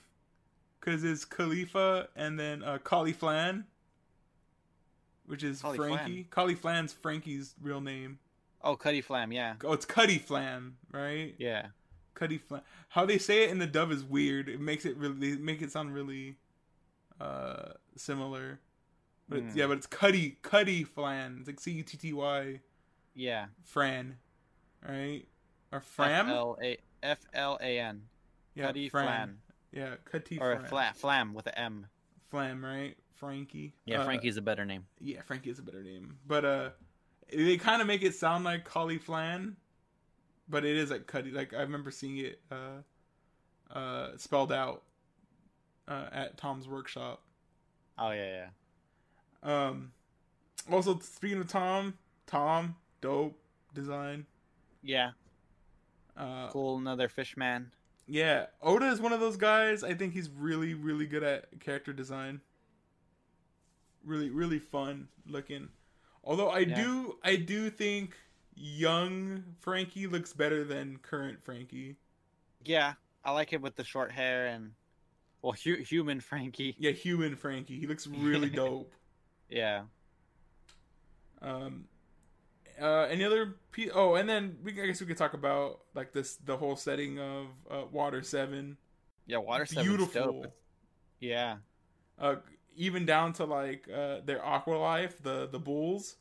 because 0.79 1.03
it's 1.03 1.25
Kalifa 1.25 2.07
and 2.15 2.39
then 2.39 2.63
uh, 2.63 2.77
which 5.25 5.43
is 5.43 5.61
Collie 5.61 5.77
Franky. 5.77 6.23
Collie 6.29 6.55
Flan's 6.55 6.93
Franky's 6.93 7.55
real 7.61 7.81
name. 7.81 8.19
Oh, 8.61 8.75
Cuddy 8.77 9.01
Flam, 9.01 9.31
yeah, 9.33 9.55
Oh, 9.63 9.73
it's 9.73 9.85
Cuddy 9.85 10.17
Flan, 10.17 10.75
right? 10.91 11.35
yeah, 11.37 11.67
Cuddy 12.13 12.37
Flan. 12.37 12.61
How 12.89 13.05
they 13.05 13.17
say 13.17 13.43
it 13.43 13.49
in 13.49 13.59
the 13.59 13.67
dub 13.67 13.91
is 13.91 14.03
weird. 14.03 14.47
It 14.47 14.59
makes 14.61 14.85
it 14.85 14.95
really 14.97 15.35
make 15.37 15.61
it 15.61 15.71
sound 15.71 15.93
really 15.93 16.35
uh 17.19 17.73
similar. 17.95 18.59
But 19.29 19.39
it's, 19.39 19.53
Hmm. 19.53 19.59
yeah, 19.59 19.67
but 19.67 19.77
it's 19.77 19.87
Cuddy 19.87 20.37
Cuddy 20.41 20.83
Flan. 20.83 21.37
It's 21.39 21.47
like 21.47 21.59
C 21.59 21.71
U 21.71 21.83
T 21.83 21.97
T 21.97 22.13
Y 22.13 22.59
yeah. 23.15 23.45
Fran, 23.63 24.17
right? 24.87 25.25
Or 25.71 25.79
Fram? 25.81 26.27
F 26.29 26.35
L 26.35 26.57
A 26.61 26.77
F 27.01 27.19
L 27.33 27.57
A 27.61 27.79
N. 27.79 28.03
yeah, 28.55 28.65
Cuddy 28.65 28.89
Fran. 28.89 29.05
Flan. 29.05 29.37
Yeah, 29.71 29.95
Cuddy 30.05 30.39
Or 30.39 30.55
Flan. 30.57 30.67
fla- 30.67 30.93
Flam 30.95 31.33
with 31.33 31.47
an 31.47 31.53
M. 31.55 31.87
Flam, 32.29 32.63
right? 32.63 32.95
Franky. 33.23 33.73
Yeah, 33.85 34.01
Uh, 34.01 34.05
Franky's 34.05 34.37
a 34.37 34.41
better 34.41 34.65
name. 34.65 34.85
Yeah, 34.99 35.21
Franky 35.21 35.49
is 35.49 35.59
a 35.59 35.63
better 35.63 35.81
name. 35.83 36.17
But 36.27 36.45
uh 36.45 36.69
they 37.31 37.57
kind 37.57 37.81
of 37.81 37.87
make 37.87 38.03
it 38.03 38.13
sound 38.13 38.43
like 38.43 38.65
Collie 38.65 38.97
Flan, 38.97 39.55
but 40.49 40.65
it 40.65 40.75
is 40.75 40.91
like 40.91 41.07
Cuddy. 41.07 41.31
Like 41.31 41.53
I 41.53 41.61
remember 41.61 41.89
seeing 41.91 42.17
it 42.17 42.41
uh 42.51 42.81
uh 43.77 44.17
spelled 44.17 44.51
out 44.51 44.83
uh 45.87 46.07
at 46.11 46.37
Tom's 46.37 46.67
workshop. 46.67 47.21
Oh 47.97 48.11
yeah, 48.11 48.47
yeah. 49.43 49.67
Um 49.67 49.91
also 50.71 50.99
speaking 50.99 51.39
of 51.39 51.47
Tom, 51.47 51.93
Tom, 52.27 52.75
dope 53.01 53.39
design. 53.73 54.25
Yeah, 54.81 55.11
Uh 56.17 56.49
cool. 56.49 56.77
Another 56.77 57.07
fish 57.07 57.35
man. 57.37 57.71
yeah, 58.05 58.47
Oda 58.61 58.87
is 58.89 58.99
one 58.99 59.13
of 59.13 59.19
those 59.21 59.37
guys. 59.37 59.83
I 59.83 59.93
think 59.93 60.13
he's 60.13 60.29
really 60.29 60.73
really 60.73 61.05
good 61.07 61.23
at 61.23 61.59
character 61.61 61.93
design. 61.93 62.41
Really 64.03 64.29
really 64.29 64.59
fun 64.59 65.07
looking. 65.25 65.69
Although 66.23 66.49
I 66.49 66.59
Yeah. 66.59 66.75
do 66.75 67.19
I 67.23 67.35
do 67.37 67.69
think 67.69 68.15
young 68.55 69.43
Franky 69.59 70.07
looks 70.07 70.33
better 70.33 70.63
than 70.63 70.97
current 70.97 71.41
Franky. 71.43 71.95
Yeah, 72.63 72.93
I 73.23 73.31
like 73.31 73.53
it 73.53 73.61
with 73.61 73.75
the 73.75 73.83
short 73.83 74.11
hair 74.11 74.47
and 74.47 74.71
well, 75.41 75.53
hu- 75.53 75.81
human 75.83 76.21
Franky. 76.21 76.75
Yeah, 76.79 76.91
human 76.91 77.35
Franky. 77.35 77.79
He 77.79 77.87
looks 77.87 78.07
really 78.07 78.49
dope. 78.61 78.93
Yeah. 79.49 79.83
Um 81.41 81.85
uh 82.81 83.03
any 83.09 83.23
other 83.23 83.55
pe- 83.71 83.89
oh 83.93 84.15
and 84.15 84.27
then 84.27 84.57
we 84.63 84.71
I 84.81 84.87
guess 84.87 84.99
we 85.01 85.07
could 85.07 85.17
talk 85.17 85.33
about 85.33 85.81
like 85.93 86.11
this 86.13 86.35
the 86.37 86.57
whole 86.57 86.75
setting 86.75 87.19
of 87.19 87.47
uh, 87.69 87.83
Water 87.91 88.21
7. 88.23 88.77
Yeah, 89.25 89.37
water 89.37 89.65
seven's 89.65 89.87
Beautiful. 89.87 90.45
Yeah. 91.19 91.57
Uh 92.19 92.37
even 92.75 93.05
down 93.05 93.33
to 93.33 93.45
like 93.45 93.87
uh 93.89 94.21
their 94.25 94.43
aqua 94.43 94.75
life, 94.75 95.21
the 95.21 95.47
the 95.51 95.59
bulls. 95.59 96.17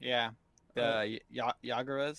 Yeah. 0.00 0.30
The 0.74 0.84
Uh, 0.84 1.00
y-. 1.00 1.20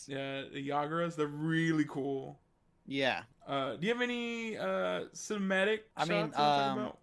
Yeah, 0.08 0.44
the 0.54 0.70
Yagaras, 0.70 1.16
they're 1.16 1.28
really 1.28 1.86
cool. 1.86 2.40
Yeah. 2.86 3.24
Uh, 3.48 3.76
do 3.76 3.88
you 3.88 3.94
have 3.94 4.02
any 4.02 4.58
uh 4.58 5.06
cinematic? 5.14 5.80
I 5.98 6.06
mean, 6.06 6.26
shots 6.26 6.38
you 6.38 6.44
wanna 6.44 6.76
talk 6.76 6.78
um. 6.78 6.94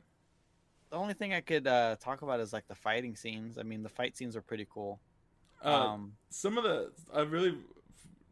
The 0.90 0.96
only 0.96 1.14
thing 1.14 1.32
I 1.32 1.40
could 1.40 1.66
uh, 1.68 1.96
talk 2.00 2.22
about 2.22 2.40
is 2.40 2.52
like 2.52 2.66
the 2.66 2.74
fighting 2.74 3.14
scenes. 3.14 3.58
I 3.58 3.62
mean, 3.62 3.84
the 3.84 3.88
fight 3.88 4.16
scenes 4.16 4.34
are 4.34 4.42
pretty 4.42 4.66
cool. 4.68 4.98
Uh, 5.64 5.68
um, 5.68 6.12
some 6.30 6.58
of 6.58 6.64
the 6.64 6.90
a 7.12 7.24
really 7.24 7.54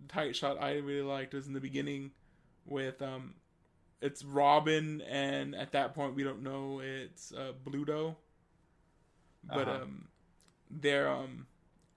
tight 0.09 0.34
shot 0.34 0.61
I 0.61 0.78
really 0.78 1.03
liked 1.03 1.34
was 1.34 1.47
in 1.47 1.53
the 1.53 1.61
beginning 1.61 2.11
with 2.66 3.01
um 3.03 3.34
it's 4.01 4.24
Robin 4.24 5.03
and 5.03 5.55
at 5.55 5.72
that 5.72 5.95
point 5.95 6.14
we 6.14 6.22
don't 6.24 6.43
know 6.43 6.80
it's 6.80 7.32
uh, 7.32 7.53
Bluto. 7.64 8.16
But 9.49 9.69
Uh-huh. 9.69 9.83
um 9.83 10.09
there 10.71 11.09
um 11.09 11.47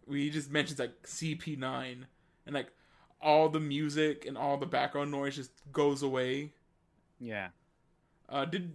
we 0.07 0.29
just 0.29 0.49
mentions 0.49 0.79
like 0.79 1.03
CP9 1.03 2.05
and 2.45 2.53
like 2.55 2.71
all 3.21 3.49
the 3.49 3.59
music 3.59 4.25
and 4.25 4.37
all 4.37 4.57
the 4.57 4.65
background 4.65 5.11
noise 5.11 5.35
just 5.35 5.51
goes 5.71 6.01
away. 6.01 6.53
Yeah. 7.19 7.49
Uh 8.29 8.45
did, 8.45 8.73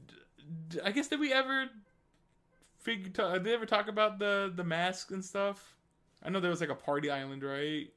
I 0.84 0.92
guess 0.92 1.08
did 1.08 1.18
we 1.20 1.32
ever 1.32 1.66
figure 2.78 3.08
t- 3.10 3.32
did 3.34 3.44
they 3.44 3.54
ever 3.54 3.66
talk 3.66 3.88
about 3.88 4.18
the 4.18 4.52
the 4.54 4.64
masks 4.64 5.10
and 5.10 5.24
stuff? 5.24 5.74
I 6.22 6.30
know 6.30 6.40
there 6.40 6.50
was 6.50 6.60
like 6.60 6.70
a 6.70 6.74
party 6.74 7.10
island, 7.10 7.42
right? 7.42 7.88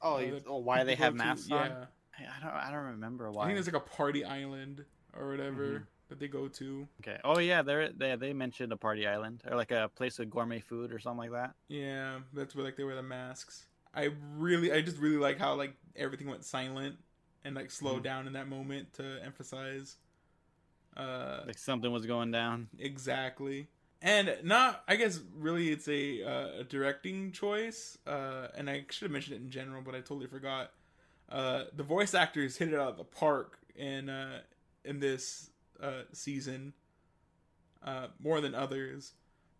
Oh, 0.00 0.16
Uh, 0.16 0.18
you- 0.20 0.42
oh, 0.46 0.58
why 0.58 0.84
they 0.84 0.94
have 0.94 1.14
go 1.14 1.18
to- 1.18 1.24
masks 1.28 1.50
on? 1.50 1.70
Yeah. 1.70 2.32
I 2.36 2.40
don't. 2.44 2.54
I 2.54 2.70
don't 2.72 2.86
remember 2.86 3.30
why. 3.30 3.42
I 3.42 3.46
think 3.46 3.56
there's 3.56 3.72
like 3.72 3.80
a 3.80 3.86
party 3.96 4.24
island 4.24 4.84
or 5.16 5.28
whatever 5.30 5.80
Mhm. 5.80 5.86
That 6.08 6.18
they 6.18 6.28
go 6.28 6.48
to. 6.48 6.88
Okay. 7.00 7.18
Oh 7.24 7.38
yeah, 7.38 7.62
they 7.62 7.90
they 7.96 8.16
they 8.16 8.32
mentioned 8.32 8.72
a 8.72 8.76
party 8.76 9.06
island 9.06 9.42
or 9.48 9.56
like 9.56 9.70
a 9.70 9.90
place 9.94 10.18
with 10.18 10.30
gourmet 10.30 10.60
food 10.60 10.92
or 10.92 10.98
something 10.98 11.30
like 11.30 11.32
that. 11.32 11.54
Yeah, 11.68 12.20
that's 12.32 12.54
where 12.54 12.64
like 12.64 12.76
they 12.76 12.84
wear 12.84 12.96
the 12.96 13.02
masks. 13.02 13.66
I 13.94 14.10
really, 14.36 14.72
I 14.72 14.80
just 14.80 14.98
really 14.98 15.16
like 15.16 15.38
how 15.38 15.54
like 15.54 15.74
everything 15.96 16.28
went 16.28 16.44
silent 16.44 16.96
and 17.44 17.54
like 17.54 17.70
slowed 17.70 18.00
Mhm. 18.00 18.04
down 18.04 18.26
in 18.26 18.32
that 18.34 18.48
moment 18.48 18.92
to 18.94 19.18
emphasize. 19.24 19.96
Uh, 20.96 21.42
Like 21.46 21.58
something 21.58 21.92
was 21.92 22.06
going 22.06 22.30
down. 22.30 22.68
exactly, 22.78 23.68
and 24.02 24.36
not. 24.42 24.82
I 24.88 24.96
guess 24.96 25.20
really, 25.36 25.70
it's 25.70 25.86
a 25.88 26.22
uh, 26.22 26.60
a 26.60 26.64
directing 26.64 27.30
choice. 27.32 27.98
Uh, 28.06 28.48
and 28.56 28.68
I 28.68 28.84
should 28.90 29.04
have 29.06 29.12
mentioned 29.12 29.36
it 29.36 29.42
in 29.44 29.50
general, 29.50 29.82
but 29.82 29.94
I 29.94 29.98
totally 30.00 30.26
forgot. 30.26 30.72
Uh, 31.28 31.64
the 31.76 31.82
voice 31.82 32.14
actors 32.14 32.56
hit 32.56 32.68
it 32.72 32.74
out 32.74 32.88
of 32.92 32.96
the 32.96 33.04
park 33.04 33.58
in 33.76 34.08
uh, 34.08 34.40
in 34.84 34.98
this 34.98 35.50
uh, 35.82 36.02
season, 36.12 36.72
uh, 37.84 38.08
more 38.20 38.40
than 38.40 38.54
others. 38.54 39.12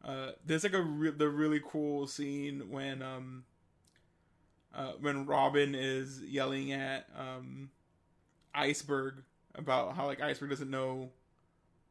Uh, 0.04 0.30
there's 0.44 0.62
like 0.64 0.72
a 0.74 0.82
re- 0.82 1.10
the 1.10 1.28
really 1.28 1.60
cool 1.64 2.06
scene 2.06 2.70
when 2.70 3.02
um 3.02 3.44
uh, 4.74 4.92
when 5.00 5.26
Robin 5.26 5.74
is 5.74 6.20
yelling 6.22 6.72
at 6.72 7.08
um 7.18 7.70
Iceberg 8.54 9.22
about 9.54 9.96
how 9.96 10.06
like 10.06 10.20
Iceberg 10.20 10.50
doesn't 10.50 10.70
know 10.70 11.10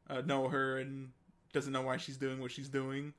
uh, 0.09 0.21
know 0.21 0.47
her 0.47 0.78
and 0.78 1.09
doesn't 1.53 1.73
know 1.73 1.82
why 1.82 1.97
she's 1.97 2.17
doing 2.17 2.39
what 2.39 2.51
she's 2.51 2.69
doing 2.69 3.13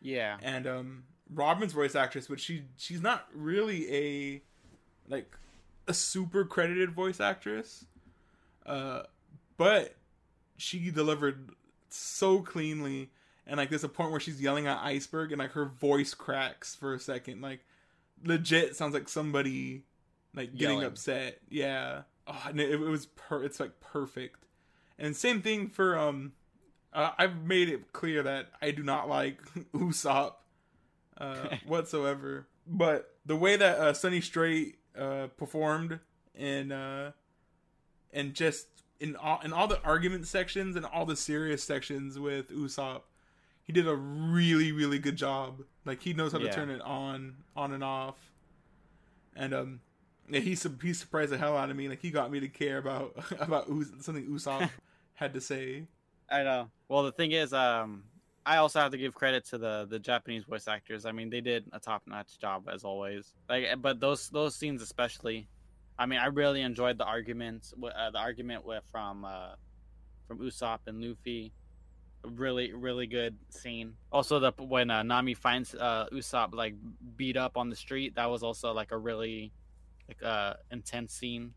Yeah. 0.00 0.38
and 0.42 0.66
um 0.66 1.04
Robin's 1.32 1.72
voice 1.74 1.94
actress 1.94 2.26
but 2.26 2.40
she 2.40 2.62
she's 2.78 3.02
not 3.02 3.26
really 3.34 3.94
a 3.94 4.42
like 5.08 5.36
a 5.86 5.92
super 5.94 6.44
credited 6.44 6.92
voice 6.92 7.20
actress 7.20 7.84
uh 8.64 9.02
but 9.58 9.94
she 10.60 10.90
delivered 10.90 11.50
so 11.88 12.40
cleanly 12.40 13.10
and 13.46 13.56
like 13.56 13.68
there's 13.68 13.84
a 13.84 13.88
point 13.88 14.10
where 14.10 14.20
she's 14.20 14.40
yelling 14.40 14.66
at 14.66 14.78
iceberg 14.82 15.32
and 15.32 15.38
like 15.38 15.52
her 15.52 15.64
voice 15.64 16.14
cracks 16.14 16.74
for 16.74 16.94
a 16.94 17.00
second 17.00 17.40
like 17.40 17.60
legit 18.24 18.76
sounds 18.76 18.94
like 18.94 19.08
somebody 19.08 19.82
like 20.34 20.54
getting 20.54 20.76
Yelling. 20.76 20.86
upset 20.86 21.38
yeah 21.48 22.02
oh, 22.26 22.42
and 22.48 22.60
it, 22.60 22.70
it 22.70 22.78
was 22.78 23.06
per 23.06 23.42
it's 23.42 23.58
like 23.58 23.80
perfect 23.80 24.46
and 24.98 25.16
same 25.16 25.42
thing 25.42 25.68
for 25.68 25.98
um 25.98 26.32
uh, 26.92 27.10
I've 27.18 27.44
made 27.44 27.68
it 27.68 27.92
clear 27.92 28.22
that 28.22 28.48
I 28.60 28.70
do 28.70 28.82
not 28.82 29.08
like 29.08 29.40
Usopp 29.74 30.34
uh, 31.18 31.56
whatsoever. 31.66 32.46
But 32.66 33.14
the 33.26 33.36
way 33.36 33.56
that 33.56 33.78
uh, 33.78 33.92
Sonny 33.92 34.20
Strait 34.20 34.76
uh, 34.98 35.28
performed 35.36 36.00
and 36.34 36.72
uh, 36.72 37.12
and 38.12 38.34
just 38.34 38.66
in 39.00 39.16
all 39.16 39.40
in 39.42 39.52
all 39.52 39.66
the 39.66 39.82
argument 39.82 40.26
sections 40.26 40.76
and 40.76 40.84
all 40.86 41.06
the 41.06 41.16
serious 41.16 41.64
sections 41.64 42.18
with 42.18 42.50
Usopp, 42.50 43.02
he 43.64 43.72
did 43.72 43.88
a 43.88 43.96
really 43.96 44.70
really 44.72 44.98
good 44.98 45.16
job. 45.16 45.62
Like 45.84 46.02
he 46.02 46.12
knows 46.12 46.32
how 46.32 46.38
to 46.38 46.50
turn 46.50 46.70
it 46.70 46.80
on 46.82 47.36
on 47.56 47.72
and 47.72 47.82
off, 47.82 48.16
and 49.34 49.54
um. 49.54 49.80
Yeah, 50.32 50.38
he 50.38 50.50
he 50.50 50.92
surprised 50.94 51.32
the 51.32 51.38
hell 51.38 51.56
out 51.56 51.70
of 51.70 51.76
me. 51.76 51.88
Like 51.88 52.00
he 52.00 52.12
got 52.12 52.30
me 52.30 52.38
to 52.38 52.46
care 52.46 52.78
about 52.78 53.16
about 53.40 53.68
Us- 53.68 53.90
something 54.00 54.24
Usopp 54.26 54.70
had 55.14 55.34
to 55.34 55.40
say. 55.40 55.88
I 56.30 56.44
know. 56.44 56.70
Well, 56.88 57.02
the 57.02 57.10
thing 57.10 57.32
is, 57.32 57.52
um, 57.52 58.04
I 58.46 58.58
also 58.58 58.78
have 58.78 58.92
to 58.92 58.96
give 58.96 59.12
credit 59.12 59.44
to 59.46 59.58
the 59.58 59.88
the 59.90 59.98
Japanese 59.98 60.44
voice 60.44 60.68
actors. 60.68 61.04
I 61.04 61.10
mean, 61.10 61.30
they 61.30 61.40
did 61.40 61.64
a 61.72 61.80
top 61.80 62.02
notch 62.06 62.38
job 62.38 62.68
as 62.72 62.84
always. 62.84 63.34
Like, 63.48 63.64
but 63.82 63.98
those 63.98 64.28
those 64.28 64.54
scenes 64.54 64.82
especially. 64.82 65.48
I 66.00 66.06
mean, 66.06 66.18
I 66.18 66.26
really 66.26 66.62
enjoyed 66.62 66.98
the 66.98 67.04
arguments. 67.04 67.74
Uh, 67.80 68.10
the 68.10 68.18
argument 68.18 68.64
with 68.64 68.82
from 68.90 69.24
uh, 69.24 69.54
from 70.26 70.38
Usopp 70.38 70.80
and 70.86 71.02
Luffy. 71.02 71.52
Really, 72.24 72.72
really 72.72 73.06
good 73.06 73.36
scene. 73.50 73.94
Also, 74.10 74.40
the 74.40 74.52
when 74.58 74.90
uh, 74.90 75.02
Nami 75.02 75.34
finds 75.34 75.74
uh, 75.74 76.06
Usopp 76.12 76.54
like 76.54 76.74
beat 77.16 77.36
up 77.36 77.56
on 77.56 77.70
the 77.70 77.76
street, 77.76 78.16
that 78.16 78.28
was 78.30 78.42
also 78.42 78.72
like 78.72 78.92
a 78.92 78.98
really 78.98 79.52
like 80.08 80.22
uh 80.22 80.54
intense 80.70 81.14
scene 81.14 81.54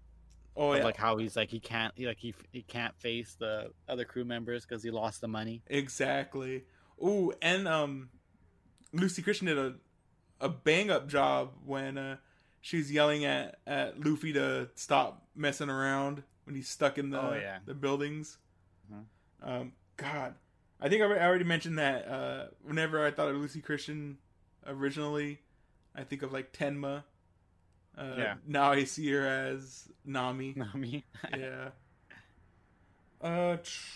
Oh 0.56 0.72
of, 0.72 0.80
yeah, 0.80 0.84
like 0.84 0.98
how 0.98 1.18
he's 1.18 1.36
like 1.36 1.50
he 1.50 1.60
can't 1.60 1.94
he 1.96 2.06
like 2.06 2.20
he 2.20 2.34
he 2.52 2.62
can't 2.62 2.96
face 2.96 3.36
the 3.40 3.72
other 3.90 4.06
crew 4.06 4.24
members 4.24 4.66
because 4.66 4.84
he 4.84 4.92
lost 4.92 5.22
the 5.22 5.28
money. 5.28 5.64
Exactly. 5.68 6.66
Ooh, 7.04 7.34
and 7.42 7.68
um, 7.68 8.10
Luci 8.94 9.24
Christian 9.24 9.48
did 9.48 9.58
a 9.58 9.76
a 10.40 10.50
bang 10.50 10.92
up 10.92 11.08
job 11.08 11.54
when 11.66 11.98
uh 11.98 12.18
she's 12.66 12.90
yelling 12.92 13.26
at 13.26 13.60
at 13.68 14.00
Luffy 14.00 14.32
to 14.34 14.70
stop 14.76 15.28
messing 15.36 15.70
around 15.70 16.24
when 16.46 16.56
he's 16.56 16.70
stuck 16.70 16.98
in 16.98 17.10
the 17.10 17.22
Oh, 17.22 17.34
yeah. 17.34 17.60
the 17.66 17.74
buildings. 17.74 18.38
Mhm. 18.92 19.04
Um, 19.42 19.74
God, 19.98 20.36
I 20.80 20.88
think 20.90 21.02
I 21.02 21.06
already- 21.06 21.20
I 21.22 21.26
already 21.28 21.44
mentioned 21.44 21.78
that. 21.78 22.08
Uh, 22.08 22.48
whenever 22.64 23.06
I 23.06 23.12
thought 23.12 23.30
of 23.30 23.36
Luci 23.36 23.62
Christian 23.64 24.18
originally, 24.66 25.42
I 25.94 26.04
think 26.06 26.22
of 26.24 26.32
like 26.32 26.54
Tenma. 26.54 27.04
Uh, 27.98 28.16
Yeah. 28.18 28.36
Now 28.48 28.72
I 28.72 28.86
see 28.86 29.12
her 29.12 29.28
as 29.28 29.90
Nami 30.06 30.54
Nami. 30.58 31.04
yeah. 31.38 31.70
Uh, 33.22 33.58
tr- 33.58 33.90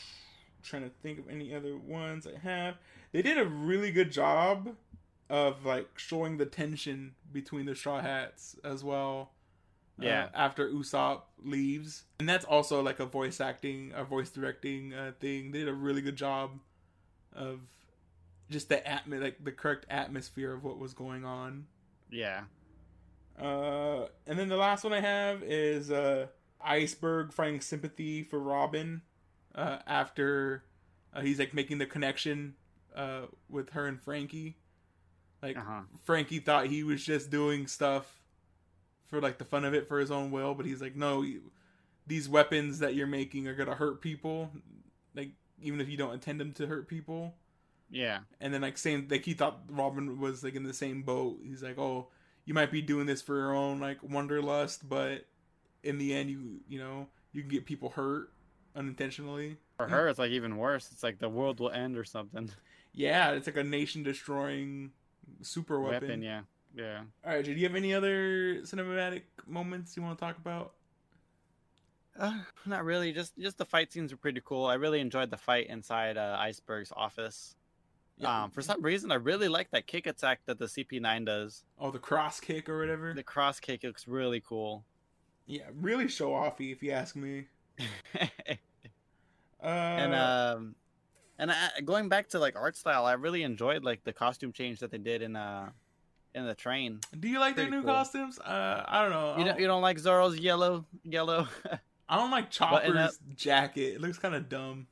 trying 0.63 0.83
to 0.83 0.89
think 1.01 1.19
of 1.19 1.29
any 1.29 1.53
other 1.55 1.77
ones 1.77 2.27
I 2.27 2.37
have. 2.39 2.77
They 3.11 3.21
did 3.21 3.37
a 3.37 3.45
really 3.45 3.91
good 3.91 4.11
job 4.11 4.75
of 5.29 5.65
like 5.65 5.87
showing 5.97 6.37
the 6.37 6.45
tension 6.45 7.15
between 7.31 7.65
the 7.65 7.75
Straw 7.75 8.01
Hats 8.01 8.55
as 8.63 8.83
well. 8.83 9.31
uh, 9.99 10.05
Yeah. 10.05 10.29
after 10.35 10.69
Usopp 10.69 11.23
leaves, 11.43 12.03
and 12.19 12.29
that's 12.29 12.45
also 12.45 12.81
like 12.83 12.99
a 12.99 13.05
voice 13.05 13.41
acting, 13.41 13.91
a 13.95 14.03
voice 14.03 14.29
directing 14.29 14.93
uh, 14.93 15.13
thing. 15.19 15.51
They 15.51 15.59
did 15.59 15.67
a 15.67 15.73
really 15.73 16.01
good 16.01 16.15
job 16.15 16.59
of 17.33 17.61
just 18.49 18.69
the 18.69 18.77
atm 18.77 19.19
like 19.21 19.43
the 19.43 19.51
correct 19.51 19.85
atmosphere 19.89 20.53
of 20.53 20.63
what 20.63 20.77
was 20.77 20.93
going 20.93 21.25
on. 21.25 21.65
yeah. 22.09 22.43
Uh, 23.39 24.07
and 24.25 24.39
then 24.39 24.49
the 24.49 24.55
last 24.57 24.83
one 24.83 24.93
I 24.93 24.99
have 25.01 25.43
is 25.43 25.91
uh, 25.91 26.27
Iceberg 26.59 27.31
finding 27.33 27.61
sympathy 27.61 28.23
for 28.23 28.39
Robin 28.39 29.01
uh, 29.53 29.77
after 29.85 30.63
uh, 31.13 31.21
he's 31.21 31.37
like 31.37 31.53
making 31.53 31.77
the 31.77 31.85
connection 31.85 32.55
uh, 32.95 33.23
with 33.49 33.71
her 33.71 33.85
and 33.85 34.01
Franky. 34.01 34.57
Like 35.41 35.57
Uh-huh. 35.57 35.81
Franky 36.05 36.39
thought 36.39 36.67
he 36.67 36.83
was 36.83 37.03
just 37.03 37.29
doing 37.29 37.67
stuff 37.67 38.21
for 39.07 39.21
like 39.21 39.37
the 39.37 39.45
fun 39.45 39.63
of 39.65 39.73
it 39.73 39.87
for 39.87 39.99
his 39.99 40.11
own 40.11 40.31
will, 40.31 40.53
but 40.53 40.65
he's 40.65 40.81
like, 40.81 40.95
no, 40.95 41.21
you, 41.21 41.51
these 42.05 42.27
weapons 42.27 42.79
that 42.79 42.95
you're 42.95 43.07
making 43.07 43.47
are 43.47 43.55
gonna 43.55 43.75
hurt 43.75 44.01
people, 44.01 44.51
like 45.15 45.31
even 45.61 45.79
if 45.81 45.89
you 45.89 45.97
don't 45.97 46.13
intend 46.13 46.39
them 46.39 46.51
to 46.53 46.67
hurt 46.67 46.87
people 46.87 47.33
Yeah. 47.89 48.19
and 48.41 48.53
then 48.53 48.61
like 48.61 48.77
same 48.77 49.07
like 49.09 49.25
he 49.25 49.33
thought 49.33 49.61
Robin 49.69 50.19
was 50.19 50.43
like 50.43 50.55
in 50.55 50.63
the 50.63 50.73
same 50.73 51.03
boat. 51.03 51.39
He's 51.43 51.63
like, 51.63 51.77
oh, 51.77 52.07
you 52.45 52.53
might 52.53 52.71
be 52.71 52.81
doing 52.81 53.05
this 53.05 53.21
for 53.21 53.35
your 53.35 53.53
own 53.53 53.79
like 53.79 53.97
wanderlust, 54.03 54.87
but 54.87 55.25
in 55.83 55.97
the 55.97 56.13
end, 56.13 56.29
you 56.29 56.59
you 56.67 56.79
know 56.79 57.07
you 57.33 57.41
can 57.41 57.49
get 57.49 57.65
people 57.65 57.89
hurt 57.89 58.31
unintentionally. 58.75 59.57
For 59.77 59.87
her, 59.87 60.07
it's 60.07 60.19
like 60.19 60.31
even 60.31 60.57
worse. 60.57 60.89
It's 60.91 61.03
like 61.03 61.19
the 61.19 61.29
world 61.29 61.59
will 61.59 61.69
end 61.71 61.97
or 61.97 62.03
something. 62.03 62.49
Yeah, 62.93 63.31
it's 63.31 63.47
like 63.47 63.57
a 63.57 63.63
nation 63.63 64.01
destroying 64.03 64.91
super 65.41 65.79
weapon. 65.79 66.09
Weapon, 66.09 66.21
yeah. 66.21 66.41
Yeah. 66.75 67.01
All 67.25 67.33
right, 67.33 67.43
do 67.43 67.51
you 67.51 67.67
have 67.67 67.75
any 67.75 67.93
other 67.93 68.61
cinematic 68.61 69.23
moments 69.47 69.97
you 69.97 70.03
want 70.03 70.17
to 70.17 70.23
talk 70.23 70.37
about? 70.37 70.73
Uh, 72.19 72.39
not 72.65 72.83
really. 72.83 73.11
Just 73.11 73.37
just 73.37 73.57
the 73.57 73.65
fight 73.65 73.91
scenes 73.91 74.11
were 74.11 74.17
pretty 74.17 74.41
cool. 74.43 74.65
I 74.65 74.75
really 74.75 74.99
enjoyed 74.99 75.29
the 75.29 75.37
fight 75.37 75.67
inside 75.67 76.17
uh, 76.17 76.37
Iceberg's 76.39 76.91
office. 76.95 77.55
Yeah. 78.17 78.43
Um, 78.43 78.51
for 78.51 78.63
some 78.63 78.81
reason, 78.81 79.11
I 79.11 79.15
really 79.15 79.47
like 79.47 79.69
that 79.71 79.85
kick 79.85 80.07
attack 80.07 80.39
that 80.47 80.57
the 80.57 80.65
CP9 80.65 81.25
does. 81.25 81.63
Oh, 81.79 81.91
the 81.91 81.99
cross 81.99 82.39
kick 82.39 82.67
or 82.67 82.79
whatever. 82.79 83.13
The 83.13 83.21
cross 83.21 83.59
kick 83.59 83.83
looks 83.83 84.07
really 84.07 84.41
cool. 84.41 84.83
Yeah, 85.45 85.63
really 85.75 86.07
show 86.07 86.31
offy 86.31 86.71
if 86.71 86.81
you 86.81 86.91
ask 86.91 87.15
me. 87.15 87.45
Uh, 89.59 89.65
and 89.65 90.13
um, 90.13 90.19
and 91.39 91.51
I, 91.51 91.81
going 91.83 92.09
back 92.09 92.29
to 92.29 92.39
like 92.39 92.55
art 92.55 92.75
style, 92.75 93.05
I 93.05 93.13
really 93.13 93.43
enjoyed 93.43 93.83
like 93.83 94.03
the 94.03 94.13
costume 94.13 94.51
change 94.51 94.79
that 94.79 94.91
they 94.91 94.97
did 94.97 95.21
in 95.21 95.35
uh 95.35 95.69
in 96.33 96.45
the 96.45 96.55
train. 96.55 96.99
Do 97.19 97.27
you 97.27 97.39
like 97.39 97.55
their 97.55 97.69
new 97.69 97.81
cool. 97.81 97.93
costumes? 97.93 98.39
Uh, 98.39 98.83
I 98.87 99.01
don't 99.01 99.11
know. 99.11 99.35
You 99.37 99.45
don't, 99.45 99.59
you 99.59 99.67
don't 99.67 99.81
like 99.81 99.99
Zoro's 99.99 100.39
yellow 100.39 100.85
yellow? 101.03 101.47
I 102.09 102.17
don't 102.17 102.31
like. 102.31 102.49
Chopper's 102.49 103.19
jacket. 103.35 103.95
It 103.95 104.01
looks 104.01 104.17
kind 104.17 104.35
of 104.35 104.47
dumb. 104.47 104.87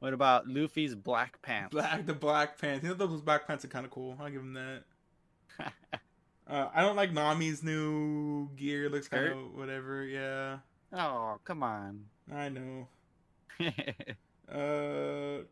what 0.00 0.12
about 0.12 0.46
Luffy's 0.46 0.94
black 0.94 1.40
pants? 1.42 1.72
Black, 1.72 2.04
the 2.04 2.14
black 2.14 2.58
pants. 2.58 2.82
You 2.82 2.90
know 2.90 2.94
those 2.94 3.22
black 3.22 3.46
pants 3.46 3.64
are 3.64 3.68
kind 3.68 3.86
of 3.86 3.90
cool. 3.90 4.16
I'll 4.20 4.30
give 4.30 4.42
him 4.42 4.54
that. 4.54 4.82
Uh, 6.48 6.68
I 6.72 6.82
don't 6.82 6.94
like 6.94 7.10
Nami's 7.12 7.64
new 7.64 8.48
gear. 8.54 8.84
It 8.84 8.92
looks 8.92 9.08
kind 9.08 9.32
of 9.32 9.54
whatever. 9.56 10.04
Yeah, 10.04 10.58
oh, 10.92 11.40
come 11.44 11.64
on. 11.64 12.04
I 12.32 12.48
know. 12.50 12.86
Uh, 14.52 15.42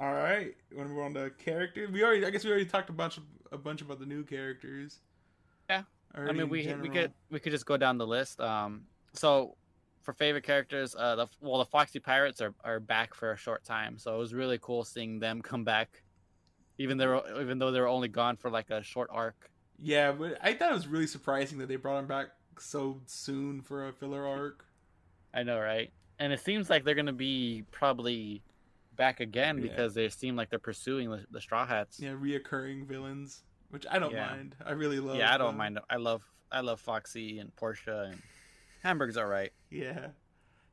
all 0.00 0.12
right. 0.12 0.54
When 0.72 0.94
we're 0.94 1.04
on 1.04 1.12
the 1.12 1.32
characters? 1.38 1.90
We 1.90 2.02
already, 2.02 2.24
I 2.24 2.30
guess, 2.30 2.44
we 2.44 2.50
already 2.50 2.66
talked 2.66 2.90
a 2.90 2.92
bunch, 2.92 3.18
of, 3.18 3.24
a 3.50 3.58
bunch 3.58 3.82
about 3.82 4.00
the 4.00 4.06
new 4.06 4.24
characters. 4.24 5.00
Yeah. 5.68 5.82
I 6.14 6.32
mean, 6.32 6.48
we 6.48 6.66
we 6.74 6.88
could 6.90 7.12
we 7.30 7.40
could 7.40 7.52
just 7.52 7.64
go 7.64 7.76
down 7.76 7.96
the 7.96 8.06
list. 8.06 8.40
Um, 8.40 8.82
so 9.14 9.56
for 10.02 10.12
favorite 10.12 10.44
characters, 10.44 10.94
uh, 10.98 11.16
the 11.16 11.26
well, 11.40 11.58
the 11.58 11.64
Foxy 11.64 12.00
Pirates 12.00 12.40
are, 12.40 12.54
are 12.64 12.80
back 12.80 13.14
for 13.14 13.32
a 13.32 13.36
short 13.36 13.64
time, 13.64 13.96
so 13.98 14.14
it 14.14 14.18
was 14.18 14.34
really 14.34 14.58
cool 14.60 14.84
seeing 14.84 15.18
them 15.18 15.40
come 15.40 15.64
back, 15.64 16.02
even 16.78 16.98
though 16.98 17.22
even 17.40 17.58
though 17.58 17.70
they 17.70 17.80
were 17.80 17.88
only 17.88 18.08
gone 18.08 18.36
for 18.36 18.50
like 18.50 18.70
a 18.70 18.82
short 18.82 19.08
arc. 19.10 19.50
Yeah, 19.80 20.12
but 20.12 20.38
I 20.42 20.52
thought 20.52 20.70
it 20.70 20.74
was 20.74 20.86
really 20.86 21.06
surprising 21.06 21.58
that 21.58 21.68
they 21.68 21.76
brought 21.76 21.98
him 21.98 22.06
back 22.06 22.28
so 22.58 23.00
soon 23.06 23.62
for 23.62 23.88
a 23.88 23.92
filler 23.92 24.26
arc. 24.26 24.66
I 25.32 25.42
know, 25.44 25.58
right? 25.58 25.90
And 26.22 26.32
it 26.32 26.38
seems 26.40 26.70
like 26.70 26.84
they're 26.84 26.94
gonna 26.94 27.12
be 27.12 27.64
probably 27.72 28.42
back 28.96 29.18
again 29.18 29.56
Yeah. 29.58 29.62
because 29.62 29.92
they 29.94 30.08
seem 30.08 30.36
like 30.36 30.50
they're 30.50 30.58
pursuing 30.60 31.10
the, 31.10 31.24
the 31.32 31.40
Straw 31.40 31.66
Hats. 31.66 31.98
Yeah, 31.98 32.10
reoccurring 32.10 32.86
villains, 32.86 33.42
which 33.70 33.84
I 33.90 33.98
don't 33.98 34.12
Yeah. 34.12 34.26
mind. 34.28 34.54
I 34.64 34.70
really 34.72 35.00
love. 35.00 35.16
Yeah, 35.16 35.34
I 35.34 35.38
don't 35.38 35.48
them. 35.48 35.56
mind. 35.56 35.80
I 35.90 35.96
love 35.96 36.22
I 36.52 36.60
love 36.60 36.80
Foxy 36.80 37.38
and 37.40 37.54
Porche 37.56 37.88
and 37.88 38.22
Hamburg's 38.84 39.16
all 39.16 39.26
right. 39.26 39.52
Yeah, 39.70 40.08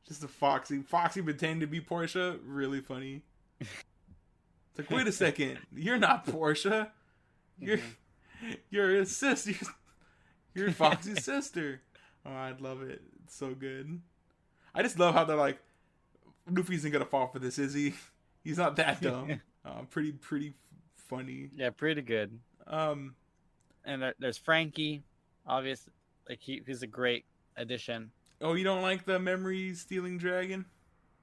just 0.06 0.22
a 0.22 0.28
Foxy, 0.28 0.82
Foxy 0.82 1.20
pretending 1.22 1.60
to 1.60 1.66
be 1.66 1.80
Porche, 1.80 2.14
really 2.44 2.80
funny. 2.80 3.22
It's 3.58 4.78
like, 4.78 4.90
wait 4.90 5.08
a 5.08 5.12
second, 5.26 5.58
you're 5.74 5.98
not 5.98 6.26
Porche. 6.26 6.66
You're 7.58 7.78
Mhm. 7.78 8.58
you're 8.70 8.90
his 8.90 9.16
sister. 9.16 9.52
You're 10.54 10.72
Foxy's 10.72 11.24
sister. 11.24 11.80
Oh, 12.26 12.32
I'd 12.32 12.60
love 12.60 12.82
it. 12.82 13.02
It's 13.24 13.36
so 13.36 13.54
good. 13.54 14.00
I 14.74 14.82
just 14.82 14.98
love 14.98 15.14
how 15.14 15.24
they're 15.24 15.36
like, 15.36 15.58
Luffy 16.50 16.74
isn't 16.74 16.90
gonna 16.90 17.04
fall 17.04 17.28
for 17.28 17.38
this, 17.38 17.58
is 17.58 17.74
he? 17.74 17.94
He's 18.44 18.58
not 18.58 18.76
that 18.76 19.00
dumb. 19.02 19.40
uh, 19.64 19.82
pretty, 19.90 20.12
pretty 20.12 20.54
funny. 20.96 21.50
Yeah, 21.54 21.70
pretty 21.70 22.02
good. 22.02 22.38
Um, 22.66 23.14
And 23.84 24.02
there, 24.02 24.14
there's 24.18 24.38
Franky, 24.38 25.02
obvious. 25.46 25.88
Like 26.28 26.38
he, 26.40 26.62
he's 26.66 26.82
a 26.82 26.86
great 26.86 27.24
addition. 27.56 28.10
oh, 28.40 28.54
you 28.54 28.64
don't 28.64 28.82
like 28.82 29.04
the 29.04 29.18
memory 29.18 29.74
stealing 29.74 30.16
dragon, 30.16 30.64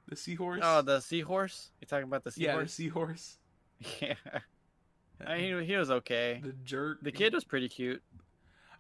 the 0.07 0.15
seahorse? 0.15 0.59
Oh, 0.63 0.81
the 0.81 0.99
seahorse. 0.99 1.71
You 1.81 1.87
talking 1.87 2.03
about 2.03 2.23
the 2.23 2.31
seahorse? 2.31 2.55
yeah, 2.57 2.63
the 2.63 2.69
seahorse? 2.69 3.37
Yeah, 4.01 4.15
I 5.25 5.37
mean, 5.37 5.63
he, 5.63 5.75
was 5.75 5.89
okay. 5.91 6.41
the 6.43 6.53
jerk. 6.63 6.99
The 7.03 7.11
kid 7.11 7.33
was 7.33 7.43
pretty 7.43 7.69
cute. 7.69 8.01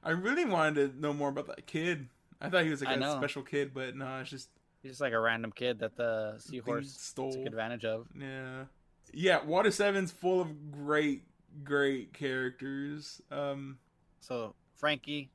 I 0.03 0.09
really 0.11 0.45
wanted 0.45 0.93
to 0.93 0.99
know 1.01 1.13
more 1.13 1.29
about 1.29 1.47
that 1.47 1.65
kid. 1.67 2.07
I 2.41 2.49
thought 2.49 2.63
he 2.63 2.69
was 2.69 2.81
like 2.83 2.95
a 2.95 2.99
know. 2.99 3.15
special 3.17 3.41
kid, 3.43 3.73
but 3.73 3.95
no, 3.95 4.19
it's 4.19 4.29
just 4.29 4.49
He's 4.87 4.93
just 4.93 5.01
like 5.01 5.11
a 5.11 5.19
random 5.19 5.51
kid 5.51 5.79
that 5.79 5.97
the 5.97 6.35
seahorse 6.37 6.89
stole. 6.97 7.33
took 7.33 7.45
advantage 7.45 7.83
of. 7.83 8.07
Yeah. 8.17 8.63
Yeah, 9.11 9.43
Water 9.43 9.69
Seven's 9.69 10.13
full 10.13 10.39
of 10.39 10.71
great, 10.71 11.23
great 11.65 12.13
characters. 12.13 13.21
Um, 13.29 13.79
So 14.21 14.55
Franky. 14.75 15.29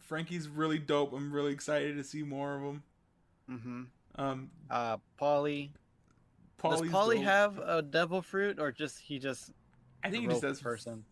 Franky's 0.00 0.48
really 0.48 0.80
dope. 0.80 1.12
I'm 1.12 1.32
really 1.32 1.52
excited 1.52 1.96
to 1.98 2.02
see 2.04 2.24
more 2.24 2.56
of 2.56 2.62
him. 2.62 2.82
Mm-hmm. 3.48 3.82
Um, 4.20 4.50
Uh, 4.68 4.96
Paulie. 5.20 5.70
Paulie's 6.60 6.80
Does 6.80 6.90
Paulie 6.90 7.14
dope. 7.16 7.24
have 7.24 7.58
a 7.58 7.82
devil 7.82 8.22
fruit, 8.22 8.58
or 8.58 8.72
just 8.72 8.98
he 8.98 9.20
just 9.20 9.52
I 10.02 10.10
think 10.10 10.22
he 10.24 10.28
just 10.28 10.42
does 10.42 10.60
person? 10.60 11.04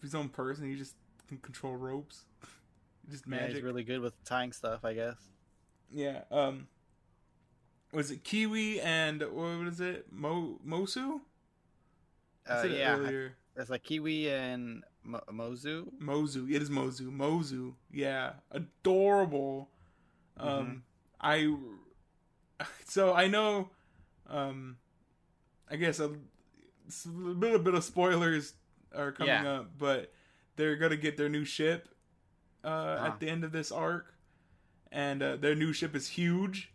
his 0.00 0.14
own 0.14 0.30
person. 0.30 0.70
He 0.70 0.76
just 0.76 0.94
can 1.28 1.36
control 1.38 1.76
ropes. 1.76 2.24
just 3.10 3.24
Yeah, 3.26 3.30
magic. 3.36 3.56
he's 3.56 3.62
really 3.62 3.84
good 3.84 4.00
with 4.00 4.14
tying 4.24 4.52
stuff, 4.52 4.86
I 4.86 4.94
guess. 4.94 5.16
Yeah. 5.90 6.22
Um, 6.30 6.66
was 7.92 8.10
it 8.10 8.24
Kiwi 8.24 8.80
and 8.80 9.22
what 9.32 9.66
is 9.68 9.80
it? 9.80 10.06
Mo 10.10 10.58
Mosu? 10.66 11.20
Uh, 12.48 12.64
yeah, 12.68 12.96
earlier. 12.96 13.34
it's 13.56 13.70
like 13.70 13.82
Kiwi 13.84 14.28
and 14.30 14.82
Mo- 15.04 15.22
Mozu. 15.30 15.88
Mozu. 16.00 16.50
It 16.50 16.62
is 16.62 16.70
Mozu. 16.70 17.10
Mozu. 17.16 17.74
Yeah. 17.92 18.32
Adorable. 18.50 19.68
Um 20.38 20.82
I 21.20 21.54
so 22.86 23.12
I 23.14 23.28
know 23.28 23.68
um 24.28 24.78
I 25.70 25.76
guess 25.76 26.00
a 26.00 26.10
little 27.06 27.58
bit 27.58 27.74
of 27.74 27.84
spoilers 27.84 28.54
are 28.94 29.12
coming 29.12 29.28
Yeah. 29.32 29.52
up, 29.60 29.70
but 29.78 30.12
they're 30.56 30.76
going 30.76 30.90
to 30.90 30.96
get 30.98 31.16
their 31.16 31.28
new 31.28 31.44
ship 31.44 31.88
uh 32.64 32.68
Ah. 32.98 33.06
at 33.08 33.20
the 33.20 33.28
end 33.28 33.44
of 33.44 33.52
this 33.52 33.70
arc 33.70 34.14
and 34.90 35.22
uh, 35.22 35.36
their 35.36 35.54
new 35.54 35.72
ship 35.72 35.94
is 35.94 36.08
huge 36.08 36.71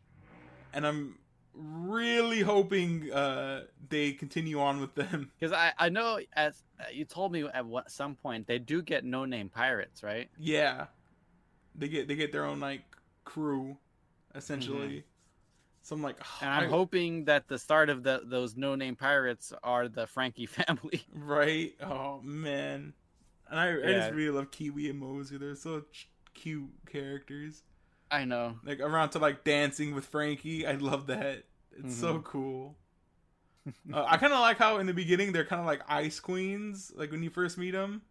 and 0.78 0.86
I'm 0.88 1.18
really 1.54 2.42
hoping 2.42 3.12
uh 3.12 3.64
they 3.90 4.12
continue 4.14 4.60
on 4.62 4.80
with 4.80 4.94
them. 4.94 5.32
Because 5.40 5.52
I, 5.54 5.74
I 5.78 5.90
know 5.90 6.20
as 6.34 6.62
uh, 6.80 6.84
you 6.94 7.04
told 7.06 7.32
me 7.32 7.46
at 7.52 7.66
what, 7.66 7.90
some 7.92 8.16
point 8.16 8.46
they 8.48 8.60
do 8.60 8.82
get 8.84 9.04
no 9.04 9.26
name 9.26 9.50
pirates, 9.50 10.04
right? 10.04 10.30
Yeah, 10.38 10.86
they 11.76 11.88
get 11.90 12.08
they 12.08 12.16
get 12.16 12.32
their 12.32 12.46
own 12.46 12.60
like 12.60 12.84
crew, 13.26 13.78
essentially. 14.36 15.04
So 15.82 15.96
I'm 15.96 16.04
like, 16.04 16.20
Mm-hmm. 16.20 16.46
And 16.46 16.54
I'm 16.54 16.64
I- 16.66 16.68
hoping 16.70 17.26
that 17.26 17.48
the 17.48 17.58
start 17.58 17.90
of 17.90 18.04
the 18.04 18.22
those 18.24 18.56
no 18.56 18.76
name 18.76 18.96
pirates 18.96 19.52
are 19.64 19.88
the 19.88 20.06
Franky 20.06 20.46
family. 20.60 21.02
right? 21.16 21.74
Oh 21.82 22.20
man, 22.22 22.94
and 23.50 23.60
I, 23.60 23.70
I 23.72 23.94
just 23.94 24.12
really 24.14 24.30
love 24.38 24.52
Kiwi 24.52 24.90
and 24.92 25.02
Mozu. 25.02 25.40
They're 25.40 25.56
such 25.56 26.10
cute 26.36 26.70
characters. 26.86 27.64
I 28.10 28.26
know. 28.26 28.60
Like 28.64 28.80
around 28.80 29.10
to 29.12 29.20
like 29.20 29.44
dancing 29.44 29.94
with 29.96 30.06
Franky. 30.06 30.66
I 30.66 30.74
love 30.74 31.08
that. 31.08 31.44
It's 31.78 31.96
so 31.96 32.20
Mhm. 32.20 32.24
cool. 32.24 32.76
uh, 33.94 34.06
I 34.08 34.18
kind 34.18 34.34
of 34.34 34.40
like 34.40 34.58
how 34.58 34.78
in 34.78 34.86
the 34.88 34.94
beginning 34.94 35.32
they're 35.34 35.46
kind 35.46 35.60
of 35.60 35.66
like 35.66 35.82
ice 35.90 36.20
queens, 36.20 36.92
like 36.96 37.12
when 37.12 37.22
you 37.24 37.30
first 37.30 37.58
meet 37.58 37.72
them. 37.72 38.02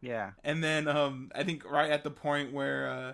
Yeah. 0.00 0.32
And 0.44 0.62
then 0.62 0.86
um 0.88 1.30
I 1.34 1.44
think 1.44 1.68
right 1.70 1.90
at 1.90 2.04
the 2.04 2.10
point 2.10 2.52
where 2.52 2.88
uh 2.88 3.12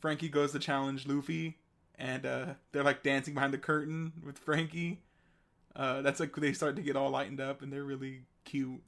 Franky 0.00 0.28
goes 0.28 0.52
to 0.52 0.58
challenge 0.58 1.06
Luffy 1.06 1.58
and 1.96 2.24
uh 2.24 2.54
they're 2.72 2.84
like 2.84 3.02
dancing 3.02 3.34
behind 3.34 3.52
the 3.52 3.58
curtain 3.58 4.12
with 4.24 4.38
Franky. 4.38 5.02
Uh 5.74 6.02
that's 6.02 6.20
like 6.20 6.34
they 6.36 6.52
start 6.52 6.76
to 6.76 6.82
get 6.82 6.96
all 6.96 7.10
lightened 7.10 7.40
up 7.40 7.62
and 7.62 7.72
they're 7.72 7.84
really 7.84 8.22
cute. 8.44 8.82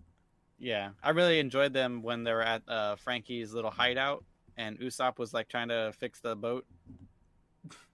Yeah. 0.58 0.90
I 1.02 1.10
really 1.10 1.38
enjoyed 1.40 1.72
them 1.72 2.02
when 2.02 2.24
they 2.24 2.32
were 2.32 2.42
at 2.42 2.62
uh, 2.68 2.96
Franky's 2.96 3.54
little 3.54 3.70
hideout 3.70 4.24
and 4.60 4.78
Usopp 4.78 5.18
was 5.18 5.32
like 5.32 5.48
trying 5.48 5.68
to 5.68 5.92
fix 5.98 6.20
the 6.20 6.36
boat. 6.36 6.66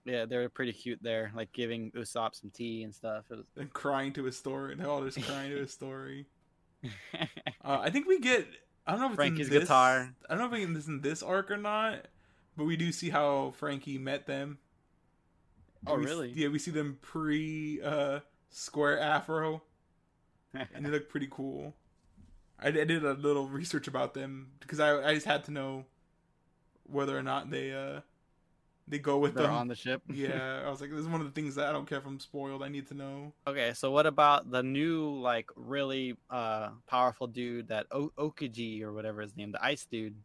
Yeah, 0.05 0.25
they 0.25 0.37
were 0.37 0.49
pretty 0.49 0.71
cute 0.73 0.99
there, 1.01 1.31
like 1.35 1.51
giving 1.51 1.91
Usopp 1.91 2.33
some 2.35 2.49
tea 2.49 2.83
and 2.83 2.93
stuff. 2.95 3.25
It 3.31 3.39
And 3.57 3.71
crying 3.73 4.13
to 4.13 4.23
his 4.23 4.37
story. 4.37 4.75
They're 4.75 4.89
all 4.89 5.03
just 5.03 5.21
crying 5.27 5.51
to 5.51 5.57
his 5.57 5.71
story. 5.79 6.25
Uh 7.63 7.79
I 7.81 7.89
think 7.89 8.07
we 8.07 8.19
get 8.19 8.47
I 8.85 8.91
don't 8.91 8.99
know 9.01 9.05
if 9.07 9.11
it's 9.13 9.15
Franky's 9.17 9.49
this, 9.49 9.63
guitar. 9.63 10.13
I 10.29 10.35
don't 10.35 10.49
know 10.51 10.57
if 10.57 10.75
it's 10.77 10.87
in 10.87 11.01
this 11.01 11.21
arc 11.21 11.51
or 11.51 11.57
not, 11.57 12.05
but 12.55 12.63
we 12.65 12.77
do 12.77 12.91
see 12.91 13.09
how 13.09 13.51
Franky 13.57 13.97
met 13.97 14.25
them. 14.27 14.59
oh, 15.85 15.97
We- 15.97 16.05
really? 16.05 16.31
Yeah, 16.33 16.47
we 16.49 16.59
see 16.59 16.71
them 16.71 16.97
pre 17.01 17.81
uh 17.83 18.19
square 18.49 18.99
afro. 18.99 19.63
and 20.53 20.85
they 20.85 20.89
look 20.95 21.09
pretty 21.09 21.27
cool. 21.29 21.73
I, 22.59 22.67
I 22.69 22.71
did 22.71 23.03
a 23.03 23.13
little 23.13 23.47
research 23.49 23.87
about 23.87 24.13
them 24.13 24.51
because 24.61 24.79
I 24.79 25.09
I 25.09 25.13
just 25.15 25.25
had 25.25 25.43
to 25.45 25.51
know 25.51 25.85
whether 26.89 27.17
or 27.17 27.23
not 27.23 27.49
they 27.49 27.73
uh 27.73 28.01
they 28.87 28.99
go 28.99 29.17
with 29.17 29.33
They're 29.33 29.47
them. 29.47 29.53
on 29.55 29.67
the 29.67 29.75
ship. 29.75 30.01
yeah, 30.13 30.63
I 30.65 30.69
was 30.69 30.79
like, 30.79 30.89
this 30.89 30.99
is 30.99 31.07
one 31.07 31.19
of 31.19 31.27
the 31.27 31.33
things 31.33 31.55
that 31.55 31.67
I 31.67 31.73
don't 31.73 31.85
care 31.87 31.97
if 31.97 32.05
I'm 32.05 32.19
spoiled. 32.19 32.63
I 32.63 32.69
need 32.69 32.87
to 32.87 32.93
know. 32.93 33.33
Okay, 33.45 33.73
so 33.73 33.91
what 33.91 34.05
about 34.05 34.49
the 34.49 34.63
new 34.63 35.19
like 35.19 35.49
really 35.55 36.15
uh 36.29 36.69
powerful 36.87 37.27
dude 37.27 37.67
that 37.67 37.87
o- 37.91 38.13
Okiji 38.17 38.81
or 38.81 38.93
whatever 38.93 39.21
his 39.21 39.35
name, 39.35 39.51
the 39.51 39.63
ice 39.63 39.85
dude? 39.89 40.15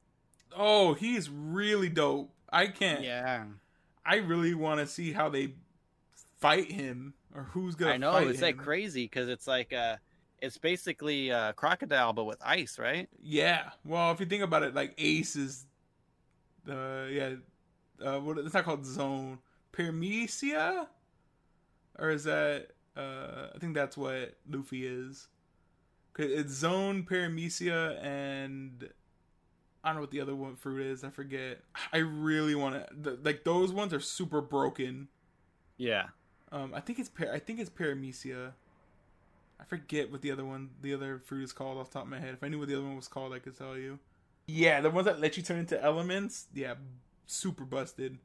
Oh, 0.57 0.95
he's 0.95 1.29
really 1.31 1.89
dope. 1.89 2.31
I 2.53 2.67
can't. 2.69 3.03
Yeah, 3.03 3.45
I 4.05 4.17
really 4.17 4.55
want 4.55 4.81
to 4.81 4.87
see 4.87 5.13
how 5.13 5.29
they 5.29 5.55
fight 6.39 6.71
him 6.71 7.15
or 7.35 7.45
who's 7.45 7.75
gonna. 7.75 7.93
I 7.93 7.97
know 7.97 8.17
it's 8.17 8.39
him. 8.39 8.45
like 8.45 8.59
crazy 8.59 9.05
because 9.05 9.29
it's 9.29 9.47
like 9.47 9.73
uh, 9.73 9.97
it's 10.41 10.59
basically 10.59 11.31
a 11.31 11.53
crocodile 11.55 12.13
but 12.13 12.25
with 12.25 12.39
ice, 12.45 12.79
right? 12.79 13.09
Yeah. 13.23 13.71
Well, 13.85 14.13
if 14.13 14.21
you 14.21 14.27
think 14.27 14.43
about 14.43 14.63
it, 14.63 14.75
like 14.75 14.95
Ace 14.99 15.37
is, 15.37 15.67
uh, 16.69 17.07
yeah, 17.11 17.35
uh, 18.05 18.19
what 18.21 18.39
it's 18.39 18.55
not 18.55 18.65
called 18.65 18.85
Zoan, 18.87 19.39
Paramecia, 19.73 20.87
or 21.99 22.11
is 22.11 22.25
that? 22.25 22.69
Uh, 22.97 23.49
I 23.55 23.59
think 23.59 23.75
that's 23.75 23.97
what 23.97 24.35
Luffy 24.49 24.87
is. 24.87 25.29
'Cause 26.15 26.27
it's 26.31 26.53
Zoan, 26.53 27.05
paramecia, 27.05 27.99
and 28.05 28.91
I 29.83 29.89
don't 29.89 29.97
know 29.97 30.01
what 30.03 30.11
the 30.11 30.21
other 30.21 30.37
one 30.37 30.57
fruit 30.57 30.85
is. 30.87 31.05
I 31.05 31.09
forget. 31.11 31.63
I 31.93 31.99
really 31.99 32.55
want 32.55 32.87
to 33.05 33.19
like 33.25 33.45
those 33.45 33.73
ones 33.73 33.95
are 33.95 34.01
super 34.01 34.43
broken. 34.43 35.09
Yeah. 35.79 36.09
Um, 36.51 36.75
I 36.75 36.81
think 36.81 36.99
it's 36.99 37.09
par- 37.09 37.33
I 37.33 37.39
think 37.39 37.61
it's 37.61 37.71
paramecia. 37.71 38.53
I 39.59 39.65
forget 39.65 40.11
what 40.13 40.21
the 40.21 40.31
other 40.31 40.45
one, 40.45 40.71
the 40.83 40.93
other 40.93 41.19
fruit 41.19 41.45
is 41.45 41.53
called 41.55 41.79
off 41.79 41.89
the 41.89 41.95
top 41.95 42.03
of 42.05 42.11
my 42.11 42.19
head. 42.21 42.35
If 42.35 42.43
I 42.43 42.49
knew 42.49 42.59
what 42.59 42.69
the 42.69 42.75
other 42.75 42.85
one 42.85 42.97
was 42.97 43.09
called, 43.09 43.33
I 43.33 43.39
could 43.39 43.57
tell 43.57 43.79
you. 43.79 43.99
Yeah, 44.47 44.81
the 44.81 44.91
ones 44.91 45.07
that 45.07 45.21
let 45.21 45.37
you 45.37 45.43
turn 45.43 45.59
into 45.61 45.83
elements. 45.83 46.47
Yeah, 46.55 46.75
super 47.27 47.65
busted. 47.65 48.19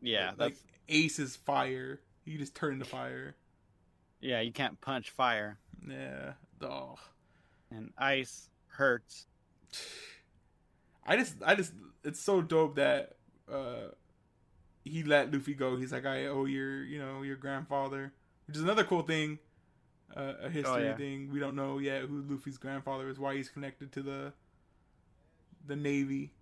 Yeah. 0.00 0.28
like 0.36 0.54
That's 0.54 0.62
Ace 0.88 1.18
is 1.18 1.36
fire. 1.36 2.00
You 2.24 2.38
just 2.38 2.54
turn 2.54 2.74
into 2.74 2.84
fire. 2.84 3.34
yeah. 4.20 4.40
You 4.40 4.52
can't 4.52 4.80
punch 4.80 5.10
fire, 5.10 5.58
Yeah. 5.88 6.32
Oh. 6.60 6.96
and 7.70 7.92
ice 7.98 8.48
hurts. 8.68 9.26
I 11.04 11.16
just, 11.16 11.36
I 11.44 11.54
just, 11.56 11.72
it's 12.04 12.20
so 12.20 12.40
dope 12.42 12.76
that 12.76 13.16
uh 13.50 13.88
he 14.84 15.02
let 15.02 15.32
Luffy 15.32 15.54
go. 15.54 15.76
He's 15.76 15.92
like, 15.92 16.06
I 16.06 16.26
owe 16.26 16.44
your, 16.44 16.82
you 16.84 16.98
know, 16.98 17.22
your 17.22 17.36
grandfather, 17.36 18.12
which 18.46 18.56
is 18.56 18.62
another 18.62 18.84
cool 18.84 19.02
thing, 19.02 19.38
uh, 20.16 20.34
a 20.42 20.50
history 20.50 20.84
yeah. 20.84 20.96
thing. 20.96 21.30
We 21.32 21.38
don't 21.40 21.54
know 21.56 21.78
yet 21.78 22.02
who 22.02 22.22
Luffy's 22.28 22.58
grandfather 22.58 23.08
is, 23.08 23.18
why 23.18 23.36
he's 23.36 23.48
connected 23.48 23.92
to 23.92 24.02
the 24.02 24.32
the 25.66 25.76
Navy, 25.76 26.32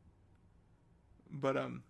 but 1.30 1.56
um, 1.56 1.82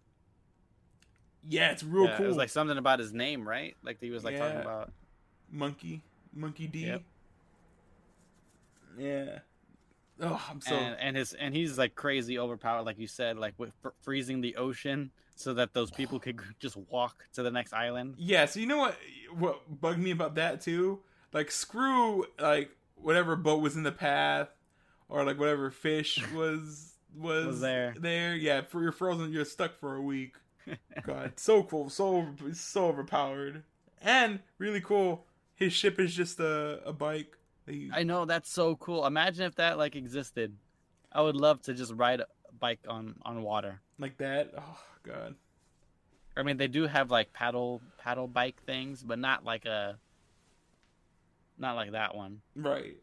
yeah, 1.49 1.70
it's 1.70 1.83
real 1.83 2.07
yeah, 2.07 2.16
cool. 2.16 2.26
It 2.26 2.28
was 2.28 2.37
like 2.37 2.51
something 2.51 2.78
about 2.78 2.99
his 2.99 3.12
name, 3.12 3.49
right? 3.49 3.76
Like 3.83 3.99
he 4.01 4.11
was 4.11 4.24
like 4.24 4.37
talking 4.39 4.61
about. 4.61 4.93
Monkey, 5.51 6.03
Monkey 6.33 6.66
D. 6.66 6.87
Yep. 6.87 7.03
Yeah. 8.99 9.39
Oh, 10.22 10.41
I'm 10.51 10.61
so 10.61 10.74
and, 10.74 10.97
and 11.01 11.16
his 11.16 11.33
and 11.33 11.55
he's 11.55 11.78
like 11.78 11.95
crazy 11.95 12.39
overpowered, 12.39 12.83
like 12.83 12.99
you 12.99 13.07
said, 13.07 13.39
like 13.39 13.55
with 13.57 13.72
fr- 13.81 13.89
freezing 14.03 14.41
the 14.41 14.57
ocean 14.57 15.11
so 15.35 15.55
that 15.55 15.72
those 15.72 15.91
people 15.91 16.20
could 16.20 16.39
just 16.59 16.76
walk 16.76 17.24
to 17.33 17.43
the 17.43 17.51
next 17.51 17.72
island. 17.72 18.16
Yeah, 18.18 18.45
so 18.45 18.61
you 18.61 18.66
know 18.66 18.78
what 18.78 18.97
what 19.37 19.81
bugged 19.81 19.99
me 19.99 20.11
about 20.11 20.35
that 20.35 20.61
too? 20.61 21.01
Like 21.33 21.51
screw 21.51 22.26
like 22.39 22.70
whatever 22.97 23.35
boat 23.35 23.62
was 23.62 23.76
in 23.76 23.83
the 23.83 23.93
path 23.93 24.49
or 25.09 25.24
like 25.24 25.39
whatever 25.39 25.70
fish 25.70 26.22
was 26.35 26.89
was, 27.17 27.47
Was 27.47 27.61
there. 27.61 27.95
There, 27.99 28.35
yeah, 28.35 28.63
for 28.63 28.83
you're 28.83 28.93
frozen, 28.93 29.33
you're 29.33 29.45
stuck 29.45 29.79
for 29.79 29.97
a 29.97 30.03
week. 30.03 30.37
God, 31.03 31.33
so 31.37 31.63
cool, 31.65 31.89
so 31.91 32.27
so 32.53 32.87
overpowered. 32.87 33.63
And 34.03 34.41
really 34.59 34.81
cool, 34.81 35.27
his 35.55 35.73
ship 35.73 35.99
is 35.99 36.15
just 36.15 36.41
a, 36.41 36.81
a 36.85 36.93
bike. 36.93 37.37
I 37.93 38.03
know 38.03 38.25
that's 38.25 38.51
so 38.51 38.75
cool. 38.77 39.07
Imagine 39.07 39.45
if 39.45 39.55
that 39.57 39.79
like 39.79 39.95
existed. 39.95 40.57
I 41.13 41.23
would 41.23 41.37
love 41.37 41.63
to 41.63 41.75
just 41.75 41.93
ride 41.93 42.21
a 42.21 42.27
bike 42.59 42.81
on 42.89 43.15
on 43.23 43.43
water. 43.43 43.81
like 43.99 44.17
that. 44.19 44.53
Oh 44.57 44.79
god. 45.03 45.35
I 46.37 46.43
mean, 46.43 46.57
they 46.57 46.69
do 46.69 46.87
have 46.87 47.11
like 47.11 47.33
paddle 47.33 47.81
paddle 47.99 48.27
bike 48.29 48.63
things, 48.65 49.03
but 49.03 49.19
not 49.19 49.45
like 49.45 49.67
a 49.67 49.99
not 51.59 51.77
like 51.77 51.93
that 51.93 52.15
one. 52.15 52.41
Right. 52.57 52.97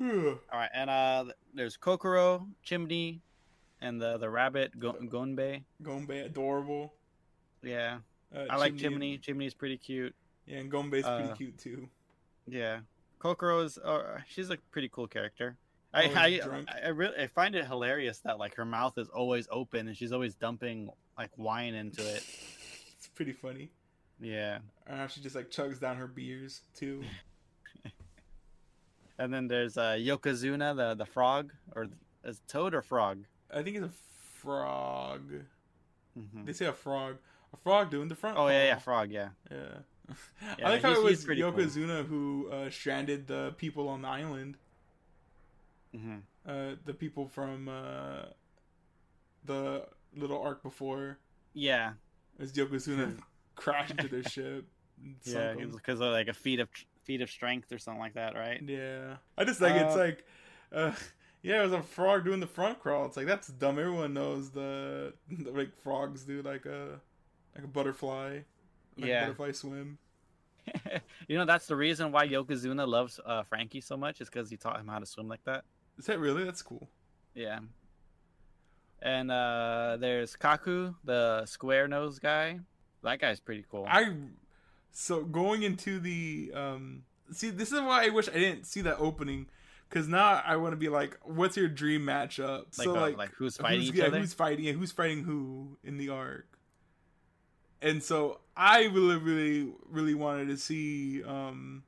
All 0.00 0.38
right, 0.52 0.70
and 0.74 0.88
uh, 0.88 1.24
there's 1.54 1.76
Kokoro, 1.76 2.46
Chimney, 2.62 3.20
and 3.82 4.00
the 4.00 4.16
the 4.18 4.30
rabbit 4.30 4.78
Go- 4.78 4.94
Gonbei. 4.94 5.62
Gombe 5.82 6.10
adorable. 6.24 6.94
Yeah, 7.62 7.98
Uh, 8.34 8.46
I 8.48 8.56
like 8.56 8.76
Chimney. 8.78 9.18
Chimney's 9.18 9.52
pretty 9.54 9.76
cute. 9.76 10.14
Yeah, 10.46 10.58
and 10.58 10.70
Gombe's 10.70 11.04
pretty 11.04 11.30
Uh, 11.30 11.34
cute 11.34 11.58
too. 11.58 11.88
Yeah, 12.46 12.80
Kokoro's 13.18 13.76
uh, 13.78 14.20
she's 14.26 14.48
a 14.50 14.56
pretty 14.70 14.88
cool 14.88 15.06
character. 15.06 15.56
I 15.92 16.04
I. 16.04 16.40
I 16.48 16.64
I 16.84 16.88
really 16.88 17.18
I 17.18 17.26
find 17.26 17.54
it 17.54 17.66
hilarious 17.66 18.20
that 18.20 18.38
like 18.38 18.54
her 18.54 18.64
mouth 18.64 18.96
is 18.96 19.08
always 19.08 19.48
open 19.50 19.88
and 19.88 19.96
she's 19.96 20.12
always 20.12 20.34
dumping 20.34 20.88
like 21.18 21.30
wine 21.36 21.74
into 21.74 22.02
it. 22.02 22.24
It's 22.96 23.08
pretty 23.08 23.32
funny. 23.32 23.70
Yeah, 24.20 24.58
And 24.86 24.98
how 24.98 25.06
she 25.06 25.22
just 25.22 25.34
like 25.34 25.50
chugs 25.50 25.80
down 25.80 25.96
her 25.96 26.06
beers 26.06 26.60
too. 26.74 27.02
and 29.20 29.32
then 29.32 29.46
there's 29.48 29.76
uh, 29.76 29.96
Yokozuna 30.08 30.74
the 30.74 30.94
the 30.94 31.06
frog 31.06 31.52
or 31.76 31.84
is 32.24 32.36
it 32.38 32.48
toad 32.48 32.74
or 32.74 32.82
frog? 32.82 33.24
I 33.52 33.62
think 33.62 33.76
it's 33.76 33.86
a 33.86 33.92
frog. 34.40 35.22
Mhm. 36.18 36.46
They 36.46 36.52
say 36.52 36.66
a 36.66 36.72
frog. 36.72 37.18
A 37.52 37.56
frog 37.56 37.90
doing 37.90 38.08
the 38.08 38.14
front. 38.14 38.38
Oh 38.38 38.48
yeah, 38.48 38.64
yeah, 38.64 38.78
frog. 38.78 39.10
Yeah, 39.10 39.30
yeah. 39.50 39.78
Yeah, 40.58 40.66
I 40.66 40.70
like 40.70 40.82
how 40.82 40.92
it 40.92 41.02
was 41.02 41.24
pretty 41.24 41.40
cool. 41.42 41.52
Yokozuna 41.52 42.04
who 42.04 42.48
uh, 42.50 42.70
stranded 42.70 43.26
the 43.28 43.54
people 43.58 43.88
on 43.88 44.02
the 44.02 44.08
island. 44.08 44.56
hmm 45.94 46.18
Uh, 46.46 46.74
the 46.84 46.94
people 46.94 47.28
from 47.28 47.68
uh, 47.68 48.24
the 49.44 49.86
little 50.16 50.40
arc 50.42 50.62
before. 50.62 51.18
yeah, 51.52 51.92
It 52.38 52.42
was 52.42 52.52
Yokozuna 52.52 53.18
crashed 53.54 53.92
into 53.92 54.08
their 54.08 54.24
ship. 54.24 54.64
yeah, 55.24 55.54
because 55.54 56.00
of 56.00 56.12
like 56.12 56.28
a 56.28 56.32
feat 56.34 56.60
of 56.60 56.68
feat 57.04 57.20
of 57.22 57.30
strength 57.30 57.72
or 57.72 57.78
something 57.78 58.00
like 58.00 58.14
that, 58.14 58.34
right? 58.34 58.62
Yeah, 58.66 59.16
I 59.38 59.44
just 59.44 59.60
like 59.60 59.74
it's 59.74 59.94
Uh, 59.94 59.98
like, 59.98 60.24
uh, 60.72 60.92
yeah, 61.42 61.60
it 61.60 61.64
was 61.64 61.72
a 61.72 61.82
frog 61.82 62.24
doing 62.24 62.40
the 62.40 62.46
front 62.46 62.80
crawl. 62.80 63.06
It's 63.06 63.16
like 63.16 63.26
that's 63.26 63.48
dumb. 63.48 63.78
Everyone 63.78 64.14
knows 64.14 64.50
the, 64.50 65.14
the 65.30 65.50
like 65.50 65.74
frogs 65.82 66.24
do 66.24 66.42
like 66.42 66.66
a 66.66 67.00
like 67.54 67.64
a 67.64 67.68
butterfly, 67.68 68.40
like 68.98 69.08
Yeah. 69.08 69.20
butterfly 69.20 69.52
swim. 69.52 69.98
you 71.28 71.38
know 71.38 71.44
that's 71.44 71.66
the 71.66 71.74
reason 71.76 72.12
why 72.12 72.26
Yokozuna 72.28 72.86
loves 72.86 73.18
uh, 73.24 73.42
Franky 73.44 73.80
so 73.80 73.96
much 73.96 74.20
is 74.20 74.28
because 74.28 74.50
he 74.50 74.56
taught 74.56 74.78
him 74.78 74.88
how 74.88 74.98
to 74.98 75.06
swim 75.06 75.26
like 75.28 75.42
that. 75.44 75.64
Is 75.98 76.06
that 76.06 76.18
really? 76.20 76.44
That's 76.44 76.62
cool. 76.62 76.88
Yeah. 77.34 77.60
And 79.02 79.30
uh 79.30 79.96
there's 79.98 80.36
Kaku, 80.36 80.94
the 81.04 81.46
square 81.46 81.88
nose 81.88 82.18
guy. 82.18 82.60
That 83.02 83.18
guy's 83.20 83.40
pretty 83.40 83.64
cool. 83.70 83.86
I 83.88 84.14
so 84.92 85.22
going 85.22 85.62
into 85.62 85.98
the 85.98 86.52
um 86.54 87.02
see 87.32 87.50
this 87.50 87.72
is 87.72 87.80
why 87.80 88.06
I 88.06 88.08
wish 88.08 88.28
I 88.28 88.32
didn't 88.32 88.64
see 88.64 88.80
that 88.82 88.98
opening 88.98 89.46
because 89.88 90.06
now 90.06 90.42
I 90.44 90.56
want 90.56 90.72
to 90.72 90.76
be 90.76 90.88
like, 90.88 91.18
what's 91.24 91.56
your 91.56 91.68
dream 91.68 92.02
matchup? 92.02 92.78
like, 92.78 92.86
so 92.86 92.96
uh, 92.96 93.00
like, 93.00 93.16
like 93.16 93.30
who's 93.32 93.56
fighting 93.56 93.80
who's, 93.80 93.88
each 93.88 93.94
yeah, 93.96 94.06
other? 94.06 94.18
who's 94.18 94.32
fighting? 94.32 94.64
Yeah, 94.64 94.72
who's 94.72 94.92
fighting 94.92 95.24
who 95.24 95.76
in 95.82 95.96
the 95.96 96.10
arc? 96.10 96.46
And 97.82 98.02
so 98.02 98.40
I 98.56 98.84
really, 98.84 99.16
really, 99.16 99.72
really 99.88 100.14
wanted 100.14 100.48
to 100.48 100.56
see 100.56 101.24
um 101.24 101.82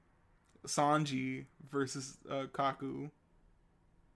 Sanji 0.66 1.46
versus 1.70 2.18
uh, 2.30 2.44
Kaku. 2.52 3.10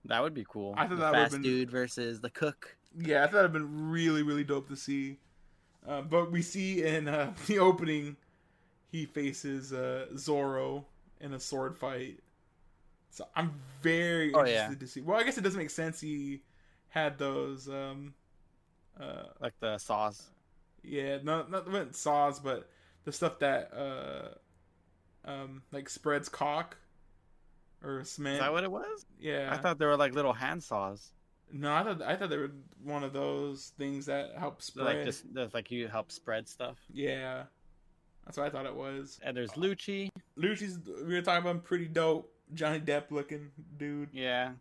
That 0.05 0.21
would 0.21 0.33
be 0.33 0.45
cool. 0.47 0.73
I 0.77 0.87
thought 0.87 0.89
the 0.89 0.95
that 0.97 1.13
fast 1.13 1.31
been- 1.33 1.41
dude 1.41 1.71
versus 1.71 2.21
the 2.21 2.29
cook. 2.29 2.75
Yeah, 2.97 3.23
I 3.23 3.27
thought 3.27 3.39
it'd 3.39 3.53
been 3.53 3.89
really, 3.91 4.23
really 4.23 4.43
dope 4.43 4.69
to 4.69 4.75
see. 4.75 5.17
Uh, 5.87 6.01
but 6.01 6.31
we 6.31 6.41
see 6.41 6.83
in 6.83 7.07
uh, 7.07 7.33
the 7.47 7.59
opening, 7.59 8.17
he 8.89 9.05
faces 9.05 9.73
uh, 9.73 10.07
Zoro 10.17 10.85
in 11.19 11.33
a 11.33 11.39
sword 11.39 11.75
fight. 11.75 12.19
So 13.09 13.25
I'm 13.35 13.51
very 13.81 14.33
Oh, 14.33 14.39
interested 14.39 14.71
yeah. 14.73 14.75
to 14.79 14.87
see. 14.87 15.01
Well, 15.01 15.19
I 15.19 15.23
guess 15.23 15.37
it 15.37 15.41
doesn't 15.43 15.59
make 15.59 15.69
sense. 15.71 15.99
He 15.99 16.41
had 16.89 17.17
those, 17.17 17.67
um, 17.67 18.13
uh, 18.99 19.23
Like 19.39 19.53
the 19.59 19.77
saws. 19.77 20.29
yeah, 20.83 21.17
not 21.23 21.49
not 21.51 21.65
the 21.65 21.87
saws, 21.91 22.39
but 22.39 22.69
the 23.05 23.11
stuff 23.11 23.39
that 23.39 23.73
uh, 23.73 25.29
um, 25.29 25.63
like 25.71 25.89
spreads 25.89 26.29
caulk 26.29 26.77
or 27.83 28.03
cement. 28.03 28.35
Is 28.35 28.41
that 28.41 28.51
what 28.51 28.63
it 28.63 28.71
was? 28.71 29.05
yeah, 29.19 29.49
I 29.51 29.57
thought 29.57 29.79
they 29.79 29.85
were 29.85 29.97
like 29.97 30.13
little 30.13 30.33
hand 30.33 30.63
saws. 30.63 31.11
no, 31.51 31.73
I 31.73 31.83
thought 31.83 32.01
I 32.01 32.15
thought 32.15 32.29
they 32.29 32.37
were 32.37 32.51
one 32.83 33.03
of 33.03 33.13
those 33.13 33.73
things 33.77 34.05
that 34.07 34.35
help 34.37 34.61
spread. 34.61 34.85
like 34.85 35.05
just 35.05 35.25
like 35.53 35.71
you 35.71 35.87
help 35.87 36.11
spread 36.11 36.47
stuff. 36.47 36.77
Yeah, 36.91 37.43
that's 38.27 38.37
what 38.37 38.45
I 38.45 38.49
thought 38.49 38.65
it 38.65 38.75
was. 38.75 39.19
And 39.23 39.35
there's 39.35 39.51
Lucci. 39.51 40.09
Lucci's 40.37 40.79
we 41.05 41.15
were 41.15 41.21
talking 41.21 41.41
about 41.41 41.51
him, 41.55 41.61
pretty 41.61 41.87
dope, 41.87 42.31
Johnny 42.53 42.79
Depp 42.79 43.09
looking 43.11 43.49
dude. 43.77 44.09
Yeah. 44.11 44.51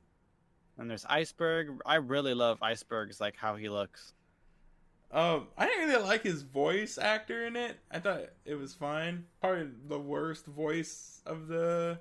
And 0.78 0.88
there's 0.90 1.04
Iceberg. 1.06 1.80
I 1.84 1.96
really 1.96 2.34
love 2.34 2.62
Iceberg's 2.62 3.20
like 3.20 3.36
how 3.36 3.56
he 3.56 3.68
looks. 3.68 4.12
Um, 5.10 5.48
I 5.56 5.66
didn't 5.66 5.88
really 5.88 6.02
like 6.04 6.22
his 6.22 6.42
voice 6.42 6.98
actor 6.98 7.46
in 7.46 7.56
it. 7.56 7.76
I 7.90 7.98
thought 8.00 8.22
it 8.44 8.54
was 8.56 8.74
fine. 8.74 9.24
Probably 9.40 9.68
the 9.88 9.98
worst 9.98 10.46
voice 10.46 11.22
of 11.24 11.46
the 11.48 11.98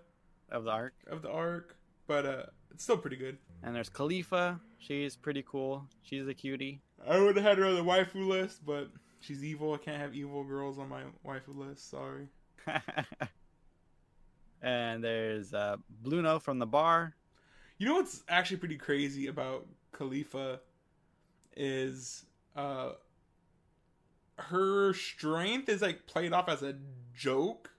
Of 0.51 0.66
the 0.66 0.72
arc. 0.72 0.93
of 1.07 1.22
the 1.22 1.30
arc, 1.30 1.78
but 2.07 2.26
uh, 2.26 2.43
it's 2.72 2.84
still 2.84 2.97
pretty 2.97 3.16
good. 3.16 3.38
And 3.63 3.76
there's 3.76 3.89
Kalifa. 3.89 4.59
She's 4.80 5.16
pretty 5.16 5.43
cool. 5.47 5.86
She's 6.03 6.28
a 6.28 6.34
cutie. 6.34 6.82
I 7.07 7.20
would 7.20 7.36
have 7.38 7.45
had 7.45 7.57
her 7.59 7.66
on 7.66 7.76
the 7.76 7.84
waifu 7.84 8.28
list, 8.28 8.66
but 8.66 8.89
she's 9.26 9.43
evil. 9.43 9.73
I 9.73 9.78
can't 9.78 9.97
have 9.97 10.13
evil 10.15 10.43
girls 10.43 10.78
on 10.78 10.89
my 10.89 11.01
waifu 11.26 11.55
list. 11.55 11.89
Sorry. 11.89 12.28
and 14.61 15.03
there's 15.03 15.53
uh, 15.53 15.78
Blueno 16.03 16.41
from 16.41 16.59
the 16.59 16.65
bar. 16.65 17.15
You 17.78 17.88
know 17.88 17.95
what's 17.95 18.23
actually 18.30 18.57
pretty 18.57 18.78
crazy 18.78 19.28
about 19.28 19.65
Kalifa 19.93 20.59
is 21.57 22.26
uh 22.55 22.91
her 24.38 24.93
strength 24.93 25.69
is 25.69 25.82
like 25.82 26.05
played 26.05 26.34
off 26.34 26.49
as 26.49 26.61
a 26.61 26.76
joke, 27.13 27.71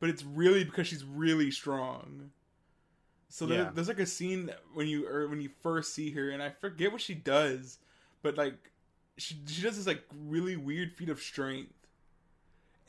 but 0.00 0.08
it's 0.08 0.24
really 0.24 0.64
because 0.64 0.86
she's 0.86 1.04
really 1.04 1.50
strong. 1.50 2.30
So 3.28 3.46
there, 3.46 3.62
Yeah. 3.62 3.70
there's 3.74 3.88
like 3.88 3.98
a 3.98 4.06
scene 4.06 4.50
when 4.74 4.86
you 4.86 5.08
or 5.08 5.28
when 5.28 5.40
you 5.40 5.50
first 5.62 5.94
see 5.94 6.10
her, 6.12 6.30
and 6.30 6.42
I 6.42 6.50
forget 6.50 6.92
what 6.92 7.00
she 7.00 7.14
does, 7.14 7.78
but 8.22 8.36
like 8.36 8.70
she 9.16 9.36
she 9.46 9.62
does 9.62 9.76
this 9.76 9.86
like 9.86 10.04
really 10.26 10.56
weird 10.56 10.92
feat 10.92 11.08
of 11.08 11.20
strength, 11.20 11.72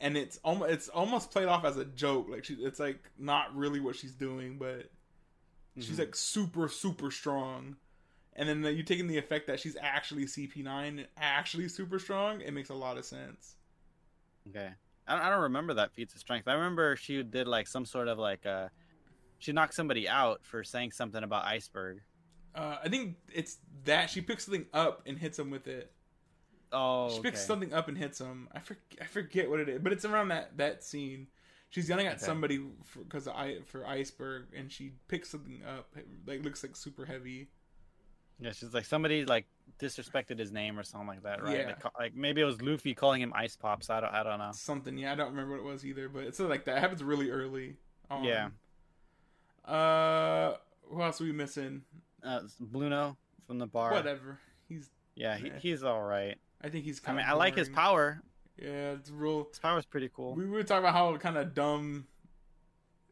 and 0.00 0.16
it's 0.16 0.38
almost 0.44 0.70
it's 0.72 0.88
almost 0.88 1.30
played 1.30 1.46
off 1.46 1.64
as 1.64 1.76
a 1.76 1.84
joke. 1.84 2.28
Like 2.28 2.44
she, 2.44 2.54
it's 2.54 2.80
like 2.80 3.10
not 3.18 3.54
really 3.56 3.80
what 3.80 3.96
she's 3.96 4.12
doing, 4.14 4.58
but 4.58 4.90
she's 5.78 5.96
Mhm. 5.96 6.00
like 6.00 6.14
super 6.14 6.68
super 6.68 7.10
strong. 7.10 7.76
And 8.38 8.48
then 8.48 8.62
you 8.76 8.82
taking 8.82 9.06
the 9.06 9.16
effect 9.16 9.46
that 9.46 9.58
she's 9.60 9.78
actually 9.80 10.26
CP9, 10.26 11.06
actually 11.16 11.68
super 11.70 11.98
strong, 11.98 12.42
it 12.42 12.50
makes 12.52 12.68
a 12.68 12.74
lot 12.74 12.98
of 12.98 13.06
sense. 13.06 13.56
Okay. 14.50 14.70
I 15.08 15.14
don't, 15.16 15.24
I 15.24 15.30
don't 15.30 15.42
remember 15.42 15.72
that 15.74 15.92
feat 15.92 16.12
of 16.12 16.18
strength. 16.20 16.46
I 16.46 16.52
remember 16.52 16.96
she 16.96 17.22
did 17.22 17.48
like 17.48 17.66
some 17.66 17.86
sort 17.86 18.08
of 18.08 18.18
like 18.18 18.44
uh 18.44 18.68
she 19.38 19.52
knocked 19.52 19.74
somebody 19.74 20.08
out 20.08 20.44
for 20.44 20.64
saying 20.64 20.92
something 20.92 21.22
about 21.22 21.44
iceberg. 21.44 22.00
Uh, 22.54 22.78
I 22.82 22.88
think 22.88 23.16
it's 23.32 23.58
that 23.84 24.08
she 24.10 24.20
picks 24.22 24.46
something 24.46 24.66
up 24.72 25.02
and 25.06 25.18
hits 25.18 25.38
him 25.38 25.50
with 25.50 25.66
it. 25.66 25.92
Oh, 26.78 27.08
she 27.10 27.20
picks 27.22 27.40
okay. 27.40 27.46
something 27.46 27.72
up 27.72 27.88
and 27.88 27.96
hits 27.96 28.20
him. 28.20 28.48
I 28.52 28.60
forget, 28.60 28.98
I 29.00 29.04
forget 29.06 29.48
what 29.48 29.60
it 29.60 29.68
is, 29.68 29.80
but 29.80 29.92
it's 29.92 30.04
around 30.04 30.28
that 30.28 30.58
that 30.58 30.84
scene. 30.84 31.28
She's 31.70 31.88
yelling 31.88 32.06
at 32.06 32.16
Okay. 32.16 32.24
somebody 32.24 32.64
because 32.98 33.26
I 33.26 33.58
for 33.66 33.86
iceberg, 33.86 34.48
and 34.56 34.70
she 34.70 34.92
picks 35.08 35.30
something 35.30 35.62
up. 35.66 35.88
It, 35.96 36.06
like 36.26 36.44
looks 36.44 36.62
like 36.62 36.76
super 36.76 37.06
heavy. 37.06 37.48
Yeah, 38.38 38.52
she's 38.52 38.74
like 38.74 38.84
somebody 38.84 39.24
like 39.24 39.46
disrespected 39.80 40.38
his 40.38 40.52
name 40.52 40.78
or 40.78 40.82
something 40.82 41.08
like 41.08 41.22
that, 41.22 41.42
right? 41.42 41.60
Yeah. 41.60 41.66
Like, 41.66 41.98
like 41.98 42.14
maybe 42.14 42.42
it 42.42 42.44
was 42.44 42.60
Luffy 42.60 42.94
calling 42.94 43.22
him 43.22 43.32
Ice 43.34 43.56
Pops. 43.56 43.88
I 43.88 44.00
don't, 44.00 44.12
I 44.12 44.22
don't 44.22 44.38
know. 44.38 44.50
Something. 44.52 44.98
Yeah, 44.98 45.12
I 45.12 45.14
don't 45.14 45.30
remember 45.30 45.52
what 45.52 45.60
it 45.60 45.72
was 45.72 45.86
either, 45.86 46.10
but 46.10 46.24
it's 46.24 46.38
like 46.38 46.66
that. 46.66 46.76
It 46.76 46.80
happens 46.80 47.02
really 47.02 47.30
early. 47.30 47.76
on. 48.10 48.24
Yeah. 48.24 48.50
Uh, 49.64 50.56
who 50.90 51.02
else 51.02 51.20
are 51.20 51.24
we 51.24 51.32
missing? 51.32 51.82
Uh, 52.22 52.40
Blueno 52.62 53.16
from 53.46 53.58
the 53.58 53.66
bar. 53.66 53.92
Whatever. 53.92 54.38
He's. 54.68 54.90
Yeah, 55.14 55.36
he, 55.38 55.50
he's 55.60 55.82
all 55.82 56.02
right. 56.02 56.36
I 56.62 56.68
think 56.68 56.84
he's. 56.84 57.00
I 57.06 57.12
mean, 57.12 57.24
I 57.26 57.32
like 57.34 57.56
his 57.56 57.68
power. 57.68 58.22
Yeah, 58.60 58.92
it's 58.92 59.10
real. 59.10 59.48
His 59.50 59.58
power's 59.58 59.84
pretty 59.84 60.10
cool. 60.14 60.34
We 60.34 60.46
were 60.46 60.62
talking 60.62 60.84
about 60.84 60.94
how 60.94 61.14
kind 61.18 61.36
of 61.36 61.52
dumb 61.54 62.06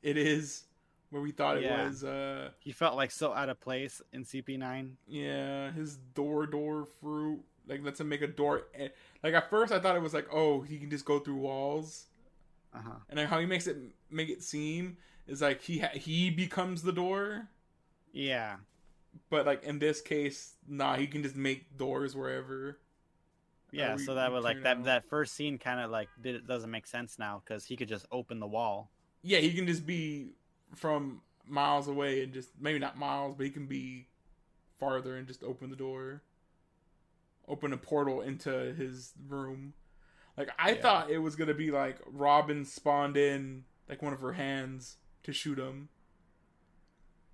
it 0.03 0.16
is, 0.16 0.64
where 1.11 1.20
we 1.22 1.30
thought 1.32 1.59
it 1.59 1.70
was. 1.70 2.03
Uh, 2.05 2.51
He 2.61 2.72
felt 2.72 2.97
like 2.97 3.11
so 3.11 3.32
out 3.32 3.49
of 3.49 3.61
place 3.61 4.01
in 4.12 4.24
CP9. 4.24 4.92
yeah, 5.07 5.70
his 5.72 5.97
door 6.14 6.47
door 6.47 6.86
fruit 7.01 7.42
like 7.66 7.82
lets 7.84 8.01
him 8.01 8.09
make 8.09 8.22
a 8.22 8.26
door. 8.26 8.62
eh, 8.74 8.88
Like 9.22 9.34
at 9.34 9.49
first, 9.51 9.72
I 9.72 9.78
thought 9.80 9.97
it 9.97 10.03
was 10.03 10.12
like, 10.14 10.26
oh, 10.32 10.61
he 10.62 10.78
can 10.78 10.90
just 10.90 11.05
go 11.05 11.18
through 11.18 11.36
walls, 11.36 12.07
Uh 12.74 12.80
huh. 12.82 12.90
and 13.09 13.18
then 13.18 13.26
how 13.26 13.38
he 13.38 13.47
makes 13.47 13.66
it 13.66 13.76
make 14.11 14.28
it 14.28 14.42
seem 14.42 14.97
is 15.26 15.40
like 15.42 15.62
he 15.62 15.78
ha- 15.78 15.90
he 15.95 16.30
becomes 16.30 16.82
the 16.82 16.92
door. 16.92 17.49
Yeah. 18.12 18.57
But 19.30 19.47
like 19.47 19.62
in 19.64 19.78
this 19.78 20.01
case, 20.01 20.55
nah, 20.68 20.97
he 20.97 21.07
can 21.07 21.22
just 21.22 21.36
make 21.36 21.76
doors 21.78 22.14
wherever. 22.16 22.78
Yeah, 23.76 23.96
we- 23.96 24.02
so 24.04 24.14
that 24.14 24.30
would 24.32 24.42
like 24.44 24.62
that 24.62 24.78
out. 24.78 24.84
that 24.84 25.08
first 25.08 25.34
scene 25.34 25.58
kind 25.58 25.80
of 25.80 25.90
like 25.90 26.08
did 26.20 26.34
it 26.34 26.46
doesn't 26.46 26.70
make 26.70 26.86
sense 26.86 27.18
now 27.18 27.42
because 27.44 27.64
he 27.66 27.76
could 27.76 27.88
just 27.88 28.06
open 28.12 28.40
the 28.40 28.46
wall. 28.46 28.90
Yeah, 29.22 29.38
he 29.38 29.52
can 29.54 29.66
just 29.66 29.86
be 29.86 30.32
from 30.74 31.22
miles 31.46 31.88
away 31.88 32.22
and 32.22 32.32
just 32.32 32.50
maybe 32.60 32.78
not 32.78 32.96
miles, 32.98 33.34
but 33.36 33.44
he 33.46 33.50
can 33.50 33.66
be 33.66 34.08
farther 34.78 35.16
and 35.16 35.26
just 35.26 35.42
open 35.42 35.70
the 35.70 35.76
door, 35.76 36.22
open 37.48 37.72
a 37.72 37.76
portal 37.76 38.20
into 38.20 38.50
his 38.74 39.12
room. 39.28 39.74
Like 40.36 40.50
I 40.58 40.72
Yeah. 40.72 40.82
thought 40.82 41.10
it 41.10 41.18
was 41.18 41.36
gonna 41.36 41.54
be 41.54 41.70
like 41.70 41.98
Robin 42.06 42.64
spawned 42.64 43.16
in 43.16 43.64
like 43.88 44.02
one 44.02 44.12
of 44.12 44.20
her 44.20 44.32
hands 44.32 44.96
to 45.22 45.32
shoot 45.32 45.58
him. 45.58 45.88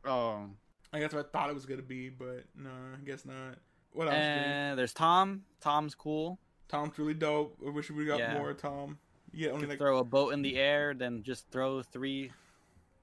Oh, 0.05 0.51
Like 0.93 1.03
that's 1.03 1.14
what 1.14 1.26
I 1.26 1.28
thought 1.28 1.51
it 1.51 1.55
was 1.55 1.66
gonna 1.66 1.82
be, 1.82 2.09
but 2.09 2.45
no, 2.57 2.70
I 2.70 3.05
guess 3.05 3.24
not. 3.24 3.59
What 3.93 4.07
else? 4.07 4.14
And 4.14 4.78
there's 4.78 4.93
Tom. 4.95 5.43
Tom's 5.61 5.95
cool. 5.95 6.38
Tom's 6.68 6.99
really 6.99 7.14
dope. 7.14 7.57
I 7.66 7.70
wish 7.70 7.91
we 7.91 8.05
got 8.07 8.18
Yeah. 8.18 8.34
more 8.38 8.53
Tom. 8.55 8.99
Yeah, 9.32 9.51
only 9.51 9.66
like 9.66 9.78
throw 9.78 9.99
a 9.99 10.05
boat 10.05 10.32
in 10.32 10.43
the 10.43 10.57
air, 10.57 10.95
then 10.95 11.22
just 11.22 11.49
throw 11.51 11.82
three 11.82 12.32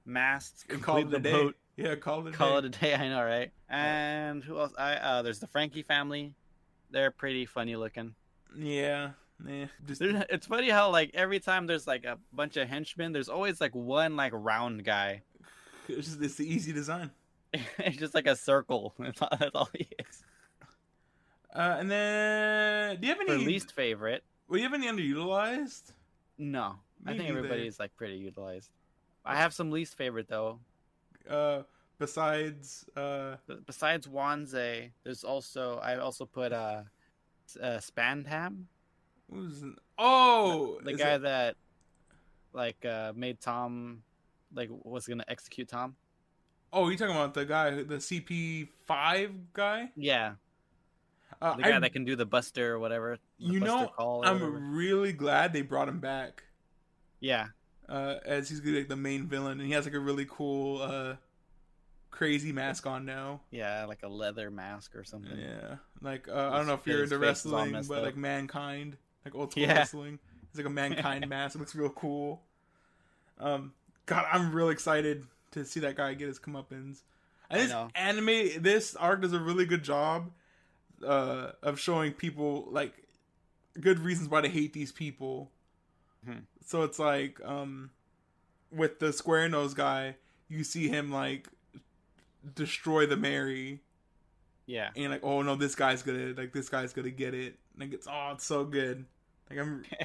masts, 0.04 0.64
and 0.68 0.82
call 0.82 0.96
it 0.98 1.00
complete 1.02 1.18
a 1.18 1.20
the 1.22 1.28
day. 1.28 1.32
boat, 1.32 1.56
Yeah, 1.76 1.94
call 1.94 2.26
it 2.26 2.30
a 2.30 2.36
call 2.36 2.60
day. 2.60 2.66
it 2.68 2.76
a 2.76 2.78
day. 2.80 2.94
I 3.04 3.08
know, 3.08 3.22
right? 3.22 3.50
And 3.68 4.42
who 4.42 4.58
else? 4.58 4.72
I 4.78 4.94
uh, 4.96 5.22
there's 5.22 5.38
the 5.38 5.46
Franky 5.46 5.82
family. 5.82 6.34
They're 6.90 7.10
pretty 7.10 7.46
funny 7.46 7.76
looking. 7.76 8.14
Yeah, 8.56 9.10
yeah. 9.46 9.66
Just 9.86 10.00
it's 10.02 10.46
funny 10.46 10.70
how 10.70 10.90
like 10.90 11.10
every 11.14 11.40
time 11.40 11.66
there's 11.66 11.86
like 11.86 12.04
a 12.04 12.18
bunch 12.32 12.56
of 12.56 12.68
henchmen, 12.68 13.12
there's 13.12 13.28
always 13.28 13.60
like 13.60 13.74
one 13.74 14.16
like 14.16 14.32
round 14.34 14.84
guy. 14.84 15.22
it's 15.88 16.08
just 16.08 16.20
it's 16.22 16.34
the 16.36 16.50
easy 16.50 16.72
design. 16.72 17.10
it's 17.78 17.96
just 17.96 18.14
like 18.14 18.26
a 18.26 18.36
circle. 18.36 18.94
That's 18.98 19.20
all, 19.22 19.28
that's 19.38 19.54
all 19.54 19.68
he 19.74 19.88
is. 19.98 20.17
Uh, 21.54 21.76
and 21.78 21.90
then, 21.90 23.00
do 23.00 23.06
you 23.06 23.14
have 23.14 23.26
For 23.26 23.32
any? 23.34 23.44
least 23.46 23.72
favorite, 23.72 24.22
Well, 24.48 24.58
you 24.58 24.64
have 24.64 24.74
any 24.74 24.86
underutilized? 24.86 25.92
no. 26.36 26.76
I 27.06 27.10
think 27.12 27.22
neither. 27.28 27.38
everybody's 27.38 27.78
like 27.78 27.94
pretty 27.96 28.16
utilized. 28.16 28.70
I 29.24 29.36
have 29.36 29.54
some 29.54 29.70
least 29.70 29.96
favorite 29.96 30.26
though. 30.28 30.58
Uh, 31.30 31.62
besides, 31.98 32.84
uh, 32.96 33.36
Besides 33.66 34.08
Wanze, 34.08 34.90
there's 35.04 35.22
also 35.22 35.78
I 35.78 35.96
also 35.98 36.26
put 36.26 36.52
uh, 36.52 36.82
uh 37.62 37.78
Spandam, 37.78 38.64
who's 39.30 39.62
oh 39.96 40.80
the 40.82 40.90
is 40.90 40.98
guy 40.98 41.14
it- 41.14 41.22
that 41.22 41.56
like 42.52 42.84
uh 42.84 43.12
made 43.14 43.40
Tom 43.40 44.02
like 44.52 44.70
was 44.70 45.06
gonna 45.06 45.24
execute 45.28 45.68
Tom. 45.68 45.94
oh, 46.72 46.88
you 46.88 46.96
talking 46.96 47.14
about 47.14 47.32
the 47.34 47.44
guy, 47.44 47.70
the 47.70 47.96
CP 48.00 48.68
five 48.86 49.52
guy? 49.52 49.90
Yeah, 49.96 50.32
Uh, 51.40 51.56
the 51.56 51.62
guy 51.62 51.76
I, 51.76 51.80
that 51.80 51.92
can 51.92 52.04
do 52.04 52.16
the 52.16 52.26
Buster 52.26 52.74
or 52.74 52.78
whatever. 52.78 53.18
you 53.38 53.60
Buster 53.60 53.74
know, 53.76 53.88
call 53.96 54.16
or 54.16 54.18
whatever. 54.20 54.46
I'm 54.56 54.74
really 54.74 55.12
glad 55.12 55.52
they 55.52 55.62
brought 55.62 55.88
him 55.88 56.00
back. 56.00 56.42
yeah, 57.20 57.48
Uh, 57.88 58.16
as 58.24 58.48
he's 58.48 58.64
like 58.64 58.88
the 58.88 58.96
main 58.96 59.26
villain, 59.26 59.58
and 59.60 59.66
he 59.66 59.72
has 59.72 59.84
like 59.84 59.94
a 59.94 59.98
really 60.00 60.26
cool, 60.28 60.82
uh, 60.82 61.14
crazy 62.10 62.50
mask 62.52 62.86
on 62.86 63.04
now. 63.04 63.40
yeah, 63.50 63.84
like 63.84 64.02
a 64.02 64.08
leather 64.08 64.50
mask 64.50 64.96
or 64.96 65.04
something. 65.04 65.38
Yeah, 65.38 65.76
like 66.00 66.28
uh, 66.28 66.50
I 66.52 66.56
don't 66.58 66.66
know 66.66 66.74
if 66.74 66.86
you're 66.86 67.04
into 67.04 67.18
face 67.20 67.44
is 67.44 67.52
all 67.52 67.58
wrestling, 67.60 67.84
but 67.88 67.98
up. 67.98 68.04
like 68.04 68.16
mankind, 68.16 68.96
like 69.24 69.34
old 69.34 69.52
school 69.52 69.62
Yeah. 69.64 69.74
wrestling. 69.74 70.18
It's 70.48 70.56
like 70.56 70.66
a 70.66 70.70
mankind 70.70 71.28
mask. 71.30 71.54
It 71.54 71.58
looks 71.58 71.74
real 71.74 71.90
cool. 71.90 72.42
Um, 73.38 73.72
God, 74.06 74.26
I'm 74.32 74.52
real 74.52 74.70
excited 74.70 75.24
to 75.52 75.64
see 75.64 75.80
that 75.80 75.94
guy 75.96 76.14
get 76.14 76.28
his 76.28 76.38
comeuppance. 76.38 77.02
And 77.50 77.60
I 77.60 77.66
this 77.66 77.72
anime, 77.94 78.62
this 78.62 78.96
arc 78.96 79.22
does 79.22 79.32
a 79.32 79.38
really 79.38 79.64
good 79.66 79.82
job 79.84 80.30
uh, 81.04 81.52
of 81.62 81.78
showing 81.78 82.12
people 82.12 82.68
like 82.70 82.92
good 83.80 83.98
reasons 83.98 84.28
why 84.28 84.40
to 84.40 84.48
hate 84.48 84.72
these 84.72 84.92
people. 84.92 85.50
Hmm. 86.24 86.40
So 86.64 86.82
it's 86.82 86.98
like 86.98 87.40
um, 87.44 87.90
with 88.70 88.98
the 88.98 89.12
square 89.12 89.48
nose 89.48 89.74
guy, 89.74 90.16
you 90.48 90.64
see 90.64 90.88
him 90.88 91.10
like 91.12 91.48
destroy 92.54 93.06
the 93.06 93.16
Merry 93.16 93.80
yeah. 94.68 94.90
and 94.94 95.10
like 95.10 95.24
oh 95.24 95.42
no 95.42 95.56
this 95.56 95.74
guy's 95.74 96.02
gonna 96.02 96.34
like 96.36 96.52
this 96.52 96.68
guy's 96.68 96.92
gonna 96.92 97.10
get 97.10 97.34
it 97.34 97.56
like 97.78 97.92
it's 97.92 98.06
oh 98.08 98.30
it's 98.34 98.44
so 98.44 98.64
good 98.64 99.04
like 99.50 99.58
i'm 99.58 99.82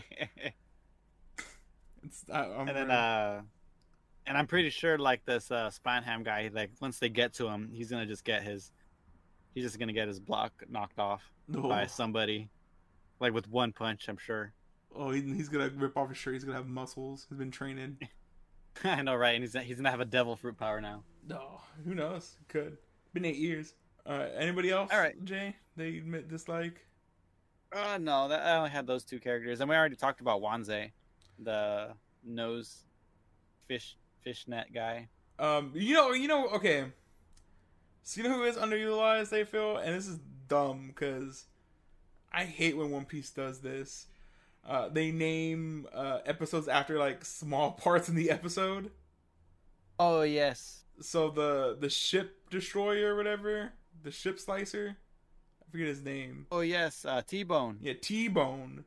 it's 2.04 2.24
I, 2.32 2.46
I'm 2.46 2.70
and 2.70 2.70
then 2.70 2.88
really- 2.88 2.92
uh 2.92 3.42
and 4.26 4.38
i'm 4.38 4.48
pretty 4.48 4.70
sure 4.70 4.98
like 4.98 5.26
this 5.26 5.52
uh 5.52 5.70
Spandam 5.70 6.24
guy 6.24 6.50
like 6.54 6.72
once 6.80 6.98
they 6.98 7.10
get 7.10 7.34
to 7.36 7.48
him 7.48 7.70
he's 7.74 7.92
gonna 7.92 8.06
just 8.06 8.24
get 8.24 8.44
his 8.44 8.72
he's 9.54 9.64
just 9.64 9.80
gonna 9.80 9.94
get 9.94 10.08
his 10.08 10.20
block 10.20 10.52
knocked 10.70 11.00
off 11.00 11.22
oh, 11.56 11.70
by 11.70 11.86
somebody 11.86 12.50
like 13.20 13.34
with 13.34 13.50
one 13.50 13.72
punch 13.72 14.08
i'm 14.08 14.18
sure. 14.18 14.54
Oh 14.96 15.12
he, 15.12 15.22
he's 15.22 15.50
gonna 15.50 15.70
rip 15.76 15.98
off 15.98 16.10
his 16.10 16.18
shirt. 16.18 16.34
He's 16.34 16.44
gonna 16.44 16.58
have 16.58 16.68
muscles. 16.68 17.26
He's 17.30 17.38
been 17.38 17.52
training. 17.52 17.98
I 18.84 19.02
know 19.02 19.16
right? 19.16 19.36
And 19.36 19.44
he's 19.44 19.54
he's 19.64 19.78
gonna 19.78 19.92
have 19.92 20.02
a 20.02 20.06
devil 20.06 20.36
fruit 20.36 20.58
power 20.58 20.82
now. 20.82 21.04
No 21.28 21.62
who 21.86 21.96
knows? 21.96 22.36
Could. 22.48 22.78
Been 23.14 23.26
eight 23.26 23.38
years. 23.38 23.74
All 24.06 24.18
right. 24.18 24.32
anybody 24.38 24.70
else 24.70 24.92
All 24.92 25.00
right. 25.00 25.24
jay 25.26 25.56
they 25.78 25.98
admit 25.98 26.28
dislike? 26.28 26.86
Uh 27.72 27.98
no 28.00 28.28
that 28.28 28.46
i 28.46 28.58
only 28.58 28.70
had 28.70 28.86
those 28.86 29.04
two 29.04 29.20
characters. 29.20 29.62
And 29.62 29.70
we 29.70 29.76
already 29.76 29.96
talked 29.96 30.22
about 30.22 30.42
wanze 30.42 30.92
the 31.40 31.90
nose 32.24 32.86
fish 33.68 33.98
fishnet 34.24 34.74
guy. 34.74 35.08
Um 35.40 35.72
you 35.74 35.96
know 35.96 36.12
you 36.12 36.28
know 36.28 36.50
okay 36.50 36.86
so 38.04 38.22
you 38.22 38.28
know 38.28 38.36
who 38.36 38.44
is 38.44 38.58
underutilized 38.58 39.30
they 39.30 39.46
feel? 39.46 39.78
And 39.78 39.96
this 39.96 40.08
is 40.08 40.20
dumb 40.48 40.88
because 40.88 41.46
i 42.32 42.44
hate 42.44 42.76
when 42.78 42.92
one 42.92 43.06
piece 43.06 43.30
does 43.30 43.60
this. 43.60 44.08
Uh 44.68 44.90
they 44.90 45.12
name 45.12 45.88
uh 45.94 46.20
episodes 46.26 46.68
after 46.68 47.00
like 47.00 47.24
small 47.26 47.72
parts 47.84 48.10
in 48.10 48.16
the 48.16 48.30
episode. 48.30 48.92
Oh 50.00 50.22
yes. 50.22 50.82
So 51.02 51.30
the 51.30 51.78
the 51.80 51.90
ship 51.90 52.50
destroyer 52.50 53.14
or 53.14 53.18
whatever 53.18 53.72
the 54.04 54.12
ship 54.12 54.38
slicer 54.38 54.98
i 55.62 55.72
forget 55.72 55.88
his 55.88 56.04
name. 56.04 56.46
Oh 56.52 56.62
yes 56.62 57.06
uh 57.06 57.22
t-bone. 57.26 57.78
Yeah 57.82 57.94
t-bone. 58.00 58.84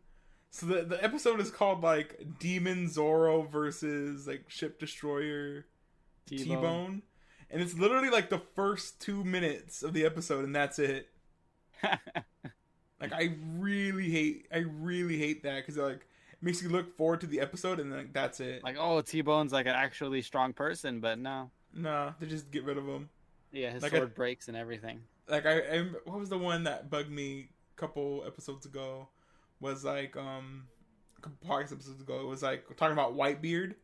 So 0.51 0.67
the, 0.67 0.83
the 0.83 1.03
episode 1.05 1.41
is 1.41 1.51
called 1.51 1.83
like 1.83 2.39
demon 2.39 2.89
zoro 2.89 3.43
versus 3.43 4.27
like 4.27 4.45
ship 4.49 4.79
destroyer. 4.79 5.67
T-bone, 6.27 6.57
T-Bone, 6.57 7.03
and 7.51 7.63
it's 7.63 7.75
literally 7.75 8.11
like 8.11 8.31
the 8.31 8.41
first 8.55 9.01
two 9.01 9.25
minutes 9.25 9.83
of 9.83 9.93
the 9.93 10.05
episode, 10.05 10.45
and 10.45 10.55
that's 10.55 10.79
it. 10.79 11.09
Like 12.99 13.13
I 13.13 13.35
really 13.59 14.09
hate, 14.09 14.47
I 14.51 14.59
really 14.61 15.19
hate 15.19 15.43
that 15.43 15.57
because 15.57 15.77
like 15.77 15.97
it 15.97 16.41
makes 16.41 16.63
you 16.63 16.71
look 16.71 16.97
forward 16.97 17.21
to 17.21 17.27
the 17.27 17.41
episode, 17.41 17.79
and 17.79 17.93
then 17.93 17.99
like, 17.99 18.13
that's 18.15 18.41
it. 18.41 18.65
like, 18.65 18.77
oh, 18.79 19.03
T 19.03 19.21
Bone's 19.21 19.53
like 19.53 19.67
an 19.67 19.75
actually 19.75 20.23
strong 20.23 20.55
person, 20.55 21.01
but 21.01 21.19
no. 21.19 21.51
nah, 21.75 22.13
they 22.19 22.27
just 22.27 22.51
get 22.51 22.65
rid 22.65 22.79
of 22.79 22.87
him. 22.87 23.11
Yeah, 23.53 23.71
his 23.71 23.83
Like 23.83 23.93
sword 23.93 24.05
a- 24.05 24.07
breaks 24.07 24.49
and 24.49 24.57
everything. 24.57 25.01
Like 25.29 25.45
I, 25.45 25.59
I, 25.59 25.79
what 26.07 26.19
was 26.19 26.31
the 26.31 26.39
one 26.39 26.65
that 26.65 26.89
bugged 26.89 27.11
me 27.11 27.51
a 27.77 27.81
couple 27.81 28.25
episodes 28.27 28.65
ago? 28.65 29.09
Was 29.61 29.85
like 29.85 30.17
um, 30.17 30.65
a 31.19 31.21
couple 31.21 31.37
podcast 31.47 31.73
episodes 31.73 32.01
ago. 32.01 32.21
It 32.21 32.27
was 32.27 32.43
like 32.43 32.65
talking 32.79 32.95
about 32.95 33.15
Whitebeard. 33.15 33.75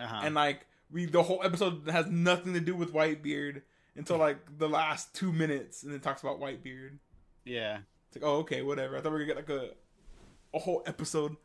Uh-huh. 0.00 0.20
and 0.24 0.34
like 0.34 0.66
we 0.90 1.06
the 1.06 1.22
whole 1.22 1.40
episode 1.44 1.88
has 1.88 2.06
nothing 2.06 2.54
to 2.54 2.60
do 2.60 2.74
with 2.74 2.92
Whitebeard 2.92 3.62
until 3.96 4.16
like 4.18 4.58
the 4.58 4.68
last 4.68 5.14
two 5.14 5.32
minutes, 5.32 5.82
and 5.82 5.92
it 5.94 6.02
talks 6.02 6.22
about 6.22 6.40
Whitebeard. 6.40 6.98
yeah. 7.44 7.78
It's 8.10 8.16
like, 8.16 8.24
oh, 8.24 8.38
okay, 8.38 8.62
whatever. 8.62 8.96
I 8.96 9.00
thought 9.02 9.12
we 9.12 9.18
were 9.18 9.26
gonna 9.26 9.42
get 9.42 9.48
like 9.48 9.50
a 9.50 9.70
a 10.54 10.58
whole 10.58 10.82
episode 10.86 11.36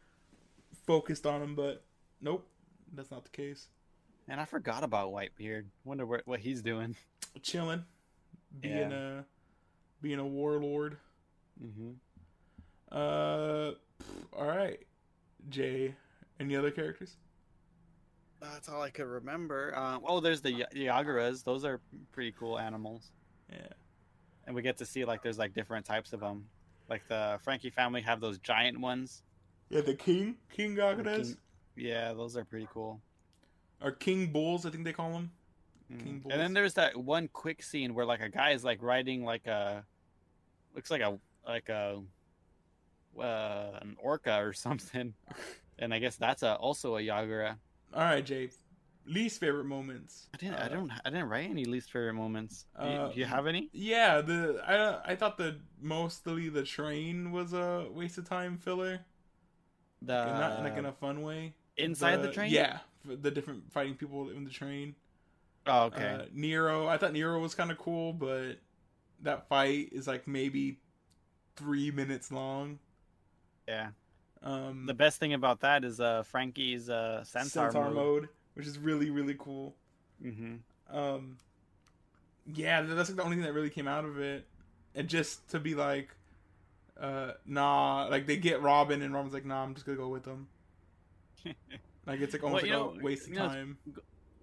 focused 0.87 1.25
on 1.25 1.41
him, 1.41 1.55
but 1.55 1.83
nope, 2.21 2.47
that's 2.93 3.11
not 3.11 3.23
the 3.25 3.29
case. 3.31 3.67
And 4.29 4.39
I 4.39 4.45
forgot 4.45 4.83
about 4.83 5.11
Whitebeard. 5.11 5.65
Wonder 5.83 6.05
what, 6.05 6.21
what 6.25 6.39
he's 6.39 6.61
doing. 6.61 6.95
Chilling, 7.41 7.83
being 8.61 8.93
a 8.93 9.25
being 10.01 10.19
a 10.19 10.25
warlord. 10.25 10.97
Mm-hmm. 11.61 11.91
Uh, 12.89 13.71
all 14.31 14.47
right, 14.47 14.79
Jay. 15.49 15.95
Any 16.39 16.55
other 16.55 16.71
characters? 16.71 17.17
That's 18.51 18.67
all 18.69 18.81
I 18.81 18.89
could 18.89 19.05
remember. 19.07 19.75
Um, 19.77 20.01
oh, 20.05 20.19
there's 20.19 20.41
the 20.41 20.53
Y- 20.53 20.65
Yagaras. 20.75 21.43
Those 21.43 21.63
are 21.65 21.79
pretty 22.11 22.33
cool 22.37 22.59
animals. 22.59 23.11
Yeah, 23.51 23.67
And 24.45 24.55
we 24.55 24.61
get 24.61 24.77
to 24.77 24.85
see 24.85 25.05
like 25.05 25.21
there's 25.23 25.37
like 25.37 25.53
different 25.53 25.85
types 25.85 26.11
of 26.13 26.19
them. 26.19 26.45
Like 26.89 27.07
the 27.07 27.39
Franky 27.43 27.69
family 27.69 28.01
have 28.01 28.19
those 28.19 28.37
giant 28.39 28.79
ones. 28.79 29.23
yeah. 29.69 29.81
The 29.81 29.93
king, 29.95 30.35
King 30.51 30.75
Gagadas, 30.75 31.23
King- 31.27 31.37
Yeah, 31.75 32.13
those 32.13 32.35
are 32.37 32.43
pretty 32.43 32.67
cool. 32.73 32.99
or 33.81 33.91
King 33.91 34.27
Bulls, 34.31 34.65
I 34.65 34.69
think 34.71 34.83
they 34.83 34.93
call 34.93 35.11
them. 35.13 35.31
Mm. 35.91 36.03
King 36.03 36.21
And 36.31 36.39
then 36.41 36.53
there's 36.53 36.73
that 36.75 36.95
one 36.97 37.27
quick 37.29 37.61
scene 37.63 37.93
where 37.93 38.05
like 38.05 38.21
a 38.21 38.29
guy 38.29 38.51
is 38.51 38.63
like 38.63 38.81
riding 38.81 39.23
like 39.23 39.47
a 39.47 39.85
looks 40.75 40.89
like 40.91 41.01
a 41.01 41.17
like 41.47 41.69
a 41.69 42.01
uh, 43.19 43.79
an 43.81 43.95
orca 43.99 44.37
or 44.41 44.53
something. 44.67 45.13
And 45.79 45.93
I 45.93 45.99
guess 45.99 46.15
that's 46.15 46.43
a 46.43 46.55
also 46.55 46.97
a 46.97 47.01
Yagara. 47.01 47.57
All 47.93 48.01
right, 48.01 48.25
Jay. 48.25 48.49
Least 49.05 49.39
favorite 49.39 49.65
moments. 49.65 50.27
I 50.33 50.37
didn't 50.37 50.59
I 50.59 50.67
Uh, 50.67 50.69
don't 50.69 50.91
I 51.05 51.09
didn't 51.09 51.29
write 51.29 51.49
any 51.49 51.65
least 51.65 51.91
favorite 51.91 52.13
moments. 52.13 52.65
Do 52.81 52.89
you, 52.89 52.99
Uh, 52.99 53.09
do 53.09 53.19
you 53.19 53.25
have 53.25 53.47
any? 53.47 53.71
Yeah, 53.71 54.21
the 54.21 54.61
I 54.65 55.13
I 55.13 55.15
thought 55.15 55.37
the 55.37 55.61
mostly 55.81 56.49
the 56.49 56.63
train 56.63 57.31
was 57.31 57.53
a 57.53 57.87
waste 57.91 58.17
of 58.17 58.27
time 58.29 58.57
filler, 58.57 59.05
The 60.01 60.13
and 60.23 60.37
not 60.37 60.59
like 60.59 60.77
in 60.77 60.85
a 60.85 60.91
fun 60.93 61.21
way. 61.21 61.53
inside 61.77 62.21
the, 62.21 62.29
train? 62.29 62.51
Yeah, 62.51 62.79
the 63.05 63.31
different 63.31 63.71
fighting 63.71 63.95
people 63.95 64.29
in 64.29 64.43
the 64.43 64.49
train. 64.49 64.95
Oh, 65.65 65.85
okay. 65.85 66.19
Uh, 66.19 66.25
Nero, 66.33 66.87
I 66.87 66.97
thought 66.97 67.13
Nero 67.13 67.39
was 67.39 67.55
kind 67.55 67.71
of 67.71 67.77
cool, 67.77 68.13
but 68.13 68.59
that 69.21 69.49
fight 69.49 69.89
is 69.93 70.07
like 70.07 70.27
maybe 70.27 70.79
three 71.57 71.91
minutes 71.91 72.31
long. 72.31 72.79
yeah. 73.67 73.89
Um, 74.43 74.85
The 74.85 74.93
best 74.93 75.19
thing 75.19 75.33
about 75.33 75.61
that 75.61 75.83
is 75.83 75.99
uh 76.01 76.23
Franky's 76.23 76.89
uh 76.89 77.23
centaur, 77.23 77.71
mode. 77.91 78.29
which 78.55 78.67
is 78.67 78.77
really 78.77 79.09
really 79.09 79.35
cool. 79.39 79.75
Mm-hmm. 80.23 80.95
Um, 80.95 81.37
yeah, 82.53 82.81
that's 82.81 83.09
like 83.09 83.17
the 83.17 83.23
only 83.23 83.37
thing 83.37 83.45
that 83.45 83.53
really 83.53 83.69
came 83.69 83.87
out 83.87 84.05
of 84.05 84.19
it, 84.19 84.45
and 84.95 85.07
just 85.07 85.47
to 85.51 85.59
be 85.59 85.75
like, 85.75 86.09
uh, 86.99 87.31
nah, 87.45 88.07
like 88.11 88.27
they 88.27 88.37
get 88.37 88.61
Robin, 88.61 89.01
and 89.01 89.13
Robin's 89.13 89.33
like, 89.33 89.45
nah, 89.45 89.63
I'm 89.63 89.73
just 89.73 89.85
gonna 89.85 89.97
go 89.97 90.09
with 90.09 90.23
them. 90.23 90.47
Like 92.05 92.19
it's 92.19 92.33
like 92.33 92.43
almost 92.43 92.63
Well, 92.63 92.87
like 92.87 92.95
know, 92.95 92.99
a 92.99 93.03
waste 93.03 93.27
of 93.27 93.33
know, 93.33 93.47
time. 93.47 93.77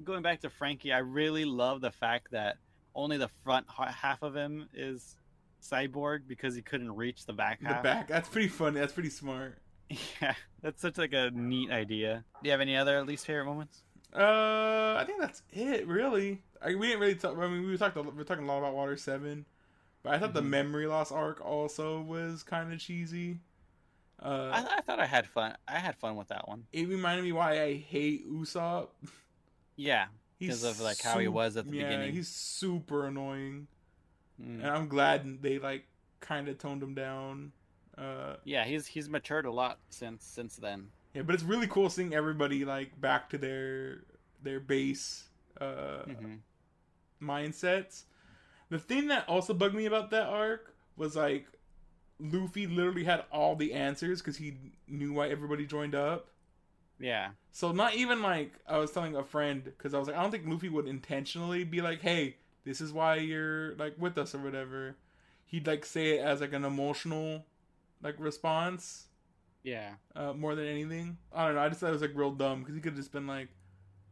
Going 0.02 0.22
back 0.22 0.40
to 0.40 0.48
Franky, 0.50 0.94
I 0.94 0.98
really 0.98 1.44
love 1.44 1.82
the 1.82 1.90
fact 1.90 2.30
that 2.30 2.56
only 2.94 3.18
the 3.18 3.28
front 3.44 3.66
half 3.68 4.22
of 4.22 4.34
him 4.34 4.66
is 4.72 5.16
cyborg 5.62 6.20
because 6.26 6.54
he 6.54 6.62
couldn't 6.62 6.90
reach 6.96 7.26
the 7.26 7.34
back 7.34 7.62
half. 7.62 7.82
The 7.82 7.86
back, 7.86 8.08
that's 8.08 8.30
pretty 8.30 8.48
funny. 8.48 8.80
That's 8.80 8.94
pretty 8.94 9.10
smart. 9.10 9.58
Yeah, 10.22 10.34
that's 10.62 10.80
such 10.80 10.98
like 10.98 11.12
a 11.12 11.30
neat 11.32 11.70
idea. 11.70 12.24
Do 12.42 12.48
you 12.48 12.52
have 12.52 12.60
any 12.60 12.76
other 12.76 13.02
least 13.04 13.26
favorite 13.26 13.44
moments? 13.46 13.82
Uh, 14.14 14.96
I 14.98 15.04
think 15.06 15.20
that's 15.20 15.42
it. 15.52 15.86
Really, 15.86 16.42
I, 16.62 16.74
we 16.74 16.86
didn't 16.88 17.00
really 17.00 17.14
talk. 17.14 17.36
I 17.38 17.48
mean, 17.48 17.68
we 17.68 17.76
talked. 17.76 17.96
We 17.96 18.02
were 18.02 18.24
talking 18.24 18.44
a 18.44 18.46
lot 18.46 18.58
about 18.58 18.74
Water 18.74 18.96
Seven, 18.96 19.46
but 20.02 20.14
I 20.14 20.18
thought 20.18 20.32
the 20.34 20.40
Mhm. 20.42 20.48
memory 20.48 20.86
loss 20.86 21.10
arc 21.12 21.40
also 21.44 22.00
was 22.00 22.42
kind 22.42 22.72
of 22.72 22.78
cheesy. 22.80 23.38
Uh, 24.22 24.50
I, 24.52 24.78
I 24.78 24.80
thought 24.82 25.00
I 25.00 25.06
had 25.06 25.26
fun. 25.26 25.56
I 25.66 25.78
had 25.78 25.96
fun 25.96 26.16
with 26.16 26.28
that 26.28 26.46
one. 26.46 26.66
it 26.72 26.86
reminded 26.88 27.24
me 27.24 27.32
why 27.32 27.62
I 27.62 27.74
hate 27.74 28.28
Usopp. 28.30 28.88
Yeah, 29.76 30.06
because 30.38 30.62
of 30.64 30.78
like 30.80 31.00
how 31.00 31.18
he 31.18 31.28
was 31.28 31.56
at 31.56 31.66
the 31.68 31.76
yeah, 31.76 31.84
beginning. 31.88 32.12
he's 32.12 32.28
super 32.28 33.06
annoying, 33.06 33.66
Mm. 34.40 34.60
and 34.60 34.66
I'm 34.66 34.88
glad 34.88 35.42
they 35.42 35.58
like 35.58 35.86
kind 36.20 36.48
of 36.48 36.58
toned 36.58 36.82
him 36.82 36.94
down. 36.94 37.52
Uh, 38.00 38.36
Yeah, 38.44 38.64
he's 38.64 38.86
he's 38.88 39.08
matured 39.08 39.46
a 39.46 39.52
lot 39.52 39.78
since 39.90 40.24
since 40.24 40.56
then. 40.56 40.92
yeah, 41.14 41.22
but 41.22 41.34
it's 41.34 41.44
really 41.44 41.66
cool 41.66 41.90
seeing 41.90 42.14
everybody 42.14 42.64
like 42.64 43.00
back 43.00 43.28
to 43.30 43.38
their 43.38 44.04
their 44.42 44.60
base 44.60 45.24
uh, 45.60 46.04
hmm 46.06 46.36
mindsets. 47.22 48.04
The 48.70 48.78
thing 48.78 49.08
that 49.08 49.28
also 49.28 49.54
bugged 49.54 49.74
me 49.74 49.86
about 49.86 50.10
that 50.10 50.26
arc 50.28 50.74
was 50.96 51.16
like 51.16 51.46
Luffy 52.20 52.66
literally 52.66 53.04
had 53.04 53.24
all 53.32 53.56
the 53.56 53.72
answers 53.74 54.20
because 54.20 54.38
he 54.38 54.54
knew 54.88 55.12
why 55.12 55.28
everybody 55.28 55.66
joined 55.66 55.94
up. 55.94 56.28
Yeah, 56.98 57.30
So 57.52 57.72
not 57.72 57.94
even 57.94 58.22
like 58.22 58.52
I 58.68 58.76
was 58.78 58.92
telling 58.92 59.16
a 59.16 59.24
friend 59.24 59.64
because 59.64 59.94
I 59.94 59.98
was 59.98 60.08
like 60.08 60.16
I 60.16 60.22
don't 60.22 60.30
think 60.30 60.46
Luffy 60.46 60.68
would 60.68 60.86
intentionally 60.86 61.64
be 61.64 61.80
like, 61.80 62.00
"Hey, 62.02 62.36
this 62.64 62.80
is 62.80 62.92
why 62.92 63.16
you're 63.16 63.74
like 63.76 63.94
with 63.98 64.18
us 64.18 64.34
or 64.34 64.38
whatever." 64.38 64.96
He'd 65.46 65.66
like 65.66 65.84
say 65.84 66.18
it 66.18 66.20
as 66.20 66.40
like 66.42 66.52
an 66.52 66.64
emotional 66.64 67.44
like 68.02 68.14
response 68.18 69.08
yeah. 69.62 69.90
uh, 70.16 70.32
more 70.32 70.54
than 70.54 70.66
anything. 70.66 71.18
I 71.32 71.46
don't 71.46 71.54
know. 71.56 71.60
I 71.62 71.68
just 71.68 71.80
thought 71.80 71.88
it 71.90 71.92
was 71.92 72.02
like 72.02 72.12
real 72.14 72.32
dumb 72.32 72.60
because 72.60 72.74
he 72.74 72.80
could 72.80 72.92
have 72.92 72.98
just 72.98 73.12
been 73.12 73.26
like, 73.26 73.48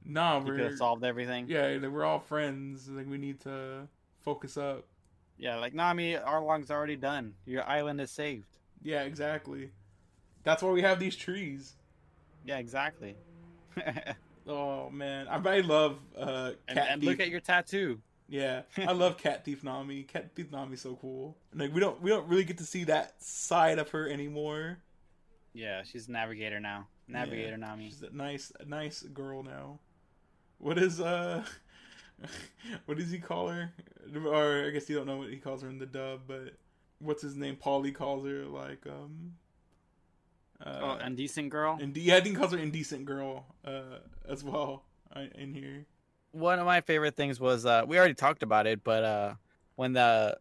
"Nah, 0.05 0.41
He 0.41 0.47
could 0.47 0.59
we're 0.59 0.65
have 0.65 0.77
solved 0.79 1.05
everything. 1.05 1.47
yeah, 1.49 1.79
like, 1.81 1.91
we're 1.91 2.05
all 2.05 2.21
friends. 2.21 2.89
Like 2.89 3.09
we 3.09 3.19
need 3.19 3.41
to 3.41 3.89
focus 4.21 4.57
up." 4.57 4.87
Yeah, 5.39 5.57
like 5.57 5.73
Nami, 5.75 6.17
Arlong's 6.17 6.71
already 6.71 6.97
done. 6.97 7.35
Your 7.47 7.63
island 7.65 8.01
is 8.01 8.11
saved. 8.11 8.59
Yeah, 8.83 9.03
exactly. 9.03 9.71
That's 10.43 10.63
why 10.63 10.71
we 10.71 10.83
have 10.83 10.99
these 10.99 11.17
trees. 11.17 11.77
Yeah, 12.45 12.59
exactly. 12.59 13.17
Oh 14.49 14.89
man, 14.89 15.29
I, 15.29 15.37
I 15.37 15.61
love 15.61 16.01
uh, 16.17 16.53
cat 16.67 16.87
and 16.91 17.03
thief. 17.03 17.11
look 17.11 17.21
at 17.21 17.29
your 17.29 17.41
tattoo. 17.41 18.01
Yeah, 18.29 18.63
I 18.77 18.93
love 18.93 19.17
Cat 19.23 19.45
Thief 19.45 19.65
Nami. 19.65 20.03
Cat 20.03 20.31
Thief 20.35 20.53
Nami's 20.53 20.83
so 20.83 20.97
cool. 21.01 21.37
Like 21.55 21.73
we 21.73 21.81
don't 21.81 22.01
we 22.03 22.11
don't 22.11 22.29
really 22.29 22.45
get 22.45 22.59
to 22.59 22.65
see 22.65 22.85
that 22.85 23.23
side 23.23 23.79
of 23.79 23.91
her 23.91 24.09
anymore. 24.09 24.79
Yeah, 25.55 25.83
she's 25.83 26.09
navigator 26.09 26.61
now. 26.61 26.89
Navigator 27.09 27.57
Nami. 27.57 27.87
She's 27.87 28.03
a 28.03 28.15
nice 28.15 28.53
nice 28.67 29.03
girl 29.03 29.43
now. 29.43 29.79
What 30.59 30.79
is 30.79 31.01
uh 31.01 31.43
what 32.87 32.99
does 32.99 33.11
he 33.11 33.19
call 33.19 33.49
her? 33.49 33.73
Or 34.27 34.67
I 34.67 34.71
guess 34.71 34.89
you 34.91 34.97
don't 34.97 35.07
know 35.07 35.17
what 35.17 35.31
he 35.31 35.37
calls 35.37 35.63
her 35.63 35.69
in 35.69 35.79
the 35.79 35.87
dub, 35.87 36.23
but 36.27 36.55
what's 36.99 37.23
his 37.23 37.35
name? 37.37 37.57
Paulie 37.57 37.95
calls 37.95 38.27
her 38.27 38.45
like 38.45 38.87
um 38.87 39.35
uh 40.65 40.81
oh, 41.01 41.07
indecent 41.07 41.51
girl. 41.51 41.79
inde- 41.81 41.97
yeah, 41.99 42.17
I 42.17 42.21
think 42.21 42.35
he 42.37 42.41
calls 42.41 42.53
her 42.53 42.59
indecent 42.59 43.07
girl 43.07 43.47
uh 43.65 44.01
as 44.29 44.45
well 44.45 44.85
uh, 45.17 45.25
in 45.35 45.55
here. 45.55 45.87
One 46.39 46.59
of 46.59 46.67
my 46.67 46.81
favorite 46.81 47.17
things 47.17 47.41
was 47.41 47.67
uh, 47.67 47.83
we 47.87 47.99
already 47.99 48.15
talked 48.15 48.43
about 48.43 48.67
it, 48.67 48.85
but 48.85 49.05
uh, 49.05 49.35
when 49.77 49.93
the 49.93 50.39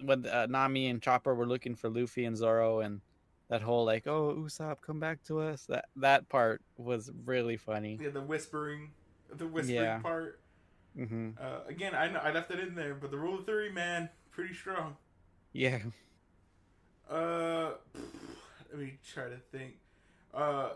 when 0.00 0.26
uh, 0.26 0.46
Nami 0.46 0.88
and 0.88 1.02
Chopper 1.02 1.34
were 1.34 1.46
looking 1.46 1.74
for 1.74 1.88
Luffy 1.88 2.24
and 2.24 2.36
Zoro, 2.36 2.80
and 2.80 3.00
that 3.48 3.62
whole 3.62 3.84
like, 3.84 4.06
"Oh, 4.06 4.34
Usopp, 4.38 4.80
come 4.82 5.00
back 5.00 5.22
to 5.24 5.40
us," 5.40 5.64
that 5.66 5.86
that 5.96 6.28
part 6.28 6.62
was 6.76 7.10
really 7.24 7.56
funny. 7.56 7.98
Yeah, 8.00 8.10
the 8.10 8.20
whispering 8.20 8.92
the 9.32 9.46
whispering 9.46 9.78
Yeah. 9.80 10.00
part. 10.00 10.40
hmm 10.96 11.30
Uh, 11.40 11.60
again, 11.68 11.94
I 11.94 12.08
know 12.08 12.18
I 12.18 12.32
left 12.32 12.48
that 12.50 12.60
in 12.60 12.74
there, 12.74 12.94
but 12.94 13.10
the 13.10 13.18
rule 13.18 13.38
of 13.38 13.46
three, 13.46 13.70
man, 13.70 14.10
pretty 14.30 14.54
strong. 14.54 14.96
Yeah, 15.52 15.78
Uh, 17.08 17.72
let 18.70 18.78
me 18.78 18.98
try 19.14 19.28
to 19.28 19.38
think. 19.50 19.74
Uh, 20.34 20.70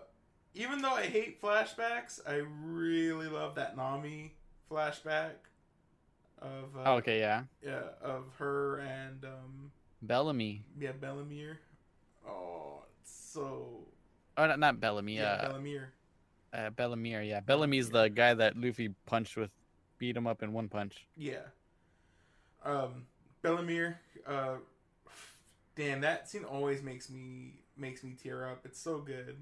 even 0.55 0.83
though 0.83 0.93
I 0.95 1.03
hate 1.05 1.41
flashbacks, 1.41 2.21
I 2.27 2.43
really 2.63 3.29
love 3.29 3.55
that 3.57 3.77
Nami 3.77 4.35
flashback 4.71 5.33
of 6.41 6.77
uh, 6.77 6.83
Oh, 6.87 6.95
okay, 6.97 7.21
yeah. 7.21 7.45
yeah 7.65 7.83
of 8.03 8.25
her 8.39 8.79
and 8.81 9.25
um 9.25 9.71
Bellamy. 10.03 10.65
yeah 10.79 10.93
Bellamere. 10.93 11.59
Oh, 12.29 12.83
it's 13.01 13.11
so 13.33 13.87
Oh, 14.37 14.47
not, 14.47 14.59
not 14.59 14.81
Bellamy. 14.81 15.17
yeah, 15.17 15.33
uh, 15.35 15.49
Bellamere. 15.53 15.89
uh, 16.55 16.71
Bellamere. 16.71 17.23
Yeah, 17.29 17.41
Bellamy's 17.41 17.91
the 17.91 18.09
guy 18.09 18.33
that 18.35 18.57
Luffy 18.57 18.95
punched 19.07 19.37
with 19.37 19.51
beat 19.99 20.17
him 20.17 20.27
up 20.27 20.43
in 20.43 20.53
one 20.53 20.69
punch. 20.69 21.07
Yeah. 21.17 21.43
Um, 22.65 23.07
Bellamere, 23.43 23.97
uh, 24.27 24.57
damn, 25.77 26.01
that 26.01 26.29
scene 26.31 26.45
always 26.45 26.83
makes 26.83 27.11
me 27.11 27.61
makes 27.77 28.03
me 28.05 28.15
tear 28.21 28.49
up. 28.49 28.61
It's 28.65 28.81
so 28.81 28.99
good. 28.99 29.37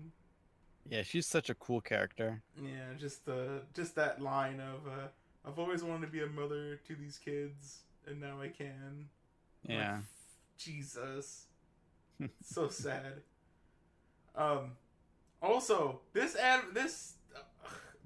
Yeah, 0.90 1.02
she's 1.02 1.26
such 1.26 1.48
a 1.48 1.54
cool 1.54 1.80
character. 1.80 2.42
Yeah, 2.60 2.94
just 2.98 3.24
the 3.24 3.62
just 3.74 3.94
that 3.94 4.20
line 4.20 4.60
of 4.60 4.86
uh, 4.86 5.06
I've 5.46 5.58
always 5.58 5.82
wanted 5.84 6.06
to 6.06 6.12
be 6.12 6.20
a 6.22 6.26
mother 6.26 6.76
to 6.88 6.94
these 6.96 7.16
kids, 7.16 7.78
and 8.06 8.20
now 8.20 8.40
I 8.40 8.48
can. 8.48 9.08
I'm 9.68 9.74
like, 9.76 9.78
Yeah. 9.78 9.98
Jesus. 10.58 11.46
so 12.44 12.68
sad. 12.68 13.22
Um 14.34 14.72
also, 15.40 16.00
this 16.12 16.34
ad 16.36 16.64
this 16.74 17.14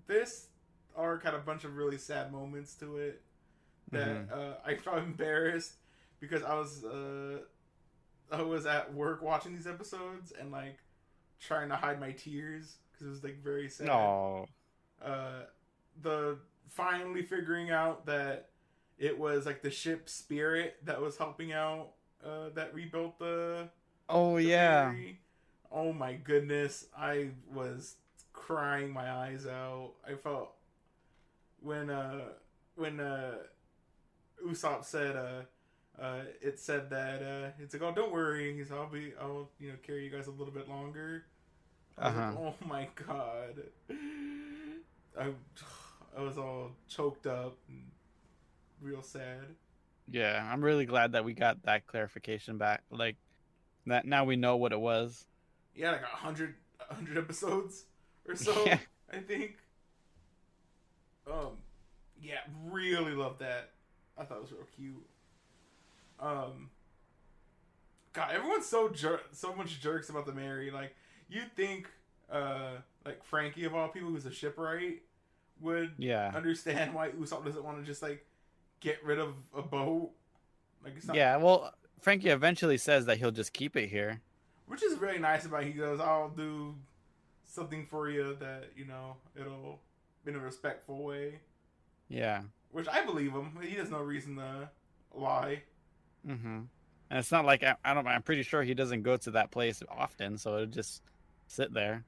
this 0.07 0.49
arc 0.95 1.25
had 1.25 1.35
a 1.35 1.39
bunch 1.39 1.65
of 1.65 1.77
really 1.77 1.99
sad 1.99 2.31
moments 2.33 2.75
to 2.77 2.99
it 2.99 3.23
that 3.91 4.29
Mhm. 4.29 4.33
uh, 4.33 4.55
I 4.65 4.77
felt 4.77 4.99
embarrassed 4.99 5.75
because 6.21 6.43
I 6.43 6.55
was 6.55 6.85
uh 6.85 7.41
I 8.31 8.43
was 8.43 8.67
at 8.67 8.93
work 8.95 9.23
watching 9.23 9.55
these 9.55 9.67
episodes 9.67 10.33
and 10.39 10.53
like 10.53 10.79
trying 11.47 11.69
to 11.69 11.77
hide 11.77 12.01
my 12.01 12.13
tears 12.13 12.77
because 12.93 13.07
it 13.07 13.11
was 13.11 13.25
like 13.25 13.43
very 13.43 13.69
sad. 13.69 13.87
No. 13.87 14.47
uh, 15.05 15.43
the 16.03 16.39
finally 16.69 17.23
figuring 17.23 17.71
out 17.71 18.07
that 18.07 18.51
it 18.99 19.19
was 19.19 19.47
like 19.47 19.63
the 19.63 19.71
ship 19.71 20.09
spirit 20.09 20.77
that 20.85 21.01
was 21.01 21.17
helping 21.17 21.53
out 21.53 21.91
uh, 22.25 22.49
that 22.55 22.75
rebuilt 22.75 23.19
the, 23.19 23.69
Oh 24.09 24.37
the 24.37 24.45
yeah. 24.45 24.93
Oh 25.71 25.93
my 25.93 26.15
goodness. 26.15 26.87
I 26.97 27.31
was 27.53 27.97
crying 28.33 28.93
my 28.93 29.11
eyes 29.11 29.47
out. 29.47 29.93
I 30.07 30.15
felt 30.15 30.53
when 31.61 31.91
uh 31.91 32.21
when 32.77 33.01
uh 33.01 33.37
usopp 34.47 34.85
said 34.85 35.17
uh 35.17 36.03
uh 36.03 36.21
it 36.43 36.59
said 36.59 36.91
that 36.91 37.23
uh 37.23 37.51
it's 37.59 37.73
like 37.75 37.83
oh 37.83 37.93
don't 37.93 38.13
worry. 38.13 38.55
He's 38.57 38.71
i'll 38.71 38.87
be 38.89 39.13
i'll 39.21 39.49
you 39.59 39.69
know 39.69 39.77
carry 39.83 40.05
you 40.05 40.11
guys 40.11 40.27
a 40.27 40.31
little 40.31 40.53
bit 40.53 40.69
longer 40.69 41.25
Was 41.97 42.05
like, 42.05 42.15
Uh-huh. 42.15 42.35
oh 42.39 42.55
my 42.67 42.89
god 43.07 43.63
i 45.19 45.29
i 46.19 46.21
was 46.23 46.37
all 46.39 46.73
choked 46.89 47.27
up 47.27 47.57
and 47.69 47.85
real 48.81 49.03
sad 49.03 49.47
Yeah, 50.11 50.47
I'm 50.53 50.63
really 50.63 50.87
glad 50.87 51.13
that 51.13 51.25
we 51.25 51.33
got 51.35 51.63
that 51.63 51.87
clarification 51.87 52.59
back. 52.59 52.83
Like 52.91 53.17
that 53.87 54.05
now 54.07 54.25
we 54.25 54.37
know 54.37 54.57
what 54.57 54.73
it 54.73 54.81
was. 54.81 55.25
yeah 55.75 55.93
like 55.93 56.03
a 56.03 56.07
hundred 56.07 56.55
hundred 56.91 57.17
episodes 57.19 57.85
or 58.29 58.35
so 58.35 58.53
Yeah. 58.67 58.79
i 59.13 59.19
think 59.19 59.57
um 61.31 61.53
yeah 62.21 62.41
really 62.71 63.13
love 63.13 63.39
that 63.39 63.71
i 64.19 64.25
thought 64.25 64.39
it 64.39 64.43
was 64.43 64.53
real 64.53 64.67
cute 64.77 65.07
um 66.21 66.71
god 68.13 68.33
everyone's 68.33 68.67
so 68.67 68.89
jer- 68.89 69.21
so 69.33 69.55
much 69.55 69.81
jerks 69.81 70.09
about 70.11 70.27
the 70.27 70.33
Merry 70.33 70.71
like 70.71 70.95
you'd 71.29 71.55
think 71.57 71.89
uh 72.31 72.73
like 73.05 73.23
franky 73.25 73.65
of 73.65 73.75
all 73.75 73.89
people 73.89 74.09
who's 74.11 74.27
a 74.27 74.31
shipwright 74.33 75.03
would 75.61 75.93
Yeah. 75.99 76.33
understand 76.35 76.95
why 76.95 77.11
usopp 77.11 77.45
doesn't 77.45 77.63
want 77.65 77.79
to 77.79 77.85
just 77.85 78.03
like 78.03 78.25
get 78.81 79.03
rid 79.05 79.19
of 79.19 79.35
a 79.57 79.63
boat 79.63 80.11
like 80.85 80.95
it's 80.97 81.07
not 81.07 81.17
Yeah, 81.17 81.37
well, 81.37 81.73
Franky 82.01 82.29
eventually 82.29 82.77
says 82.77 83.07
that 83.07 83.17
he'll 83.19 83.31
just 83.31 83.53
keep 83.55 83.77
it 83.77 83.89
here. 83.89 84.21
which 84.67 84.83
is 84.83 84.99
really 84.99 85.19
nice 85.19 85.45
about 85.47 85.65
he 85.65 85.73
goes 85.73 86.01
i'll 86.01 86.29
do 86.31 86.75
something 87.45 87.87
for 87.87 88.11
you 88.11 88.37
that 88.41 88.71
you 88.77 88.85
know 88.85 89.17
it'll 89.39 89.81
in 90.27 90.35
a 90.35 90.39
respectful 90.39 91.03
way 91.05 91.41
Yeah. 92.09 92.43
which 92.73 92.89
i 92.89 93.05
believe 93.05 93.33
him 93.33 93.57
he 93.63 93.75
has 93.77 93.91
no 93.91 94.01
reason 94.01 94.37
to 94.37 94.69
lie 95.15 95.63
Mm-hmm. 96.27 96.61
And 97.11 97.19
it's 97.19 97.31
not 97.31 97.45
like 97.45 97.63
I, 97.63 97.77
I 97.85 97.93
don't. 97.93 98.07
I'm 98.09 98.23
pretty 98.23 98.43
sure 98.45 98.63
he 98.63 98.73
doesn't 98.73 99.03
go 99.03 99.19
to 99.19 99.31
that 99.33 99.51
place 99.51 99.83
often, 99.91 100.39
so 100.39 100.55
it'll 100.55 100.67
just 100.67 101.03
sit 101.47 101.73
there. 101.75 102.05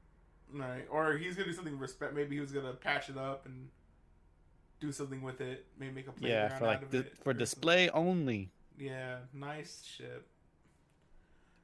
right 0.52 0.86
or 0.90 1.16
he's 1.16 1.34
gonna 1.34 1.46
do 1.48 1.52
something 1.52 1.78
respect 1.78 2.14
maybe 2.14 2.36
he 2.36 2.40
was 2.40 2.52
gonna 2.52 2.72
patch 2.72 3.08
it 3.08 3.16
up 3.18 3.46
and 3.46 3.68
do 4.80 4.92
something 4.92 5.22
with 5.22 5.40
it 5.40 5.66
maybe 5.78 5.92
make 5.94 6.06
a 6.08 6.12
playground 6.12 6.50
Yeah, 6.50 6.58
for 6.58 6.64
out 6.64 6.68
like 6.68 6.82
of 6.82 6.90
di- 6.90 6.98
it 6.98 7.12
for 7.16 7.30
or 7.30 7.32
something. 7.32 7.38
display 7.38 7.88
only. 7.90 8.50
yeah 8.78 9.18
nice 9.32 9.82
ship 9.84 10.28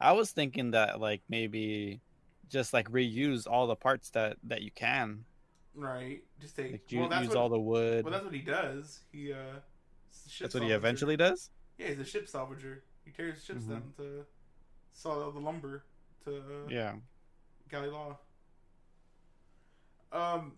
I 0.01 0.12
was 0.12 0.33
thinking 0.33 0.73
that 0.73 1.01
like 1.01 1.23
maybe 1.29 2.01
just 2.49 2.73
like 2.73 2.91
reuse 2.91 3.47
all 3.49 3.66
the 3.66 3.77
parts 3.77 4.11
that 4.11 4.37
that 4.45 4.62
you 4.62 4.70
can. 4.73 5.25
right 5.75 6.23
just 6.41 6.57
take 6.57 6.73
Like 6.73 6.83
well 6.93 7.09
that's 7.09 7.23
use 7.27 7.29
what 7.31 7.37
all 7.39 7.49
the 7.49 7.61
wood. 7.61 8.05
well 8.05 8.12
that's 8.12 8.25
what 8.25 8.35
he 8.35 8.41
does 8.41 9.01
he 9.12 9.33
uh 9.33 9.37
That's 10.41 10.55
what 10.55 10.62
he 10.64 10.70
eventually 10.70 11.16
does. 11.16 11.51
yeah 11.79 11.89
he's 11.89 12.01
a 12.01 12.05
ship 12.05 12.27
salvager 12.27 12.79
he 13.05 13.11
tears 13.12 13.45
ships 13.45 13.64
Mhm. 13.64 13.68
down 13.68 13.93
to 13.99 14.27
all 15.09 15.31
the 15.31 15.41
lumber 15.41 15.85
to 16.25 16.37
uh, 16.37 16.68
Yeah. 16.68 16.95
Galley-La. 17.73 18.16
Um, 20.12 20.53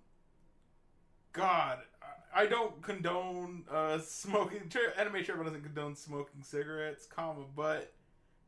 God, 1.33 1.79
I- 2.35 2.47
don't 2.47 2.83
condone 2.83 3.65
uh 3.71 3.99
smoking. 4.01 4.71
Anime 4.99 5.23
Trevor 5.25 5.45
doesn't 5.45 5.62
condone 5.62 5.95
smoking 5.95 6.43
cigarettes, 6.43 7.07
comma, 7.07 7.45
but 7.55 7.93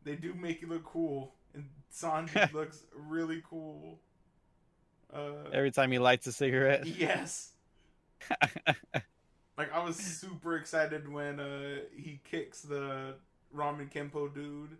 they 0.03 0.17
do 0.17 0.35
make 0.35 0.61
you 0.63 0.69
look 0.69 0.85
cool, 0.85 1.35
and 1.55 1.69
Sanji 1.95 2.53
looks 2.53 2.83
really 2.95 3.43
cool. 3.49 4.01
Uh, 5.15 5.49
Every 5.53 5.71
time 5.71 5.93
he 5.93 6.01
lights 6.01 6.27
a 6.27 6.33
cigarette. 6.33 6.85
yes, 6.87 7.53
like 9.57 9.73
I 9.73 9.85
was 9.85 9.97
super 9.97 10.57
excited 10.57 11.09
when 11.09 11.39
uh 11.39 11.77
he 11.97 12.21
kicks 12.29 12.63
the 12.63 13.15
Ramen 13.55 13.89
Kempo 13.93 14.35
dude 14.35 14.77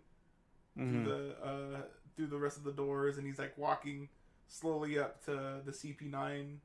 Mhm. 0.77 0.91
through 0.91 1.03
the 1.05 1.35
uh 1.47 1.81
through 2.17 2.27
the 2.27 2.37
rest 2.37 2.57
of 2.57 2.63
the 2.63 2.71
doors 2.73 3.17
and 3.17 3.25
he's 3.25 3.39
like 3.39 3.57
walking 3.57 4.09
slowly 4.47 4.97
up 4.99 5.23
to 5.25 5.61
the 5.63 5.71
CP9 5.71 6.55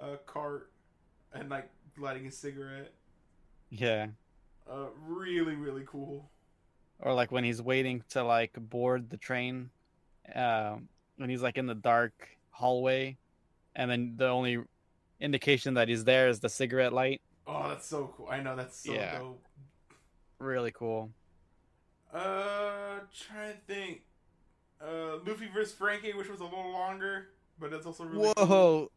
uh 0.00 0.16
cart 0.24 0.70
and 1.32 1.50
like 1.50 1.68
lighting 1.98 2.26
a 2.26 2.30
cigarette. 2.30 2.92
Yeah. 3.70 4.06
Uh 4.70 4.86
really 5.06 5.56
really 5.56 5.84
cool. 5.86 6.30
Or 7.00 7.12
like 7.12 7.32
when 7.32 7.44
he's 7.44 7.60
waiting 7.60 8.02
to 8.10 8.22
like 8.22 8.52
board 8.54 9.10
the 9.10 9.16
train, 9.16 9.70
um, 10.34 10.88
when 11.16 11.28
he's 11.28 11.42
like 11.42 11.58
in 11.58 11.66
the 11.66 11.74
dark 11.74 12.28
hallway, 12.50 13.16
and 13.74 13.90
then 13.90 14.14
the 14.16 14.28
only 14.28 14.58
indication 15.20 15.74
that 15.74 15.88
he's 15.88 16.04
there 16.04 16.28
is 16.28 16.38
the 16.38 16.48
cigarette 16.48 16.92
light. 16.92 17.20
Oh, 17.48 17.68
that's 17.68 17.86
so 17.86 18.14
cool. 18.16 18.28
I 18.30 18.40
know 18.40 18.54
that's 18.56 18.78
so 18.78 18.92
Yeah. 18.92 19.18
dope. 19.18 19.44
Really 20.38 20.70
cool. 20.70 21.10
Uh 22.12 23.00
trying 23.12 23.54
to 23.54 23.58
think. 23.66 24.02
Uh 24.80 25.16
Luffy 25.26 25.48
versus 25.52 25.72
Franky, 25.74 26.12
which 26.12 26.28
was 26.28 26.40
a 26.40 26.44
little 26.44 26.72
longer, 26.72 27.28
but 27.58 27.70
that's 27.70 27.86
also 27.86 28.04
really 28.04 28.32
Whoa, 28.36 28.46
cool. 28.46 28.92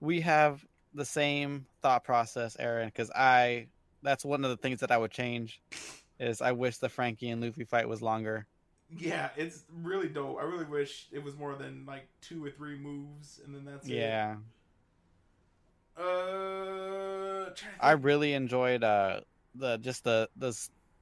we 0.00 0.20
have 0.22 0.64
the 0.94 1.04
same 1.04 1.66
thought 1.80 2.04
process, 2.04 2.56
Aaron. 2.58 2.88
Because 2.88 3.10
I, 3.12 3.68
that's 4.02 4.24
one 4.24 4.44
of 4.44 4.50
the 4.50 4.56
things 4.56 4.80
that 4.80 4.90
I 4.90 4.98
would 4.98 5.10
change. 5.10 5.60
Is 6.20 6.40
I 6.40 6.52
wish 6.52 6.78
the 6.78 6.88
Franky 6.88 7.30
and 7.30 7.40
Luffy 7.42 7.64
fight 7.64 7.88
was 7.88 8.02
longer. 8.02 8.46
Yeah, 8.96 9.30
it's 9.36 9.64
really 9.82 10.08
dope. 10.08 10.38
I 10.38 10.44
really 10.44 10.66
wish 10.66 11.08
it 11.12 11.22
was 11.24 11.34
more 11.34 11.54
than 11.56 11.84
like 11.86 12.06
two 12.20 12.44
or 12.44 12.50
three 12.50 12.76
moves 12.76 13.40
and 13.44 13.54
then 13.54 13.64
that's 13.64 13.88
it. 13.88 13.94
Yeah, 13.94 14.36
Uh, 15.96 17.50
I 17.80 17.92
really 17.92 18.34
enjoyed 18.34 18.84
uh 18.84 19.20
the 19.54 19.78
just 19.78 20.04
the 20.04 20.28
the 20.36 20.52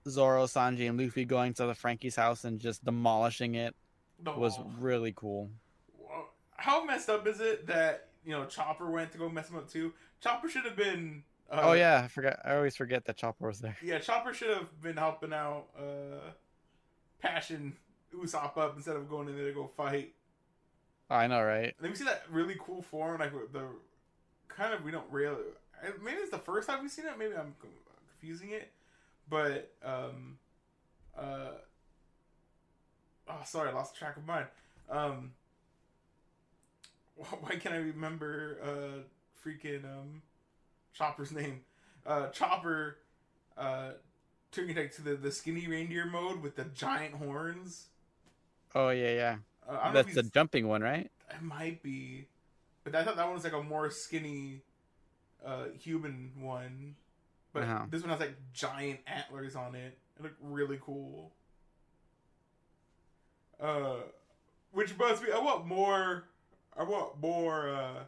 Zoro, 0.08 0.46
Sanji, 0.46 0.88
and 0.88 0.98
Luffy 0.98 1.24
going 1.24 1.52
to 1.54 1.66
the 1.66 1.74
Franky's 1.74 2.16
house 2.16 2.44
and 2.44 2.58
just 2.60 2.84
demolishing 2.84 3.54
it 3.56 3.74
No. 4.24 4.38
was 4.38 4.58
really 4.78 5.12
cool. 5.14 5.50
How 6.56 6.84
messed 6.84 7.08
up 7.08 7.26
is 7.26 7.40
it 7.40 7.66
that 7.68 8.08
you 8.24 8.32
know 8.32 8.44
Chopper 8.44 8.90
went 8.90 9.12
to 9.12 9.18
go 9.18 9.28
mess 9.28 9.48
him 9.48 9.56
up 9.56 9.70
too? 9.70 9.92
Chopper 10.20 10.48
should 10.48 10.64
have 10.64 10.76
been. 10.76 11.22
Uh, 11.50 11.60
oh 11.64 11.72
yeah, 11.72 12.02
I 12.04 12.08
forgot. 12.08 12.38
I 12.44 12.54
always 12.56 12.76
forget 12.76 13.06
that 13.06 13.16
Chopper 13.16 13.46
was 13.46 13.60
there. 13.60 13.76
yeah. 13.82 13.98
Chopper 13.98 14.34
should 14.34 14.50
have 14.50 14.80
been 14.80 14.96
helping 14.96 15.32
out. 15.32 15.66
Uh, 15.76 16.30
Passion 17.20 17.76
Usopp 18.14 18.56
up 18.56 18.74
instead 18.76 18.96
of 18.96 19.08
going 19.08 19.28
in 19.28 19.36
there 19.36 19.46
to 19.46 19.52
go 19.52 19.66
fight. 19.66 20.14
I 21.08 21.26
know, 21.26 21.42
right? 21.42 21.74
Then 21.80 21.90
we 21.90 21.96
see 21.96 22.04
that 22.04 22.24
really 22.30 22.56
cool 22.58 22.82
form, 22.82 23.20
like 23.20 23.32
the 23.52 23.64
kind 24.48 24.72
of 24.74 24.84
we 24.84 24.90
don't 24.90 25.10
really. 25.10 25.42
Maybe 26.02 26.18
it's 26.18 26.30
the 26.30 26.38
first 26.38 26.68
time 26.68 26.82
we've 26.82 26.90
seen 26.90 27.06
it. 27.06 27.18
Maybe 27.18 27.34
I'm 27.34 27.54
confusing 27.60 28.50
it, 28.50 28.70
but 29.28 29.72
um, 29.82 30.38
uh, 31.18 31.52
oh 33.30 33.42
sorry, 33.44 33.70
I 33.70 33.72
lost 33.72 33.96
track 33.96 34.16
of 34.16 34.26
mine. 34.26 34.46
Um, 34.90 35.32
why 37.40 37.56
can't 37.56 37.74
I 37.74 37.78
remember 37.78 38.58
uh 38.62 39.02
freaking 39.44 39.84
um 39.84 40.22
Chopper's 40.92 41.32
name? 41.32 41.60
Uh, 42.06 42.28
Chopper 42.28 42.98
uh 43.58 43.90
turning 44.52 44.76
like 44.76 44.94
to 44.96 45.02
the 45.02 45.14
the 45.14 45.30
skinny 45.30 45.66
reindeer 45.68 46.06
mode 46.06 46.42
with 46.42 46.56
the 46.56 46.64
giant 46.64 47.14
horns. 47.14 47.86
Oh 48.74 48.90
yeah, 48.90 49.12
yeah. 49.12 49.36
Uh, 49.68 49.78
I 49.80 49.84
don't 49.84 49.94
know 49.94 50.00
if 50.00 50.06
That's 50.06 50.16
the 50.16 50.22
jumping 50.30 50.68
one, 50.68 50.82
right? 50.82 51.10
it 51.30 51.42
might 51.42 51.82
be, 51.82 52.26
but 52.84 52.94
I 52.94 53.04
thought 53.04 53.16
that 53.16 53.24
one 53.24 53.34
was 53.34 53.44
like 53.44 53.52
a 53.52 53.62
more 53.62 53.88
skinny, 53.90 54.62
uh, 55.44 55.66
human 55.78 56.32
one. 56.40 56.96
but 57.52 57.62
Uh-huh. 57.64 57.86
this 57.90 58.02
one 58.02 58.10
has 58.10 58.20
like 58.20 58.36
giant 58.52 59.00
antlers 59.06 59.54
on 59.56 59.74
it. 59.74 59.98
It 60.18 60.22
looked 60.22 60.38
really 60.42 60.78
cool. 60.82 61.32
Uh, 63.60 63.96
which 64.72 64.96
bugs 64.96 65.20
me. 65.22 65.28
I 65.34 65.38
want 65.38 65.66
more. 65.66 66.24
I 66.76 66.82
want 66.82 67.20
more 67.20 67.68
uh, 67.70 68.04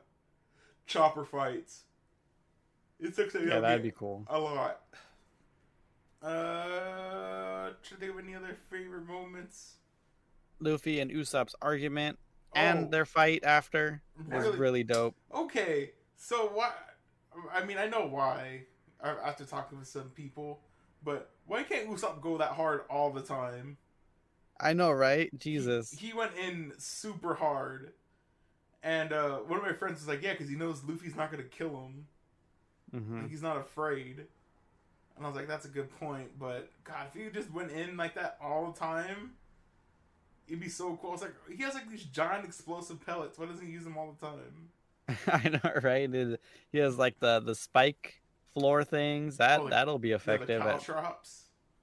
chopper 0.87 1.25
fights. 1.25 1.83
It's 3.01 3.19
looks 3.19 3.35
like 3.35 3.43
Yeah, 3.45 3.49
that'd 3.61 3.65
that'd 3.65 3.83
be 3.83 3.89
be 3.91 3.95
cool. 3.99 4.25
a 4.29 4.39
lot. 4.39 4.81
Uh, 6.23 7.71
should 7.83 7.99
they 8.01 8.07
have 8.07 8.19
any 8.19 8.35
other 8.35 8.57
favorite 8.71 9.07
moments? 9.07 9.75
Luffy 10.61 11.01
and 11.01 11.11
Usopp's 11.11 11.55
argument 11.61 12.19
Oh, 12.55 12.61
and 12.61 12.91
their 12.93 13.05
fight 13.07 13.43
after 13.45 14.03
was 14.31 14.45
really? 14.45 14.59
really 14.59 14.85
dope. 14.85 15.17
Okay, 15.35 15.93
so 16.17 16.49
why? 16.53 16.71
I 17.53 17.65
mean, 17.65 17.79
I 17.79 17.87
know 17.89 18.07
why. 18.07 18.65
uh, 19.03 19.15
After 19.25 19.45
talking 19.45 19.79
with 19.79 19.89
some 19.89 20.11
people, 20.11 20.61
but 21.03 21.31
why 21.47 21.63
can't 21.65 21.89
Usopp 21.89 22.21
go 22.21 22.37
that 22.39 22.51
hard 22.53 22.83
all 22.91 23.11
the 23.11 23.23
time? 23.23 23.79
I 24.63 24.73
know, 24.73 24.91
right? 24.93 25.37
Jesus. 25.39 25.91
He 25.91 26.13
went 26.13 26.33
in 26.37 26.73
super 26.79 27.35
hard, 27.35 27.93
and 28.83 29.13
uh, 29.13 29.39
one 29.39 29.59
of 29.59 29.65
my 29.65 29.73
friends 29.73 29.99
was 30.01 30.09
like, 30.09 30.23
"Yeah, 30.23 30.33
because 30.33 30.49
he 30.49 30.57
knows 30.57 30.83
Luffy's 30.85 31.17
not 31.17 31.31
gonna 31.31 31.43
kill 31.45 31.71
him. 31.71 32.07
hmm 32.93 33.23
Like, 33.23 33.31
he's 33.31 33.43
not 33.43 33.57
afraid." 33.57 34.27
And 35.17 35.27
I 35.27 35.29
was 35.29 35.37
like, 35.37 35.49
"That's 35.49 35.65
a 35.65 35.69
good 35.69 35.91
point." 35.99 36.39
But 36.39 36.71
God, 36.85 37.09
if 37.15 37.21
he 37.21 37.29
just 37.31 37.53
went 37.53 37.71
in 37.73 37.97
like 37.97 38.15
that 38.15 38.39
all 38.43 38.71
the 38.73 38.79
time, 38.79 39.33
it'd 40.49 40.61
be 40.61 40.69
so 40.69 40.99
cool. 41.03 41.13
It's 41.15 41.23
like 41.23 41.35
he 41.55 41.63
has 41.65 41.75
like 41.75 41.91
these 41.91 42.05
giant 42.05 42.45
explosive 42.45 43.05
pellets. 43.05 43.39
Why 43.39 43.47
doesn't 43.47 43.67
he 43.67 43.73
use 43.73 43.85
them 43.85 43.97
all 43.99 44.17
the 44.19 44.27
time? 44.27 45.19
I 45.27 45.49
know, 45.49 45.81
right? 45.83 46.13
It- 46.15 46.41
he 46.71 46.79
has 46.79 46.97
like 46.97 47.19
the 47.21 47.41
the 47.41 47.55
spike 47.55 48.21
floor 48.55 48.85
things. 48.85 49.37
That 49.39 49.61
Oh, 49.61 49.65
like- 49.65 49.71
that'll 49.73 49.99
be 49.99 50.11
Yeah, 50.11 50.17
effective. 50.17 50.63
the 50.63 50.69
at- 50.71 51.29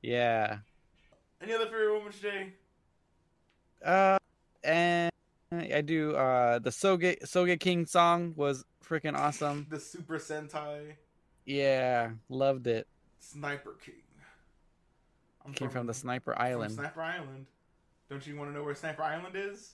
yeah. 0.01 0.59
Any 1.41 1.53
other 1.53 1.65
favorite 1.65 1.93
moments, 1.97 2.19
Jay? 2.19 2.53
Uh, 3.83 4.17
and 4.63 5.11
I 5.51 5.81
do. 5.81 6.15
Uh, 6.15 6.59
the 6.59 6.71
Soge 6.71 7.17
Soge 7.23 7.59
King 7.59 7.85
song 7.85 8.33
was 8.35 8.65
freaking 8.85 9.17
awesome. 9.17 9.67
The 9.69 9.79
Super 9.79 10.17
Sentai 10.17 10.93
Yeah, 11.45 12.11
loved 12.29 12.67
it. 12.67 12.87
Sniper 13.19 13.75
King. 13.83 13.95
I'm 15.45 15.53
Came 15.53 15.69
from 15.69 15.87
the 15.87 15.93
Sniper 15.93 16.37
Island. 16.39 16.73
Sniper 16.73 17.01
Island. 17.01 17.45
Don't 18.09 18.25
you 18.27 18.35
want 18.35 18.49
to 18.49 18.53
know 18.53 18.63
where 18.63 18.75
Sniper 18.75 19.03
Island 19.03 19.35
is? 19.35 19.73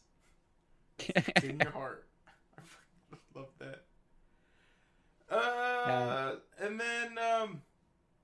It's 1.16 1.44
in 1.44 1.60
your 1.60 1.72
heart. 1.72 2.06
I 2.58 3.18
love 3.34 3.48
that. 3.60 3.84
Uh, 5.30 6.36
and 6.60 6.80
then 6.80 7.18
um, 7.18 7.62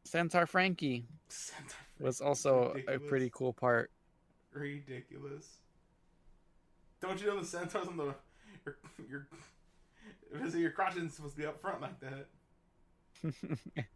Centaur 0.05 0.45
Franky 0.45 1.05
Sentai 1.29 1.73
was 1.99 2.17
Franky 2.19 2.27
also 2.29 2.75
a 2.87 2.99
pretty 2.99 3.29
cool 3.33 3.51
part. 3.53 3.91
ridiculous. 4.53 5.60
Don't 7.01 7.19
you 7.19 7.27
know 7.27 7.39
the 7.39 7.45
centaurs 7.45 7.87
on 7.87 7.97
the 7.97 8.13
your 8.65 8.77
your 9.09 9.27
visit 10.33 10.59
your 10.59 10.71
crotch 10.71 10.95
isn't 10.95 11.13
supposed 11.13 11.35
to 11.35 11.41
be 11.41 11.47
up 11.47 11.59
front 11.59 11.81
like 11.81 11.99
that. 11.99 12.27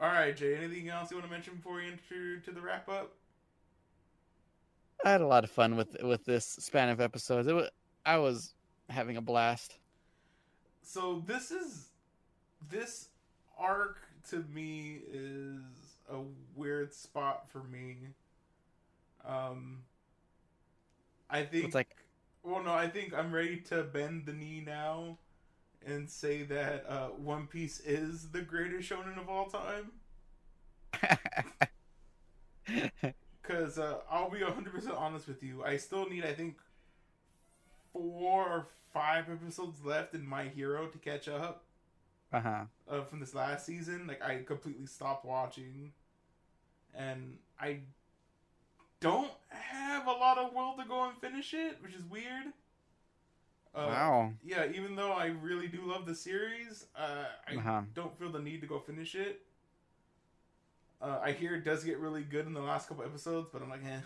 All 0.00 0.08
right, 0.08 0.36
Jay. 0.36 0.56
Anything 0.56 0.88
else 0.88 1.10
you 1.10 1.16
want 1.16 1.28
to 1.28 1.32
mention 1.32 1.56
before 1.56 1.76
we 1.76 1.86
enter 1.86 2.38
to 2.38 2.50
the 2.50 2.60
wrap 2.60 2.88
up? 2.88 3.12
I 5.04 5.10
had 5.10 5.20
a 5.20 5.26
lot 5.26 5.44
of 5.44 5.50
fun 5.50 5.76
with 5.76 5.96
with 6.02 6.24
this 6.24 6.44
span 6.44 6.88
of 6.88 7.00
episodes. 7.00 7.46
It 7.46 7.54
was, 7.54 7.68
I 8.06 8.18
was 8.18 8.54
having 8.88 9.16
a 9.16 9.20
blast. 9.20 9.78
So 10.82 11.22
this 11.26 11.50
is 11.50 11.88
this 12.70 13.08
arc 13.58 13.98
to 14.30 14.44
me 14.52 15.00
is 15.12 15.60
a 16.10 16.18
weird 16.56 16.92
spot 16.92 17.48
for 17.48 17.62
me. 17.64 17.96
Um, 19.24 19.78
I 21.32 21.44
think 21.44 21.64
It's 21.64 21.74
like 21.74 21.96
Well, 22.44 22.62
no, 22.62 22.72
I 22.72 22.88
think 22.88 23.14
I'm 23.14 23.32
ready 23.32 23.56
to 23.70 23.82
bend 23.82 24.26
the 24.26 24.32
knee 24.32 24.62
now 24.64 25.18
and 25.84 26.08
say 26.08 26.42
that 26.44 26.84
uh, 26.88 27.08
One 27.08 27.46
Piece 27.46 27.80
is 27.80 28.28
the 28.28 28.42
greatest 28.42 28.88
shonen 28.88 29.18
of 29.18 29.28
all 29.28 29.46
time. 29.46 29.92
Because 33.42 33.76
uh, 33.76 33.98
I'll 34.08 34.30
be 34.30 34.38
100% 34.38 34.96
honest 34.96 35.26
with 35.26 35.42
you. 35.42 35.64
I 35.64 35.76
still 35.76 36.08
need, 36.08 36.24
I 36.24 36.32
think, 36.32 36.58
four 37.92 38.44
or 38.44 38.66
five 38.94 39.28
episodes 39.28 39.84
left 39.84 40.14
in 40.14 40.24
My 40.24 40.44
Hero 40.44 40.86
to 40.86 40.98
catch 40.98 41.26
up 41.26 41.64
uh 42.32 42.40
huh. 42.40 42.64
uh, 42.88 43.02
from 43.02 43.18
this 43.18 43.34
last 43.34 43.66
season. 43.66 44.06
Like, 44.06 44.22
I 44.22 44.42
completely 44.42 44.86
stopped 44.86 45.24
watching. 45.24 45.92
And 46.94 47.38
I 47.60 47.80
don't 49.00 49.32
have 50.04 50.16
a 50.16 50.18
lot 50.18 50.38
of 50.38 50.52
will 50.54 50.74
to 50.76 50.84
go 50.88 51.04
and 51.08 51.16
finish 51.18 51.54
it, 51.54 51.78
which 51.82 51.94
is 51.94 52.04
weird. 52.04 52.46
Uh, 53.74 53.86
wow. 53.86 54.32
yeah, 54.44 54.66
even 54.74 54.96
though 54.96 55.12
I 55.12 55.26
really 55.26 55.66
do 55.68 55.80
love 55.86 56.04
the 56.06 56.14
series, 56.14 56.86
uh, 56.96 57.24
I 57.48 57.56
Uh 57.56 57.60
huh. 57.60 57.80
don't 57.94 58.16
feel 58.18 58.30
the 58.30 58.38
need 58.38 58.60
to 58.60 58.66
go 58.66 58.78
finish 58.78 59.14
it. 59.14 59.40
Uh, 61.00 61.18
I 61.22 61.32
hear 61.32 61.54
it 61.54 61.64
does 61.64 61.82
get 61.82 61.98
really 61.98 62.22
good 62.22 62.46
in 62.46 62.52
the 62.52 62.60
last 62.60 62.88
couple 62.88 63.04
episodes, 63.04 63.48
but 63.52 63.62
I'm 63.62 63.70
like, 63.70 63.84
eh, 63.84 64.00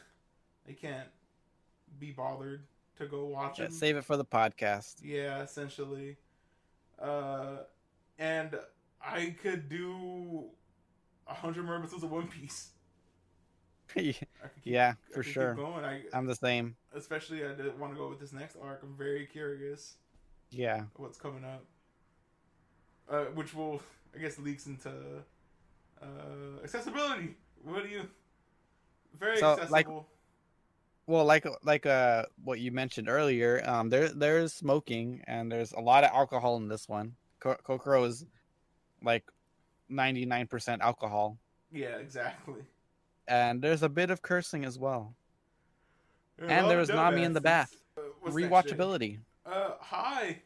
I 0.68 0.72
can't 0.72 1.09
be 1.99 2.11
bothered 2.12 2.62
to 2.99 3.07
go 3.07 3.26
watch 3.26 3.61
it. 3.61 3.72
Save 3.72 3.97
it 3.97 4.05
for 4.05 4.16
the 4.16 4.24
podcast. 4.24 4.97
Yeah, 5.03 5.42
essentially. 5.42 6.16
Uh, 6.99 7.59
and 8.18 8.59
I 9.05 9.34
could 9.42 9.68
do 9.68 10.44
a 11.28 11.34
hundred 11.34 11.66
more 11.66 11.76
episodes 11.76 12.03
of 12.05 12.11
One 12.11 12.28
Piece. 12.28 12.70
Keep- 14.03 14.16
yeah, 14.64 14.94
I 15.11 15.14
for 15.14 15.22
sure. 15.22 15.59
I, 15.82 16.03
I'm 16.12 16.26
the 16.26 16.34
same. 16.34 16.76
especially 16.94 17.44
I 17.44 17.49
want 17.78 17.92
to 17.92 17.99
go 17.99 18.09
with 18.09 18.20
this 18.20 18.32
next 18.32 18.57
arc. 18.62 18.82
I'm 18.82 18.94
very 18.97 19.26
curious. 19.26 19.94
Yeah. 20.51 20.84
what's 20.97 21.18
coming 21.18 21.44
up. 21.44 21.64
Uh, 23.09 23.24
which 23.34 23.55
will, 23.55 23.80
I 24.14 24.18
guess, 24.18 24.38
leaks 24.38 24.66
into 24.66 24.90
uh, 26.03 26.07
accessibility. 26.62 27.36
What 27.62 27.84
do 27.84 27.88
you? 27.88 28.09
Very 29.18 29.38
So, 29.38 29.51
like- 29.51 29.62
accessible. 29.62 30.09
Well, 31.09 31.24
like 31.24 31.47
like 31.62 31.86
uh 31.86 32.24
what 32.42 32.59
you 32.59 32.72
mentioned 32.72 33.09
earlier, 33.09 33.62
um 33.64 33.90
there 33.90 34.09
there's 34.09 34.53
smoking 34.53 35.22
and 35.28 35.51
there's 35.53 35.70
a 35.70 35.78
lot 35.78 36.03
of 36.03 36.11
alcohol 36.11 36.57
in 36.57 36.66
this 36.66 36.88
one. 36.88 37.14
Co- 37.38 37.55
Kokoro 37.62 38.03
is 38.05 38.26
like 39.03 39.22
99% 39.89 40.81
alcohol 40.81 41.39
yeah, 41.73 41.97
exactly. 41.98 42.62
And 43.28 43.62
there's 43.62 43.82
a 43.82 43.89
bit 43.89 44.11
of 44.11 44.23
cursing 44.23 44.65
as 44.65 44.78
well. 44.78 45.15
A 46.39 46.44
And 46.48 46.62
lot 46.62 46.69
there 46.69 46.78
was 46.78 46.93
Nami 46.93 47.23
in 47.23 47.32
the 47.32 47.40
bath. 47.40 47.82
Uh, 47.97 48.03
what's 48.20 48.39
next, 48.39 48.62
Jay? 48.62 48.70
Rewatchability. 48.74 49.19
Uh, 49.44 49.73
hi. 49.81 50.43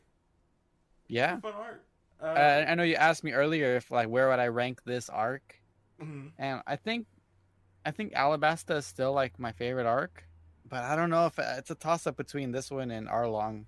Yeah. 1.09 1.41
Fun 1.41 1.55
art. 1.55 1.87
Uh, 2.21 2.27
Uh, 2.27 2.65
I 2.69 2.75
know 2.75 2.83
you 2.83 2.97
asked 2.97 3.25
me 3.25 3.33
earlier 3.33 3.77
if 3.77 3.91
like 3.91 4.09
where 4.09 4.29
would 4.29 4.39
I 4.39 4.49
rank 4.49 4.83
this 4.85 5.09
arc, 5.09 5.63
mhm. 6.01 6.33
and 6.39 6.63
I 6.67 6.77
think, 6.77 7.07
I 7.85 7.91
think 7.93 8.13
Alabasta 8.15 8.77
is 8.77 8.87
still 8.87 9.13
like 9.13 9.39
my 9.39 9.53
favorite 9.53 9.87
arc, 9.87 10.29
but 10.69 10.83
I 10.85 10.97
don't 10.97 11.11
know 11.11 11.27
if 11.27 11.39
uh, 11.39 11.55
it's 11.59 11.71
a 11.71 11.75
toss 11.75 12.07
up 12.07 12.17
between 12.17 12.53
this 12.53 12.71
one 12.71 12.91
and 12.91 13.09
Arlong. 13.09 13.67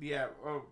Yeah. 0.00 0.28
Oh, 0.44 0.62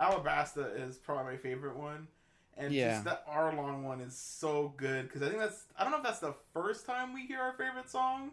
Alabasta 0.00 0.78
is 0.78 0.98
probably 0.98 1.32
my 1.34 1.36
favorite 1.38 1.76
one, 1.76 2.08
and 2.56 2.72
Yeah. 2.72 2.92
just 2.92 3.04
that 3.04 3.26
Arlong 3.26 3.82
one 3.82 4.00
is 4.00 4.16
so 4.18 4.68
good 4.76 5.04
because 5.08 5.22
I 5.22 5.28
think 5.28 5.38
that's 5.40 5.64
I 5.76 5.82
don't 5.84 5.90
know 5.92 5.98
if 5.98 6.02
that's 6.04 6.18
the 6.20 6.34
first 6.52 6.86
time 6.86 7.12
we 7.14 7.26
hear 7.26 7.40
our 7.40 7.52
favorite 7.54 7.90
song, 7.90 8.32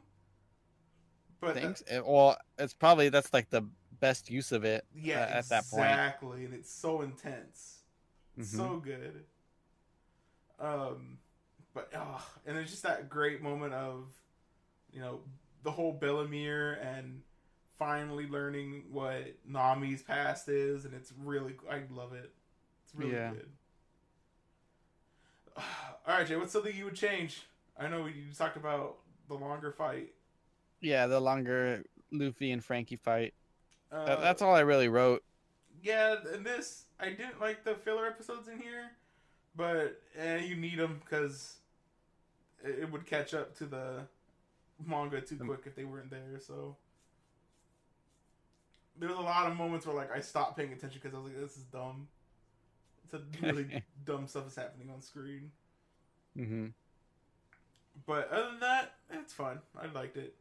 but 1.39 1.55
that- 1.55 2.05
well, 2.05 2.37
it's 2.57 2.73
probably 2.73 3.09
that's 3.09 3.33
like 3.33 3.49
the 3.49 3.63
best 3.99 4.29
use 4.29 4.51
of 4.51 4.63
it. 4.65 4.85
Yeah, 4.93 5.21
uh, 5.21 5.25
at 5.39 5.49
that 5.49 5.67
point. 5.69 5.85
exactly, 5.89 6.45
and 6.45 6.53
it's 6.53 6.71
so 6.71 7.01
intense, 7.01 7.83
Mhm. 8.37 8.45
so 8.45 8.79
good. 8.79 9.25
Um, 10.59 11.19
but 11.73 11.89
oh, 11.95 12.25
and 12.45 12.57
it's 12.57 12.71
just 12.71 12.83
that 12.83 13.09
great 13.09 13.41
moment 13.41 13.73
of, 13.73 14.13
you 14.91 14.99
know, 14.99 15.21
the 15.63 15.71
whole 15.71 15.97
Bellemere 15.97 16.83
and 16.85 17.21
finally 17.77 18.27
learning 18.27 18.83
what 18.91 19.23
Nami's 19.45 20.01
past 20.03 20.49
is, 20.49 20.83
and 20.85 20.93
it's 20.93 21.13
really 21.13 21.55
I 21.69 21.83
love 21.89 22.13
it. 22.13 22.33
It's 22.83 22.95
really 22.95 23.13
Yeah. 23.13 23.31
good. 23.33 23.51
All 26.07 26.17
right, 26.17 26.27
Jay, 26.27 26.35
what's 26.35 26.53
something 26.53 26.75
you 26.75 26.85
would 26.85 26.95
change? 26.95 27.43
I 27.77 27.87
know 27.87 28.05
you 28.07 28.23
talked 28.37 28.57
about 28.57 28.97
the 29.27 29.35
longer 29.35 29.71
fight. 29.71 30.09
Yeah, 30.81 31.07
the 31.07 31.19
longer 31.19 31.83
Luffy 32.11 32.51
and 32.51 32.63
Franky 32.63 32.95
fight. 32.95 33.33
Uh, 33.91 34.05
That, 34.05 34.21
that's 34.21 34.41
all 34.41 34.55
I 34.55 34.61
really 34.61 34.87
wrote. 34.87 35.23
Yeah, 35.81 36.15
and 36.33 36.45
this 36.45 36.85
I 36.99 37.09
didn't 37.09 37.39
like 37.39 37.63
the 37.63 37.75
filler 37.75 38.05
episodes 38.05 38.47
in 38.47 38.59
here, 38.59 38.91
but 39.55 40.01
eh, 40.17 40.39
you 40.39 40.55
need 40.55 40.77
them 40.77 40.99
because 41.03 41.57
it, 42.63 42.79
it 42.83 42.91
would 42.91 43.05
catch 43.05 43.33
up 43.33 43.55
to 43.57 43.65
the 43.65 44.07
manga 44.85 45.21
too 45.21 45.37
Um, 45.39 45.47
quick 45.47 45.61
if 45.65 45.75
they 45.75 45.85
weren't 45.85 46.09
there. 46.09 46.39
So 46.39 46.75
there 48.97 49.09
was 49.09 49.17
a 49.17 49.21
lot 49.21 49.49
of 49.49 49.57
moments 49.57 49.85
where 49.85 49.95
like 49.95 50.11
I 50.11 50.19
stopped 50.19 50.57
paying 50.57 50.73
attention 50.73 50.99
because 51.01 51.15
I 51.15 51.21
was 51.21 51.31
like, 51.31 51.41
"This 51.41 51.57
is 51.57 51.63
dumb." 51.63 52.07
So 53.11 53.21
really 53.41 53.83
dumb 54.05 54.27
stuff 54.27 54.47
is 54.47 54.55
happening 54.55 54.89
on 54.93 55.01
screen. 55.01 55.51
Mm-hmm. 56.37 56.67
But 58.05 58.31
other 58.31 58.51
than 58.51 58.59
that, 58.61 58.93
it's 59.11 59.33
fun. 59.33 59.59
I 59.79 59.87
liked 59.87 60.17
it. 60.17 60.35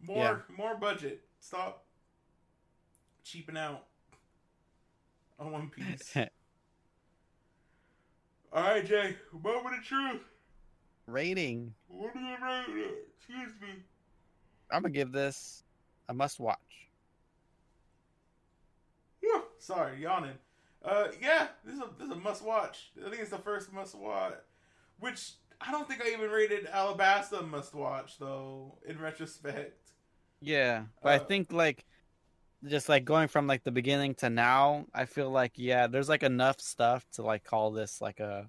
More 0.00 0.44
more 0.56 0.76
budget. 0.76 1.22
Stop 1.40 1.84
cheaping 3.24 3.56
out 3.56 3.84
on 5.38 5.52
One 5.52 5.70
Piece. 5.70 6.16
All 8.52 8.62
right, 8.62 8.86
Jay. 8.86 9.16
Moment 9.32 9.78
of 9.78 9.84
truth. 9.84 10.22
Rating. 11.06 11.74
What 11.88 12.14
do 12.14 12.20
you 12.20 12.36
rate 12.42 12.64
it? 12.68 13.08
Excuse 13.18 13.52
me. 13.60 13.68
I'm 14.70 14.82
gonna 14.82 14.92
give 14.92 15.12
this 15.12 15.64
a 16.08 16.14
must 16.14 16.40
watch. 16.40 16.58
Whew, 19.20 19.42
sorry, 19.58 20.02
yawning. 20.02 20.38
Uh, 20.86 21.08
yeah, 21.20 21.48
this 21.64 21.74
is 21.74 21.80
a 21.80 21.90
this 21.98 22.06
is 22.06 22.12
a 22.12 22.16
must 22.16 22.44
watch. 22.44 22.92
I 23.04 23.10
think 23.10 23.22
it's 23.22 23.30
the 23.32 23.38
first 23.38 23.72
must 23.72 23.96
watch, 23.96 24.34
which 25.00 25.32
I 25.60 25.72
don't 25.72 25.88
think 25.88 26.02
I 26.02 26.10
even 26.10 26.30
rated 26.30 26.66
Alabasta 26.66 27.46
must 27.48 27.74
watch 27.74 28.18
though. 28.18 28.78
In 28.86 29.00
retrospect, 29.00 29.90
Yeah, 30.40 30.86
but 31.02 31.12
I 31.12 31.18
Uh, 31.18 31.20
think 31.20 31.52
like 31.52 31.84
just 32.64 32.88
like 32.88 33.04
going 33.04 33.28
from 33.28 33.46
like 33.46 33.64
the 33.64 33.72
beginning 33.72 34.14
to 34.16 34.30
now, 34.30 34.86
I 34.94 35.06
feel 35.06 35.30
like 35.30 35.54
yeah, 35.56 35.88
there's 35.88 36.08
like 36.08 36.24
enough 36.24 36.60
stuff 36.60 37.06
to 37.12 37.22
like 37.24 37.44
call 37.44 37.72
this 37.72 38.00
like 38.02 38.20
a 38.20 38.48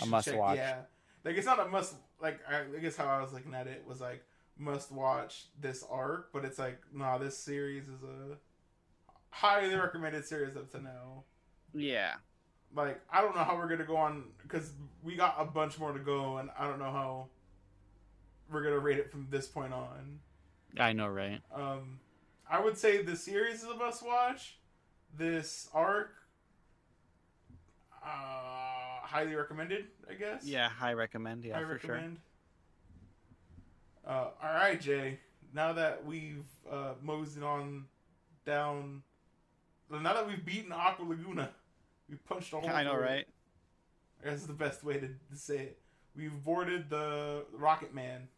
A 0.00 0.06
must 0.06 0.30
check. 0.30 0.34
watch. 0.34 0.56
Yeah, 0.56 0.82
like 1.24 1.36
it's 1.36 1.46
not 1.46 1.60
a 1.60 1.68
must. 1.68 1.94
Like 2.20 2.40
I, 2.48 2.62
I 2.76 2.80
guess 2.80 2.96
how 2.96 3.06
I 3.06 3.20
was 3.22 3.32
looking 3.32 3.54
at 3.54 3.66
it 3.66 3.84
was 3.86 4.00
like 4.00 4.24
must 4.58 4.92
watch 4.92 5.46
this 5.58 5.84
arc, 5.90 6.32
but 6.32 6.44
it's 6.44 6.58
like 6.58 6.80
nah, 6.92 7.18
this 7.18 7.36
series 7.38 7.84
is 7.88 8.02
a 8.02 8.36
highly 9.30 9.74
recommended 9.74 10.24
series 10.26 10.56
up 10.56 10.70
to 10.72 10.80
now. 10.82 11.24
Yeah. 11.74 12.14
Like 12.74 13.00
I 13.12 13.20
don't 13.20 13.34
know 13.34 13.42
how 13.42 13.56
we're 13.56 13.68
gonna 13.68 13.84
go 13.84 13.96
on 13.96 14.24
because 14.42 14.72
we 15.02 15.16
got 15.16 15.36
a 15.38 15.44
bunch 15.44 15.78
more 15.78 15.92
to 15.92 15.98
go, 15.98 16.38
and 16.38 16.50
I 16.58 16.66
don't 16.66 16.78
know 16.78 16.92
how 16.92 17.26
we're 18.50 18.62
gonna 18.62 18.78
rate 18.78 18.98
it 18.98 19.10
from 19.10 19.26
this 19.30 19.46
point 19.46 19.72
on. 19.72 20.20
I 20.78 20.92
know, 20.92 21.08
right? 21.08 21.40
Um, 21.54 21.98
I 22.48 22.60
would 22.60 22.78
say 22.78 23.02
the 23.02 23.16
series 23.16 23.62
is 23.62 23.68
a 23.68 23.74
must 23.74 24.04
watch. 24.04 24.58
This 25.16 25.68
arc, 25.74 26.12
uh, 28.04 28.06
highly 29.02 29.34
recommended. 29.34 29.86
I 30.08 30.14
guess. 30.14 30.44
Yeah, 30.44 30.68
high 30.68 30.92
recommend. 30.92 31.44
Yeah, 31.44 31.58
I 31.58 31.64
for 31.64 31.78
sure. 31.78 32.02
Uh, 34.06 34.28
all 34.42 34.54
right, 34.54 34.80
Jay. 34.80 35.18
Now 35.52 35.72
that 35.72 36.04
we've 36.04 36.46
uh, 36.70 36.94
moseyed 37.02 37.42
on 37.42 37.86
down, 38.46 39.02
now 39.90 40.14
that 40.14 40.26
we've 40.26 40.44
beaten 40.44 40.72
Aqua 40.72 41.04
Laguna, 41.04 41.50
we 42.10 42.16
punched 42.16 42.52
a 42.52 42.56
hole. 42.60 42.68
I 42.68 42.82
know, 42.82 42.96
right? 42.96 43.26
That's 44.22 44.44
the 44.44 44.52
best 44.52 44.84
way 44.84 44.98
to, 44.98 45.08
say 45.34 45.58
it. 45.58 45.78
We've 46.16 46.42
boarded 46.44 46.90
the 46.90 47.44
Rocket 47.52 47.94
Man. 47.94 48.28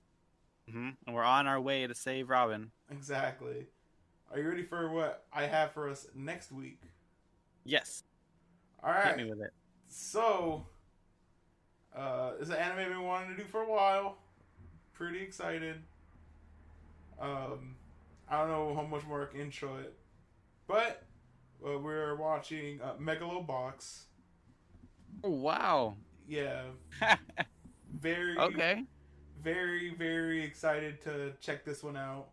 hmm 0.70 0.90
And 1.06 1.16
we're 1.16 1.24
on 1.24 1.46
our 1.46 1.60
way 1.60 1.86
to 1.86 1.94
save 1.94 2.28
Robin. 2.28 2.70
Exactly. 2.90 3.66
Are 4.30 4.38
you 4.38 4.48
ready 4.48 4.62
for 4.62 4.88
what 4.90 5.24
I 5.32 5.46
have 5.46 5.72
for 5.72 5.88
us 5.88 6.06
next 6.14 6.52
week? 6.52 6.80
Yes, 7.64 8.02
All 8.82 8.90
right. 8.90 9.06
hit 9.06 9.16
me 9.16 9.24
with 9.24 9.40
it. 9.40 9.52
So, 9.88 10.66
uh, 11.96 12.32
it's 12.40 12.50
an 12.50 12.56
anime 12.56 12.78
I've 12.78 12.88
been 12.88 13.02
wanting 13.02 13.36
to 13.36 13.42
do 13.42 13.48
for 13.48 13.62
a 13.62 13.70
while. 13.70 14.18
Pretty 14.94 15.20
excited. 15.20 15.76
Um, 17.20 17.76
I 18.28 18.38
don't 18.40 18.48
know 18.48 18.74
how 18.74 18.82
much 18.82 19.04
more 19.06 19.22
I 19.22 19.26
can 19.26 19.40
intro 19.40 19.76
it, 19.78 19.94
but 20.66 21.02
uh, 21.66 21.78
we're 21.78 22.16
watching 22.16 22.80
uh, 22.80 22.94
Megalobox. 23.01 24.02
Oh 25.24 25.30
wow. 25.30 25.97
Yeah, 26.26 26.62
very, 27.93 28.39
okay. 28.39 28.84
very, 29.43 29.90
very 29.94 30.43
excited 30.44 31.02
to 31.02 31.32
check 31.40 31.64
this 31.64 31.82
one 31.82 31.97
out. 31.97 32.28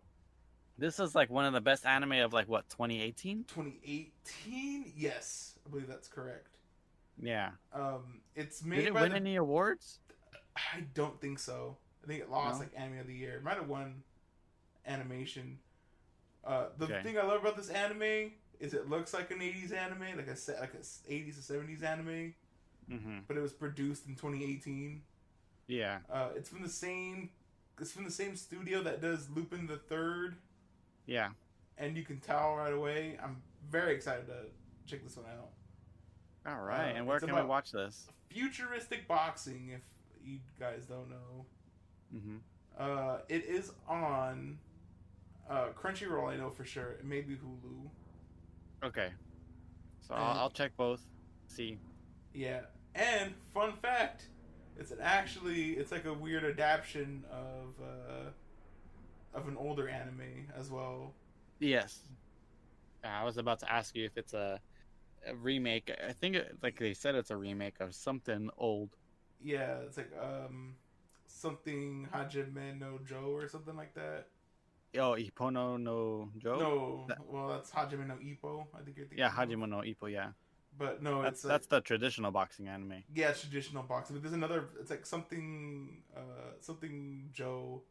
This 0.77 0.99
is 0.99 1.15
like 1.15 1.30
one 1.30 1.45
of 1.45 1.53
the 1.53 1.60
best 1.61 1.85
anime 1.85 2.14
of 2.14 2.31
like 2.31 2.47
what 2.47 2.69
2018. 2.69 3.45
2018, 3.47 4.93
yes, 4.95 5.57
I 5.65 5.69
believe 5.69 5.88
that's 5.88 6.07
correct. 6.07 6.57
Yeah. 7.22 7.49
Um, 7.73 8.22
it's 8.35 8.64
made 8.64 8.77
Did 8.77 8.88
it 8.89 8.93
by 8.93 9.01
win 9.01 9.11
the 9.11 9.18
any 9.18 9.35
awards? 9.35 9.99
I 10.56 10.81
don't 10.93 11.19
think 11.19 11.39
so. 11.39 11.77
I 12.03 12.07
think 12.07 12.22
it 12.22 12.30
lost 12.30 12.56
No? 12.56 12.60
like 12.60 12.72
anime 12.77 12.99
of 12.99 13.07
the 13.07 13.14
year. 13.15 13.35
It 13.38 13.43
might 13.43 13.56
have 13.57 13.68
won 13.68 14.03
animation. 14.88 15.60
Uh, 16.45 16.68
the 16.77 16.85
Okay. 16.85 17.01
thing 17.03 17.18
I 17.18 17.23
love 17.23 17.41
about 17.41 17.57
this 17.57 17.69
anime 17.69 18.31
is 18.60 18.73
it 18.73 18.90
looks 18.90 19.14
like 19.14 19.31
an 19.31 19.40
'80s 19.40 19.73
anime, 19.73 20.18
like 20.18 20.27
a 20.27 20.36
set 20.36 20.60
like 20.60 20.73
a 20.73 20.80
s- 20.80 21.02
'80s 21.10 21.38
or 21.40 21.53
'70s 21.53 21.84
anime, 21.84 22.34
Mm-hmm. 22.91 23.19
but 23.27 23.38
it 23.38 23.40
was 23.41 23.53
produced 23.53 24.07
in 24.07 24.15
2018. 24.15 25.02
Yeah. 25.68 25.99
Uh, 26.11 26.30
it's 26.36 26.49
from 26.49 26.64
the 26.64 26.69
same. 26.69 27.30
It's 27.80 27.91
from 27.91 28.03
the 28.03 28.11
same 28.11 28.36
studio 28.36 28.81
that 28.84 28.99
does 29.02 29.30
Lupin 29.30 29.68
the 29.68 29.77
Third, 29.77 30.36
Yeah. 31.06 31.30
and 31.77 31.95
you 31.95 32.03
can 32.03 32.19
tell 32.19 32.56
right 32.56 32.73
away. 32.73 33.18
I'm 33.23 33.41
very 33.69 33.94
excited 33.95 34.26
to 34.27 34.34
check 34.88 35.03
this 35.03 35.15
one 35.15 35.27
out. 35.27 35.49
All 36.52 36.61
right. 36.65 36.91
Uh, 36.94 36.98
and 36.98 37.06
where 37.07 37.19
can 37.19 37.34
we 37.36 37.41
watch 37.44 37.72
this? 37.72 38.07
Futuristic 38.30 39.07
boxing, 39.07 39.69
if 39.76 39.81
you 40.26 40.40
guys 40.60 40.86
don't 40.86 41.10
know. 41.10 41.45
Mm-hmm. 42.15 42.38
Uh, 42.77 43.18
it 43.30 43.45
is 43.45 43.72
on 43.88 44.57
uh, 45.49 45.68
Crunchyroll. 45.80 46.27
I 46.30 46.38
know 46.38 46.49
for 46.49 46.65
sure. 46.65 46.91
It 46.94 47.06
may 47.06 47.22
be 47.22 47.36
Hulu. 47.36 47.90
Okay. 48.84 49.10
So 50.01 50.14
And- 50.15 50.23
I'll, 50.23 50.39
I'll 50.39 50.49
check 50.49 50.72
both. 50.77 51.01
See. 51.47 51.80
Yeah. 52.34 52.61
And 52.95 53.34
fun 53.53 53.73
fact, 53.73 54.27
it's 54.77 54.91
an 54.91 54.99
actually 55.01 55.72
it's 55.73 55.91
like 55.91 56.06
a 56.06 56.14
weird 56.14 56.43
adaptation 56.43 57.26
of 57.31 57.76
uh, 57.81 59.38
of 59.38 59.47
an 59.47 59.57
older 59.57 59.88
anime 59.88 60.47
as 60.56 60.69
well. 60.69 61.14
Yes. 61.60 61.99
I 63.03 63.23
was 63.23 63.38
about 63.38 63.60
to 63.60 63.72
ask 63.72 63.95
you 63.95 64.06
if 64.06 64.18
it's 64.18 64.34
a, 64.34 64.60
a 65.26 65.35
remake. 65.35 65.91
I 66.06 66.11
think, 66.11 66.35
it, 66.35 66.57
like 66.61 66.77
they 66.77 66.93
said, 66.93 67.15
it's 67.15 67.31
a 67.31 67.38
remake 67.38 67.80
of 67.80 67.95
something 67.95 68.49
old. 68.57 68.89
Yeah, 69.41 69.77
it's 69.85 69.95
like 69.97 70.11
um 70.22 70.76
something 71.27 72.07
Hajime 72.14 72.80
no 72.80 72.99
Joe 73.06 73.31
or 73.34 73.47
something 73.47 73.76
like 73.77 73.93
that. 73.93 74.27
Oh, 74.97 75.15
Ippono 75.15 75.79
no 75.79 76.29
Joe. 76.37 76.57
No, 76.57 77.05
That- 77.07 77.25
well 77.27 77.47
that's 77.49 77.69
Hajime 77.71 78.07
no 78.07 78.15
Ippo. 78.15 78.67
I 78.73 78.81
think 78.81 78.97
you're. 78.97 79.07
Yeah. 79.15 79.29
Hajime 79.29 79.67
no 79.69 79.77
Ippo. 79.77 80.11
Yeah, 80.11 80.31
But 80.77 81.03
no, 81.03 81.21
that's 81.21 81.39
it's 81.39 81.47
that's 81.47 81.67
the 81.67 81.81
traditional 81.81 82.31
boxing 82.31 82.67
anime. 82.67 83.03
yeah, 83.13 83.29
it's 83.29 83.41
traditional 83.41 83.83
boxing. 83.83 84.15
But 84.15 84.23
there's 84.23 84.33
another. 84.33 84.69
It's 84.79 84.89
like 84.89 85.05
something 85.05 86.01
uh 86.15 86.53
something 86.59 87.29
Joe. 87.33 87.83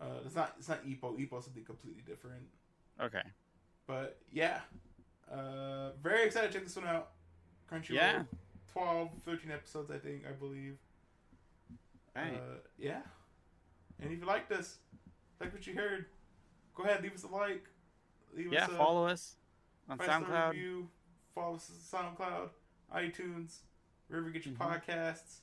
Uh, 0.00 0.20
it's 0.24 0.34
not 0.36 0.54
it's 0.58 0.68
not 0.68 0.84
Ippo. 0.86 1.16
Ippo's 1.18 1.44
something 1.44 1.64
completely 1.64 2.02
different. 2.06 2.46
Okay. 3.00 3.22
But 3.86 4.18
yeah, 4.32 4.60
uh, 5.30 5.90
very 6.02 6.24
excited 6.24 6.48
to 6.52 6.58
check 6.58 6.64
this 6.66 6.76
one 6.76 6.86
out. 6.86 7.10
Crunchyroll. 7.70 7.94
Yeah. 7.94 8.22
12, 8.72 9.10
13 9.24 9.50
episodes, 9.52 9.90
I 9.90 9.98
think, 9.98 10.22
I 10.28 10.32
believe. 10.32 10.76
Right. 12.16 12.34
Uh, 12.34 12.58
yeah. 12.78 13.02
And 14.00 14.10
if 14.12 14.18
you 14.18 14.26
like 14.26 14.48
this, 14.48 14.78
like 15.40 15.52
what 15.52 15.66
you 15.66 15.74
heard, 15.74 16.06
go 16.74 16.84
ahead, 16.84 17.02
leave 17.02 17.14
us 17.14 17.24
a 17.24 17.28
like. 17.28 17.64
Leave 18.34 18.52
yeah. 18.52 18.64
us 18.64 18.70
a 18.70 18.76
Follow 18.76 19.06
us 19.06 19.36
on 19.88 19.98
SoundCloud. 19.98 20.50
review. 20.52 20.88
Follow 21.34 21.56
us 21.56 21.70
on 21.92 22.16
SoundCloud, 22.16 22.48
iTunes, 22.94 23.58
wherever 24.08 24.26
you 24.28 24.32
get 24.32 24.46
your 24.46 24.54
Mhm. 24.54 24.58
podcasts. 24.82 25.40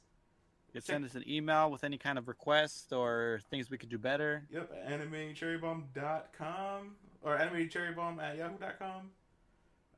You 0.67 0.73
can 0.73 0.81
send 0.83 1.05
us 1.05 1.15
an 1.15 1.27
email 1.27 1.69
with 1.69 1.83
any 1.83 1.97
kind 1.97 2.17
of 2.17 2.27
request 2.29 2.93
or 2.93 3.41
things 3.49 3.69
we 3.69 3.77
could 3.77 3.89
do 3.89 3.97
better. 3.97 4.47
Yep, 4.51 4.71
animecherrybomb.com 4.87 6.95
or 7.21 7.37
animecherrybomb 7.37 8.21
at 8.21 8.37
yahoo.com. 8.37 9.11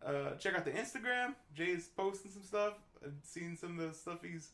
Uh, 0.03 0.35
check 0.35 0.55
out 0.55 0.65
the 0.65 0.71
Instagram. 0.71 1.35
Jay's 1.53 1.87
posting 1.87 2.31
some 2.31 2.43
stuff. 2.43 2.79
I've 3.03 3.13
seen 3.23 3.55
some 3.55 3.79
of 3.79 3.87
the 3.89 3.93
stuff 3.95 4.23
he's 4.23 4.51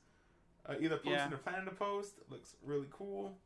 uh, 0.66 0.76
either 0.80 0.98
posting 0.98 1.14
Yeah. 1.14 1.34
or 1.34 1.38
planning 1.38 1.66
to 1.66 1.72
post. 1.72 2.18
It 2.20 2.30
looks 2.30 2.56
really 2.64 2.88
cool, 2.92 3.38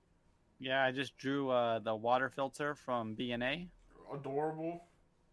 Yeah, 0.64 0.82
I 0.84 0.92
just 0.92 1.18
drew 1.18 1.50
uh, 1.50 1.80
the 1.80 1.94
water 1.94 2.30
filter 2.30 2.74
from 2.74 3.16
BNA. 3.18 3.68
adorable. 4.14 4.86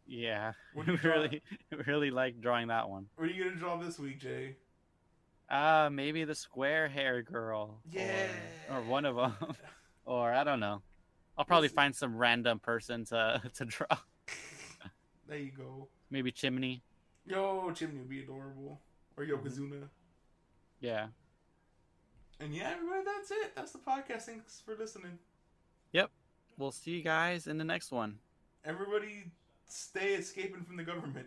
Yeah, 0.07 0.55
What 0.75 0.87
do 0.87 0.93
you 0.93 0.99
really, 1.05 1.43
really 1.87 2.11
like 2.11 2.41
drawing 2.41 2.67
that 2.69 2.89
one. 2.89 3.07
What 3.15 3.29
are 3.29 3.33
you 3.33 3.45
gonna 3.45 3.55
draw 3.57 3.77
this 3.77 3.97
week, 4.01 4.19
Jay? 4.19 4.57
Uh, 5.49 5.89
maybe 5.93 6.25
the 6.25 6.35
square 6.35 6.89
hair 6.89 7.23
girl. 7.23 7.81
or- 7.95 8.01
Yeah. 8.01 8.27
Or, 8.73 8.83
one 8.83 9.05
of 9.05 9.15
them. 9.15 9.35
or 10.05 10.33
I 10.33 10.43
don't 10.43 10.59
know. 10.59 10.83
I'll 11.39 11.45
probably 11.45 11.69
see. 11.69 11.75
find 11.75 11.95
some 11.95 12.17
random 12.17 12.59
person 12.59 13.05
to 13.07 13.41
to 13.55 13.65
draw. 13.65 13.87
There 15.29 15.39
you 15.39 15.53
go. 15.53 15.87
Maybe 16.11 16.33
Chimney. 16.33 16.83
Yo, 17.25 17.71
Chimney 17.73 17.99
would 17.99 18.09
be 18.09 18.23
adorable. 18.25 18.81
Or 19.17 19.25
Mm-hmm. 19.25 19.47
Yokozuna. 19.47 19.89
Yeah. 20.81 21.07
And 22.41 22.55
yeah, 22.55 22.71
everybody, 22.75 23.03
that's 23.05 23.31
it. 23.31 23.55
That's 23.55 23.73
the 23.73 23.79
podcast. 23.79 24.23
Thanks 24.23 24.63
for 24.65 24.75
listening. 24.75 25.19
Yep. 25.93 26.11
We'll 26.57 26.73
see 26.73 26.93
you 26.93 27.03
guys 27.03 27.47
in 27.47 27.59
the 27.59 27.65
next 27.65 27.93
one. 27.93 28.19
Everybody, 28.65 29.25
stay 29.69 30.15
escaping 30.15 30.63
from 30.63 30.77
the 30.77 30.83
government. 30.83 31.27